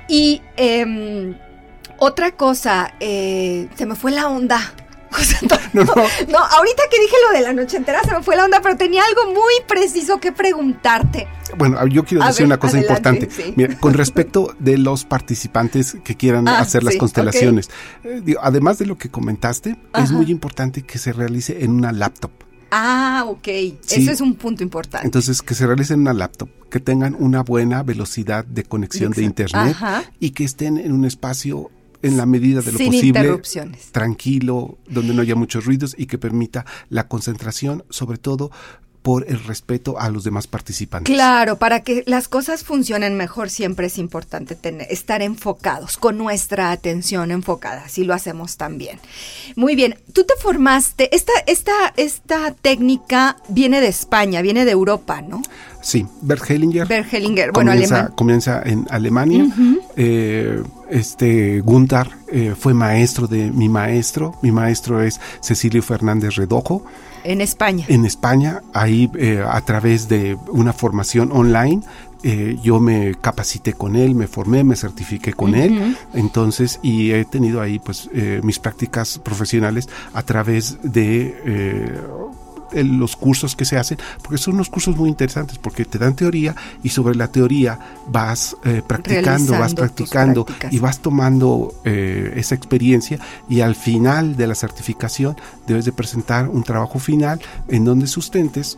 Y 0.08 0.42
em, 0.56 1.36
otra 1.98 2.32
cosa, 2.32 2.94
eh, 3.00 3.68
se 3.76 3.86
me 3.86 3.96
fue 3.96 4.12
la 4.12 4.28
onda. 4.28 4.74
No, 5.74 5.84
no. 5.84 5.94
no, 5.94 6.40
ahorita 6.40 6.84
que 6.90 7.00
dije 7.00 7.16
lo 7.28 7.38
de 7.38 7.44
la 7.44 7.54
noche 7.54 7.78
entera 7.78 8.02
se 8.04 8.14
me 8.14 8.24
fue 8.24 8.36
la 8.36 8.46
onda, 8.46 8.62
pero 8.62 8.78
tenía 8.78 9.04
algo 9.04 9.34
muy 9.34 9.54
preciso 9.68 10.20
que 10.20 10.32
preguntarte. 10.32 11.28
Bueno, 11.58 11.86
yo 11.88 12.04
quiero 12.04 12.26
decir 12.26 12.46
una 12.46 12.58
cosa 12.58 12.80
importante. 12.80 13.30
con 13.80 13.94
respecto 13.94 14.56
de 14.60 14.78
los 14.78 15.06
participantes 15.06 15.98
que 16.04 16.16
quieran 16.16 16.48
ah, 16.48 16.60
hacer 16.60 16.84
las 16.84 16.96
constelaciones, 16.96 17.70
eh, 18.04 18.36
además 18.42 18.80
de 18.80 18.86
lo 18.86 18.98
que 18.98 19.10
comentaste, 19.10 19.78
es 19.94 20.12
muy 20.12 20.32
importante 20.32 20.84
que 20.84 20.98
se 20.98 21.14
realice 21.14 21.64
en 21.64 21.72
una 21.72 21.92
laptop. 21.92 22.32
Ah, 22.72 23.26
ok. 23.28 23.48
Eso 23.48 24.12
es 24.12 24.22
un 24.22 24.36
punto 24.36 24.64
importante. 24.64 25.06
Entonces, 25.06 25.42
que 25.42 25.56
se 25.56 25.66
realice 25.66 25.94
en 25.94 26.02
una 26.02 26.14
laptop, 26.14 26.50
que 26.70 26.80
tengan 26.80 27.16
una 27.18 27.44
buena 27.44 27.84
velocidad 27.84 28.46
de 28.46 28.64
conexión 28.64 29.12
de 29.12 29.24
internet 29.24 29.78
y 30.20 30.32
que 30.32 30.44
estén 30.44 30.78
en 30.78 30.92
un 30.92 31.06
espacio 31.06 31.72
en 32.02 32.18
la 32.18 32.26
medida 32.26 32.62
de 32.62 32.72
lo 32.72 32.78
Sin 32.78 32.92
posible 32.92 33.42
tranquilo, 33.92 34.78
donde 34.88 35.14
no 35.14 35.22
haya 35.22 35.36
muchos 35.36 35.66
ruidos 35.66 35.96
y 35.98 36.06
que 36.06 36.18
permita 36.18 36.66
la 36.90 37.08
concentración, 37.08 37.84
sobre 37.90 38.18
todo 38.18 38.52
por 39.02 39.26
el 39.30 39.44
respeto 39.44 40.00
a 40.00 40.10
los 40.10 40.24
demás 40.24 40.48
participantes. 40.48 41.14
Claro, 41.14 41.58
para 41.58 41.82
que 41.82 42.04
las 42.06 42.28
cosas 42.28 42.64
funcionen 42.64 43.16
mejor 43.16 43.50
siempre 43.50 43.88
es 43.88 43.98
importante 43.98 44.56
tener, 44.56 44.88
estar 44.90 45.22
enfocados, 45.22 45.98
con 45.98 46.18
nuestra 46.18 46.72
atención 46.72 47.32
enfocada, 47.32 47.84
así 47.86 48.04
lo 48.04 48.14
hacemos 48.14 48.58
también. 48.58 49.00
Muy 49.56 49.76
bien, 49.76 49.98
tú 50.14 50.26
te 50.26 50.34
formaste, 50.42 51.16
esta, 51.16 51.32
esta, 51.48 51.94
esta 51.96 52.54
técnica 52.54 53.38
viene 53.48 53.82
de 53.82 53.88
España, 53.88 54.42
viene 54.42 54.66
de 54.66 54.72
Europa, 54.72 55.22
¿no? 55.22 55.42
Sí, 55.88 56.06
Bert 56.22 56.44
Hellinger. 56.50 56.86
Bert 56.86 57.14
Hellinger, 57.14 57.54
bueno, 57.54 57.72
comienza, 57.72 58.10
comienza 58.10 58.62
en 58.62 58.86
Alemania. 58.90 59.48
Eh, 59.96 60.62
este 60.90 61.62
Gunther 61.62 62.10
eh, 62.30 62.56
fue 62.60 62.74
maestro 62.74 63.26
de 63.26 63.50
mi 63.52 63.70
maestro. 63.70 64.36
Mi 64.42 64.52
maestro 64.52 65.02
es 65.02 65.18
Cecilio 65.40 65.82
Fernández 65.82 66.36
Redojo. 66.36 66.84
En 67.24 67.40
España. 67.40 67.86
En 67.88 68.04
España, 68.04 68.62
ahí 68.74 69.10
eh, 69.18 69.42
a 69.48 69.62
través 69.62 70.10
de 70.10 70.38
una 70.52 70.74
formación 70.74 71.32
online, 71.32 71.84
eh, 72.22 72.58
yo 72.62 72.82
me 72.82 73.16
capacité 73.16 73.72
con 73.72 73.96
él, 73.96 74.14
me 74.14 74.28
formé, 74.28 74.66
me 74.66 74.76
certifiqué 74.76 75.32
con 75.32 75.56
él, 75.56 75.96
entonces, 76.14 76.82
y 76.84 77.12
he 77.12 77.24
tenido 77.24 77.62
ahí 77.62 77.80
pues 77.80 78.10
eh, 78.14 78.42
mis 78.44 78.60
prácticas 78.60 79.20
profesionales 79.20 79.88
a 80.14 80.22
través 80.24 80.80
de 80.84 81.96
los 82.74 83.16
cursos 83.16 83.56
que 83.56 83.66
se 83.66 83.78
hacen, 83.78 83.98
porque 84.22 84.38
son 84.38 84.56
unos 84.56 84.70
cursos 84.70 84.96
muy 84.96 85.10
interesantes, 85.10 85.58
porque 85.58 85.86
te 85.86 85.98
dan 85.98 86.16
teoría 86.16 86.56
y 86.84 86.90
sobre 86.90 87.16
la 87.16 87.32
teoría 87.32 87.80
vas 88.08 88.56
eh, 88.64 88.82
practicando, 88.86 89.54
vas 89.54 89.74
practicando 89.74 90.46
y 90.72 90.80
vas 90.80 91.00
tomando 91.00 91.74
eh, 91.86 92.34
esa 92.36 92.56
experiencia 92.56 93.20
y 93.50 93.62
al 93.62 93.76
final 93.76 94.36
de 94.36 94.48
la 94.48 94.56
certificación 94.56 95.36
debes 95.66 95.86
de 95.86 95.92
presentar 95.92 96.50
un 96.50 96.64
trabajo 96.64 97.00
final 97.00 97.40
en 97.68 97.86
donde 97.86 98.08
sustentes 98.08 98.78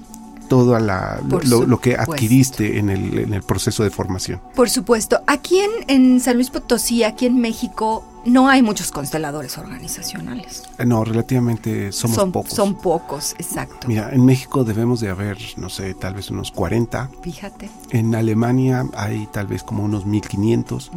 todo 0.50 0.78
lo, 0.80 1.80
que 1.80 1.96
adquiriste 1.96 2.80
en 2.80 2.90
el, 2.90 3.20
en 3.20 3.34
el, 3.34 3.44
proceso 3.44 3.84
de 3.84 3.92
formación. 3.92 4.42
Por 4.56 4.70
supuesto. 4.70 5.22
Aquí 5.28 5.60
en, 5.60 5.70
en 5.88 6.20
San 6.20 6.36
Luis 6.36 6.50
Potosí, 6.50 7.04
aquí 7.04 7.28
en 7.28 7.40
México, 7.40 8.04
no 8.26 8.48
hay 8.48 8.62
muchos 8.62 8.92
consteladores 8.92 9.58
organizacionales. 9.58 10.64
Eh, 10.78 10.86
no, 10.86 11.04
relativamente 11.04 11.92
somos 11.92 12.18
pocos. 12.32 12.54
Son 12.54 12.76
pocos, 12.76 13.34
exacto. 13.38 13.88
Mira, 13.88 14.10
en 14.12 14.26
México 14.26 14.64
debemos 14.64 15.00
de 15.00 15.10
haber, 15.10 15.38
no 15.58 15.70
sé, 15.70 15.94
tal 15.94 16.16
vez 16.16 16.30
unos 16.30 16.52
40. 16.52 17.10
Fíjate. 17.22 17.70
En 17.92 18.16
Alemania 18.16 18.86
hay 18.96 19.28
tal 19.28 19.48
vez 19.48 19.64
como 19.64 19.84
unos 19.84 20.06
1500. 20.06 20.92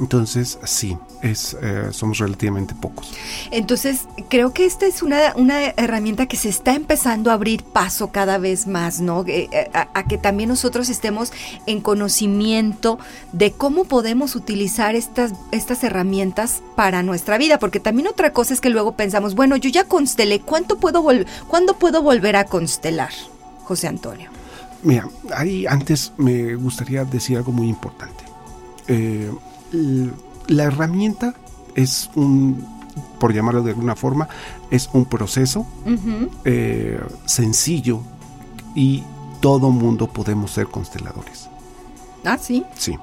Entonces, 0.00 0.58
sí, 0.64 0.96
es, 1.22 1.56
eh, 1.62 1.88
somos 1.92 2.18
relativamente 2.18 2.74
pocos. 2.74 3.12
Entonces, 3.52 4.08
creo 4.28 4.52
que 4.52 4.66
esta 4.66 4.86
es 4.86 5.02
una, 5.02 5.34
una 5.36 5.62
herramienta 5.62 6.26
que 6.26 6.36
se 6.36 6.48
está 6.48 6.74
empezando 6.74 7.30
a 7.30 7.34
abrir 7.34 7.62
paso 7.62 8.10
cada 8.10 8.38
vez 8.38 8.66
más, 8.66 9.00
¿no? 9.00 9.24
Eh, 9.28 9.48
a, 9.72 9.88
a, 9.94 10.04
que 10.04 10.18
también 10.18 10.48
nosotros 10.48 10.88
estemos 10.88 11.32
en 11.66 11.80
conocimiento 11.80 12.98
de 13.32 13.52
cómo 13.52 13.84
podemos 13.84 14.34
utilizar 14.34 14.96
estas, 14.96 15.32
estas 15.52 15.84
herramientas 15.84 16.62
para 16.74 17.04
nuestra 17.04 17.38
vida, 17.38 17.60
porque 17.60 17.78
también 17.78 18.08
otra 18.08 18.32
cosa 18.32 18.52
es 18.52 18.60
que 18.60 18.70
luego 18.70 18.96
pensamos, 18.96 19.36
bueno, 19.36 19.56
yo 19.56 19.70
ya 19.70 19.84
constelé, 19.84 20.40
¿cuánto 20.40 20.78
puedo 20.78 21.04
¿cuándo 21.46 21.78
puedo 21.78 22.02
volver 22.02 22.34
a 22.34 22.44
constelar, 22.44 23.12
José 23.62 23.86
Antonio? 23.86 24.30
Mira, 24.82 25.08
ahí 25.34 25.66
antes 25.66 26.12
me 26.16 26.56
gustaría 26.56 27.04
decir 27.04 27.36
algo 27.36 27.52
muy 27.52 27.68
importante. 27.68 28.24
Eh, 28.88 29.30
la 30.48 30.64
herramienta 30.64 31.34
es 31.74 32.10
un, 32.14 32.64
por 33.18 33.32
llamarlo 33.32 33.62
de 33.62 33.70
alguna 33.70 33.96
forma, 33.96 34.28
es 34.70 34.88
un 34.92 35.06
proceso 35.06 35.66
eh, 36.44 37.00
sencillo 37.24 38.00
y 38.74 39.02
todo 39.40 39.70
mundo 39.70 40.08
podemos 40.08 40.50
ser 40.50 40.66
consteladores. 40.68 41.48
Ah, 42.24 42.38
sí. 42.38 42.64
Sí. 42.76 42.96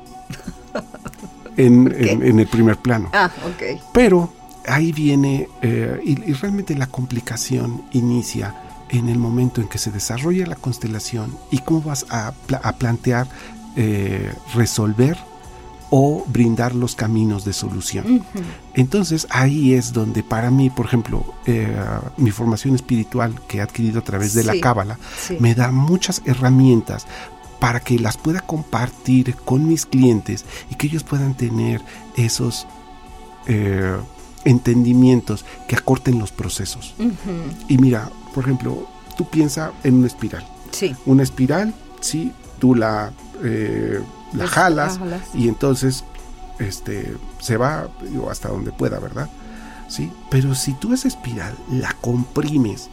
en, 1.57 1.93
en, 1.95 2.39
el 2.39 2.47
primer 2.47 2.77
plano. 2.77 3.09
Ah, 3.13 3.29
ok. 3.45 3.81
Pero 3.93 4.31
ahí 4.67 4.91
viene, 4.91 5.47
eh, 5.61 5.99
y, 6.03 6.29
y, 6.29 6.33
realmente 6.33 6.75
la 6.75 6.87
complicación 6.87 7.83
inicia 7.91 8.55
en 8.89 9.09
el 9.09 9.17
momento 9.17 9.61
en 9.61 9.67
que 9.67 9.77
se 9.77 9.91
desarrolla 9.91 10.45
la 10.45 10.55
constelación 10.55 11.37
y 11.49 11.59
cómo 11.59 11.81
vas 11.81 12.05
a, 12.09 12.33
a 12.63 12.73
plantear 12.73 13.27
eh, 13.75 14.33
resolver 14.53 15.17
o 15.91 16.23
brindar 16.27 16.73
los 16.73 16.95
caminos 16.95 17.45
de 17.45 17.53
solución. 17.53 18.23
Entonces 18.73 19.27
ahí 19.29 19.73
es 19.73 19.93
donde 19.93 20.23
para 20.23 20.49
mí, 20.49 20.69
por 20.69 20.85
ejemplo, 20.85 21.23
eh, 21.45 21.67
mi 22.17 22.31
formación 22.31 22.75
espiritual 22.75 23.35
que 23.47 23.57
he 23.57 23.61
adquirido 23.61 23.99
a 23.99 24.03
través 24.03 24.33
de 24.33 24.45
la 24.45 24.59
Cábala 24.59 24.97
me 25.39 25.53
da 25.53 25.71
muchas 25.71 26.21
herramientas 26.25 27.05
para 27.59 27.81
que 27.81 27.99
las 27.99 28.17
pueda 28.17 28.39
compartir 28.39 29.35
con 29.35 29.67
mis 29.67 29.85
clientes 29.85 30.45
y 30.71 30.75
que 30.75 30.87
ellos 30.87 31.03
puedan 31.03 31.35
tener 31.35 31.81
esos 32.15 32.65
eh, 33.47 33.97
entendimientos 34.45 35.45
que 35.67 35.75
acorten 35.75 36.17
los 36.19 36.31
procesos. 36.31 36.95
Y 37.67 37.77
mira, 37.77 38.09
por 38.33 38.45
ejemplo, 38.45 38.87
tú 39.17 39.29
piensa 39.29 39.73
en 39.83 39.95
una 39.95 40.07
espiral. 40.07 40.47
Sí. 40.71 40.95
Una 41.05 41.23
espiral, 41.23 41.73
sí, 41.99 42.31
tú 42.59 42.75
la 42.75 43.11
eh, 43.43 43.99
la 44.33 44.47
jalas, 44.47 44.99
y 45.33 45.47
entonces 45.47 46.03
este 46.59 47.15
se 47.39 47.57
va 47.57 47.89
hasta 48.29 48.49
donde 48.49 48.71
pueda, 48.71 48.99
¿verdad? 48.99 49.29
Sí, 49.87 50.11
pero 50.29 50.55
si 50.55 50.73
tú 50.73 50.93
esa 50.93 51.07
espiral 51.07 51.53
la 51.69 51.93
comprimes, 52.01 52.89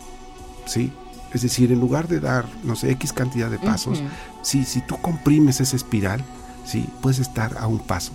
¿sí? 0.67 0.93
Es 1.33 1.43
decir, 1.43 1.71
en 1.71 1.79
lugar 1.79 2.09
de 2.09 2.21
dar, 2.21 2.47
no 2.65 2.75
sé, 2.75 2.91
X 2.93 3.13
cantidad 3.13 3.51
de 3.51 3.59
pasos, 3.59 4.03
si 4.43 4.65
tú 4.87 4.97
comprimes 5.01 5.61
esa 5.61 5.77
espiral, 5.77 6.25
sí, 6.65 6.89
puedes 7.01 7.19
estar 7.19 7.57
a 7.59 7.67
un 7.67 7.79
paso. 7.79 8.13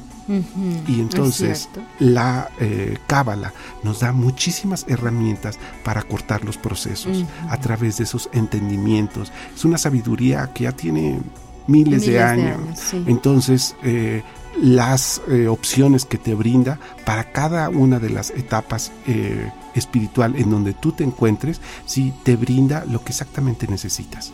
Y 0.88 1.02
entonces 1.02 1.70
la 2.00 2.50
eh, 2.60 2.98
cábala 3.08 3.54
nos 3.84 4.00
da 4.00 4.14
muchísimas 4.14 4.86
herramientas 4.88 5.60
para 5.84 6.02
cortar 6.02 6.46
los 6.46 6.58
procesos 6.58 7.26
a 7.50 7.58
través 7.58 7.98
de 7.98 8.06
esos 8.06 8.30
entendimientos. 8.32 9.32
Es 9.54 9.66
una 9.66 9.78
sabiduría 9.78 10.52
que 10.54 10.64
ya 10.64 10.72
tiene 10.72 11.20
miles, 11.68 12.06
de 12.06 12.22
años. 12.22 12.94
Entonces, 13.08 13.76
eh, 13.84 14.24
las 14.62 15.22
eh, 15.30 15.48
opciones 15.48 16.06
que 16.06 16.18
te 16.18 16.36
brinda 16.36 16.80
para 17.06 17.32
cada 17.32 17.70
una 17.70 18.00
de 18.00 18.10
las 18.10 18.30
etapas 18.32 18.92
eh, 19.08 19.52
espiritual 19.74 20.36
en 20.36 20.50
donde 20.50 20.74
tú 20.74 20.92
te 20.92 21.04
encuentres, 21.04 21.60
sí 21.86 22.14
te 22.24 22.36
brinda 22.36 22.86
lo 22.86 23.04
que 23.04 23.10
exactamente 23.12 23.68
necesitas. 23.68 24.32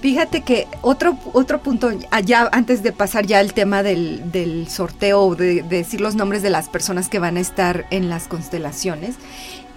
Fíjate 0.00 0.42
que 0.42 0.68
otro, 0.80 1.18
otro 1.32 1.60
punto, 1.60 1.90
allá 2.12 2.48
antes 2.52 2.84
de 2.84 2.92
pasar 2.92 3.26
ya 3.26 3.40
al 3.40 3.52
tema 3.52 3.82
del, 3.82 4.30
del 4.30 4.68
sorteo, 4.68 5.34
de, 5.34 5.62
de 5.62 5.78
decir 5.78 6.00
los 6.00 6.14
nombres 6.14 6.42
de 6.42 6.50
las 6.50 6.68
personas 6.68 7.08
que 7.08 7.18
van 7.18 7.36
a 7.36 7.40
estar 7.40 7.86
en 7.90 8.08
las 8.08 8.28
constelaciones, 8.28 9.16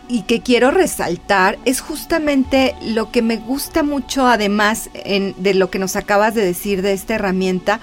y 0.08 0.24
que 0.24 0.42
quiero 0.42 0.72
resaltar 0.72 1.58
es 1.66 1.82
justamente 1.82 2.76
lo 2.84 3.12
que 3.12 3.22
me 3.22 3.38
gusta 3.38 3.84
mucho 3.84 4.28
además 4.28 4.90
en, 4.94 5.36
de 5.38 5.54
lo 5.54 5.70
que 5.70 5.80
nos 5.80 5.96
acabas 5.96 6.36
de 6.36 6.46
decir 6.46 6.82
de 6.82 6.94
esta 6.94 7.16
herramienta, 7.16 7.80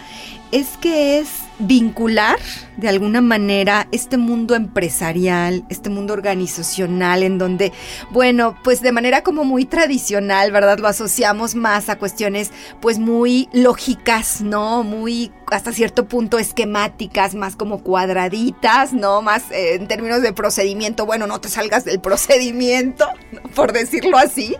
es 0.52 0.76
que 0.80 1.18
es 1.18 1.28
vincular 1.58 2.38
de 2.76 2.88
alguna 2.88 3.20
manera 3.20 3.88
este 3.90 4.16
mundo 4.16 4.54
empresarial, 4.54 5.64
este 5.68 5.90
mundo 5.90 6.12
organizacional, 6.12 7.22
en 7.22 7.38
donde, 7.38 7.72
bueno, 8.10 8.56
pues 8.62 8.80
de 8.80 8.92
manera 8.92 9.22
como 9.22 9.44
muy 9.44 9.64
tradicional, 9.64 10.52
¿verdad? 10.52 10.78
Lo 10.78 10.88
asociamos 10.88 11.54
más 11.54 11.88
a 11.88 11.98
cuestiones 11.98 12.50
pues 12.80 12.98
muy 12.98 13.48
lógicas, 13.52 14.40
¿no? 14.40 14.84
Muy 14.84 15.32
hasta 15.50 15.72
cierto 15.72 16.06
punto 16.06 16.38
esquemáticas, 16.38 17.34
más 17.34 17.56
como 17.56 17.82
cuadraditas, 17.82 18.92
¿no? 18.92 19.22
Más 19.22 19.50
eh, 19.50 19.74
en 19.74 19.88
términos 19.88 20.22
de 20.22 20.32
procedimiento, 20.32 21.06
bueno, 21.06 21.26
no 21.26 21.40
te 21.40 21.48
salgas 21.48 21.84
del 21.84 22.00
procedimiento, 22.00 23.06
por 23.54 23.72
decirlo 23.72 24.18
así, 24.18 24.54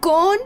con 0.00 0.36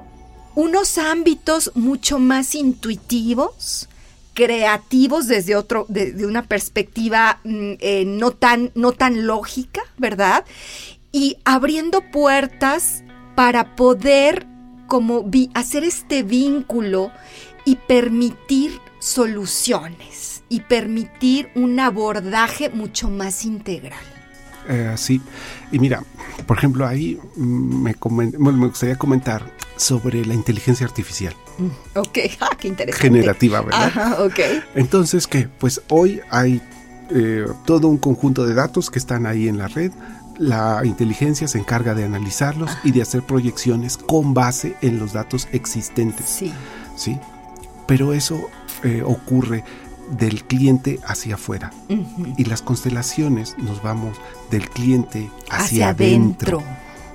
unos 0.55 0.99
ámbitos 0.99 1.73
mucho 1.75 2.19
más 2.19 2.55
intuitivos, 2.55 3.89
creativos 4.35 5.27
desde 5.27 5.57
otro, 5.57 5.87
de, 5.89 6.27
una 6.27 6.43
perspectiva 6.43 7.41
mm, 7.45 7.73
eh, 7.79 8.05
no, 8.07 8.33
tan, 8.33 8.73
no 8.75 8.93
tan 8.93 9.27
lógica, 9.27 9.81
¿verdad? 9.97 10.45
Y 11.13 11.39
abriendo 11.45 12.03
puertas 12.11 13.05
para 13.35 13.77
poder 13.77 14.47
como 14.87 15.29
hacer 15.55 15.85
este 15.85 16.23
vínculo 16.23 17.11
y 17.65 17.77
permitir 17.77 18.79
soluciones 18.99 20.43
y 20.49 20.61
permitir 20.61 21.51
un 21.55 21.81
abordaje 21.81 22.69
mucho 22.69 23.09
más 23.09 23.45
integral. 23.45 23.99
Eh, 24.69 24.95
sí, 24.97 25.21
y 25.73 25.79
mira, 25.79 26.03
por 26.47 26.59
ejemplo, 26.59 26.87
ahí 26.87 27.19
me, 27.37 27.95
me 28.11 28.67
gustaría 28.67 28.97
comentar 28.97 29.45
sobre 29.77 30.25
la 30.25 30.35
inteligencia 30.35 30.87
artificial. 30.87 31.35
Mm, 31.59 31.99
ok, 31.99 32.19
ah, 32.41 32.51
qué 32.59 32.69
interesante. 32.69 33.09
Generativa, 33.09 33.61
¿verdad? 33.61 33.85
Ajá, 33.85 34.23
ok. 34.23 34.41
Entonces, 34.75 35.27
¿qué? 35.27 35.49
Pues 35.59 35.83
hoy 35.89 36.21
hay 36.31 36.61
eh, 37.11 37.47
todo 37.65 37.89
un 37.89 37.99
conjunto 37.99 38.47
de 38.47 38.55
datos 38.55 38.91
que 38.91 38.99
están 38.99 39.27
ahí 39.27 39.49
en 39.49 39.59
la 39.59 39.69
red. 39.69 39.93
La 40.39 40.81
inteligencia 40.85 41.47
se 41.47 41.59
encarga 41.59 41.95
de 41.95 42.05
analizarlos 42.05 42.71
y 42.83 42.91
de 42.91 43.03
hacer 43.03 43.23
proyecciones 43.23 43.97
con 43.97 44.35
base 44.35 44.75
en 44.83 44.99
los 44.99 45.13
datos 45.13 45.49
existentes. 45.53 46.27
Sí. 46.27 46.53
Sí. 46.97 47.19
Pero 47.87 48.15
eso 48.15 48.49
eh, 48.83 49.03
ocurre 49.05 49.63
del 50.11 50.45
cliente 50.45 51.01
hacia 51.07 51.37
afuera. 51.37 51.73
Y 52.37 52.45
las 52.45 52.63
constelaciones 52.63 53.57
nos 53.59 53.83
vamos 53.83 54.19
del 54.51 54.69
cliente 54.69 55.31
hacia, 55.51 55.91
adentro. 55.91 56.63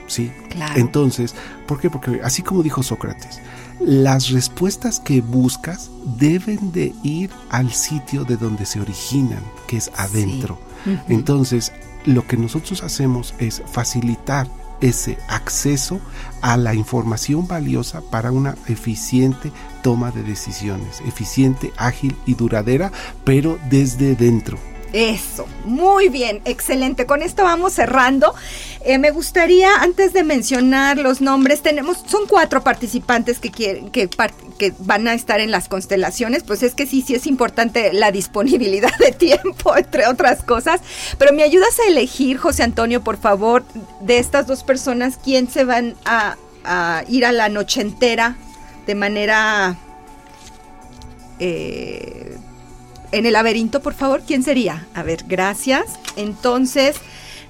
¿Sí? 0.10 0.32
Entonces, 0.76 1.36
¿por 1.68 1.80
qué? 1.80 1.89
Porque 1.89 2.20
así 2.24 2.41
como 2.41 2.64
dijo 2.64 2.84
Sócrates, 2.84 3.39
las 3.80 4.30
respuestas 4.30 4.99
que 4.99 5.22
buscas 5.22 5.89
deben 6.18 6.72
de 6.72 6.93
ir 7.03 7.30
al 7.49 7.72
sitio 7.72 8.26
de 8.26 8.36
donde 8.36 8.66
se 8.66 8.82
originan, 8.82 9.43
que 9.68 9.78
es 9.78 9.91
adentro. 9.95 10.60
Entonces, 11.07 11.72
lo 12.05 12.28
que 12.28 12.38
nosotros 12.38 12.84
hacemos 12.84 13.34
es 13.39 13.62
facilitar 13.72 14.47
ese 14.82 15.18
acceso 15.28 15.99
a 16.41 16.57
la 16.57 16.74
información 16.74 17.47
valiosa 17.47 18.01
para 18.01 18.32
una 18.32 18.55
eficiente 18.68 19.51
toma 19.82 20.12
de 20.12 20.24
decisiones, 20.24 21.01
eficiente, 21.05 21.74
ágil 21.78 22.16
y 22.26 22.36
duradera, 22.36 22.91
pero 23.24 23.60
desde 23.70 24.16
dentro. 24.16 24.57
Eso, 24.91 25.47
muy 25.65 26.09
bien, 26.09 26.41
excelente. 26.45 27.05
Con 27.05 27.21
esto 27.21 27.43
vamos 27.43 27.73
cerrando. 27.73 28.33
Eh, 28.85 28.97
me 28.97 29.11
gustaría, 29.11 29.69
antes 29.81 30.13
de 30.13 30.23
mencionar 30.23 30.97
los 30.97 31.21
nombres, 31.21 31.61
tenemos, 31.61 32.03
son 32.07 32.25
cuatro 32.27 32.63
participantes 32.63 33.39
que, 33.39 33.51
quieren, 33.51 33.91
que, 33.91 34.09
van 34.79 35.07
a 35.07 35.13
estar 35.13 35.41
en 35.41 35.51
las 35.51 35.67
constelaciones, 35.67 36.43
pues 36.43 36.63
es 36.63 36.73
que 36.73 36.87
sí, 36.87 37.03
sí 37.05 37.13
es 37.13 37.27
importante 37.27 37.93
la 37.93 38.11
disponibilidad 38.11 38.95
de 38.97 39.11
tiempo, 39.11 39.75
entre 39.77 40.07
otras 40.07 40.43
cosas. 40.43 40.81
Pero 41.17 41.33
me 41.33 41.43
ayudas 41.43 41.79
a 41.79 41.87
elegir, 41.87 42.37
José 42.37 42.63
Antonio, 42.63 43.03
por 43.03 43.17
favor, 43.17 43.63
de 44.01 44.17
estas 44.17 44.47
dos 44.47 44.63
personas, 44.63 45.19
quién 45.23 45.49
se 45.49 45.65
van 45.65 45.95
a, 46.05 46.35
a 46.63 47.03
ir 47.07 47.25
a 47.25 47.31
la 47.31 47.49
noche 47.49 47.81
entera 47.81 48.37
de 48.87 48.95
manera... 48.95 49.77
Eh, 51.37 52.37
en 53.12 53.26
el 53.26 53.34
laberinto, 53.34 53.82
por 53.82 53.93
favor, 53.93 54.22
¿quién 54.26 54.43
sería? 54.43 54.86
A 54.93 55.03
ver, 55.03 55.24
gracias. 55.28 55.99
Entonces, 56.16 56.95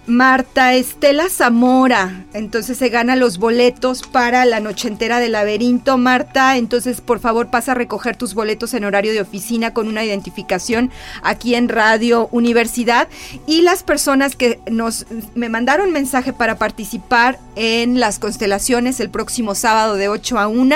Marta 0.09 0.73
Estela 0.73 1.29
Zamora, 1.29 2.25
entonces 2.33 2.79
se 2.79 2.89
gana 2.89 3.15
los 3.15 3.37
boletos 3.37 4.01
para 4.01 4.43
la 4.45 4.59
noche 4.59 4.87
entera 4.87 5.19
del 5.19 5.33
laberinto. 5.33 5.99
Marta, 5.99 6.57
entonces 6.57 6.99
por 6.99 7.19
favor 7.19 7.51
pasa 7.51 7.73
a 7.73 7.75
recoger 7.75 8.15
tus 8.15 8.33
boletos 8.33 8.73
en 8.73 8.85
horario 8.85 9.11
de 9.11 9.21
oficina 9.21 9.71
con 9.71 9.87
una 9.87 10.03
identificación 10.03 10.89
aquí 11.21 11.53
en 11.53 11.69
Radio 11.69 12.27
Universidad. 12.31 13.07
Y 13.45 13.61
las 13.61 13.83
personas 13.83 14.35
que 14.35 14.59
nos 14.71 15.05
me 15.35 15.47
mandaron 15.47 15.91
mensaje 15.91 16.33
para 16.33 16.57
participar 16.57 17.37
en 17.55 17.99
las 17.99 18.17
constelaciones 18.17 18.99
el 18.99 19.11
próximo 19.11 19.53
sábado 19.53 19.93
de 19.93 20.09
8 20.09 20.39
a 20.39 20.47
1 20.47 20.75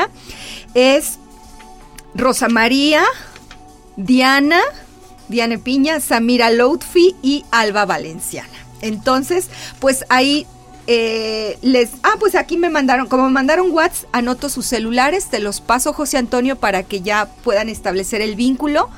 es 0.76 1.18
Rosa 2.14 2.50
María. 2.50 3.04
Diana, 3.96 4.60
Diana 5.28 5.58
Piña, 5.58 6.00
Samira 6.00 6.50
Loutfi 6.50 7.16
y 7.22 7.46
Alba 7.52 7.86
Valenciana. 7.86 8.50
Entonces, 8.82 9.50
pues 9.80 10.06
ahí 10.10 10.46
eh, 10.88 11.58
les... 11.62 11.92
Ah, 12.04 12.16
pues 12.20 12.36
aquí 12.36 12.58
me 12.58 12.70
mandaron, 12.70 13.08
como 13.08 13.26
me 13.26 13.32
mandaron 13.32 13.72
WhatsApp, 13.72 14.10
anoto 14.12 14.50
sus 14.50 14.66
celulares, 14.66 15.28
te 15.28 15.40
los 15.40 15.62
paso 15.62 15.94
José 15.94 16.18
Antonio 16.18 16.58
para 16.58 16.84
que 16.84 17.02
ya 17.02 17.28
puedan 17.44 17.70
establecer 17.70 18.22
el 18.22 18.36
vínculo. 18.36 18.90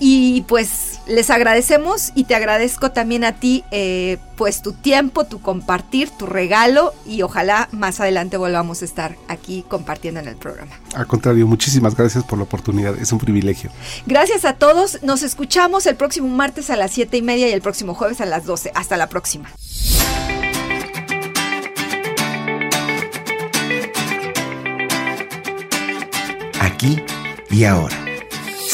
Y 0.00 0.42
pues 0.42 1.00
les 1.06 1.30
agradecemos 1.30 2.12
y 2.14 2.24
te 2.24 2.34
agradezco 2.34 2.90
también 2.92 3.24
a 3.24 3.32
ti 3.32 3.64
eh, 3.70 4.18
pues 4.36 4.62
tu 4.62 4.72
tiempo, 4.72 5.24
tu 5.24 5.40
compartir, 5.40 6.10
tu 6.10 6.26
regalo 6.26 6.94
y 7.06 7.22
ojalá 7.22 7.68
más 7.72 7.98
adelante 7.98 8.36
volvamos 8.36 8.82
a 8.82 8.84
estar 8.84 9.16
aquí 9.26 9.64
compartiendo 9.68 10.20
en 10.20 10.28
el 10.28 10.36
programa. 10.36 10.78
Al 10.94 11.06
contrario, 11.06 11.46
muchísimas 11.46 11.96
gracias 11.96 12.24
por 12.24 12.38
la 12.38 12.44
oportunidad, 12.44 12.96
es 12.98 13.10
un 13.10 13.18
privilegio. 13.18 13.70
Gracias 14.06 14.44
a 14.44 14.52
todos, 14.52 15.02
nos 15.02 15.22
escuchamos 15.22 15.86
el 15.86 15.96
próximo 15.96 16.28
martes 16.28 16.70
a 16.70 16.76
las 16.76 16.92
7 16.92 17.16
y 17.16 17.22
media 17.22 17.48
y 17.48 17.52
el 17.52 17.62
próximo 17.62 17.94
jueves 17.94 18.20
a 18.20 18.26
las 18.26 18.44
12. 18.44 18.72
Hasta 18.74 18.96
la 18.96 19.08
próxima. 19.08 19.48
Aquí 26.60 27.02
y 27.50 27.64
ahora. 27.64 28.07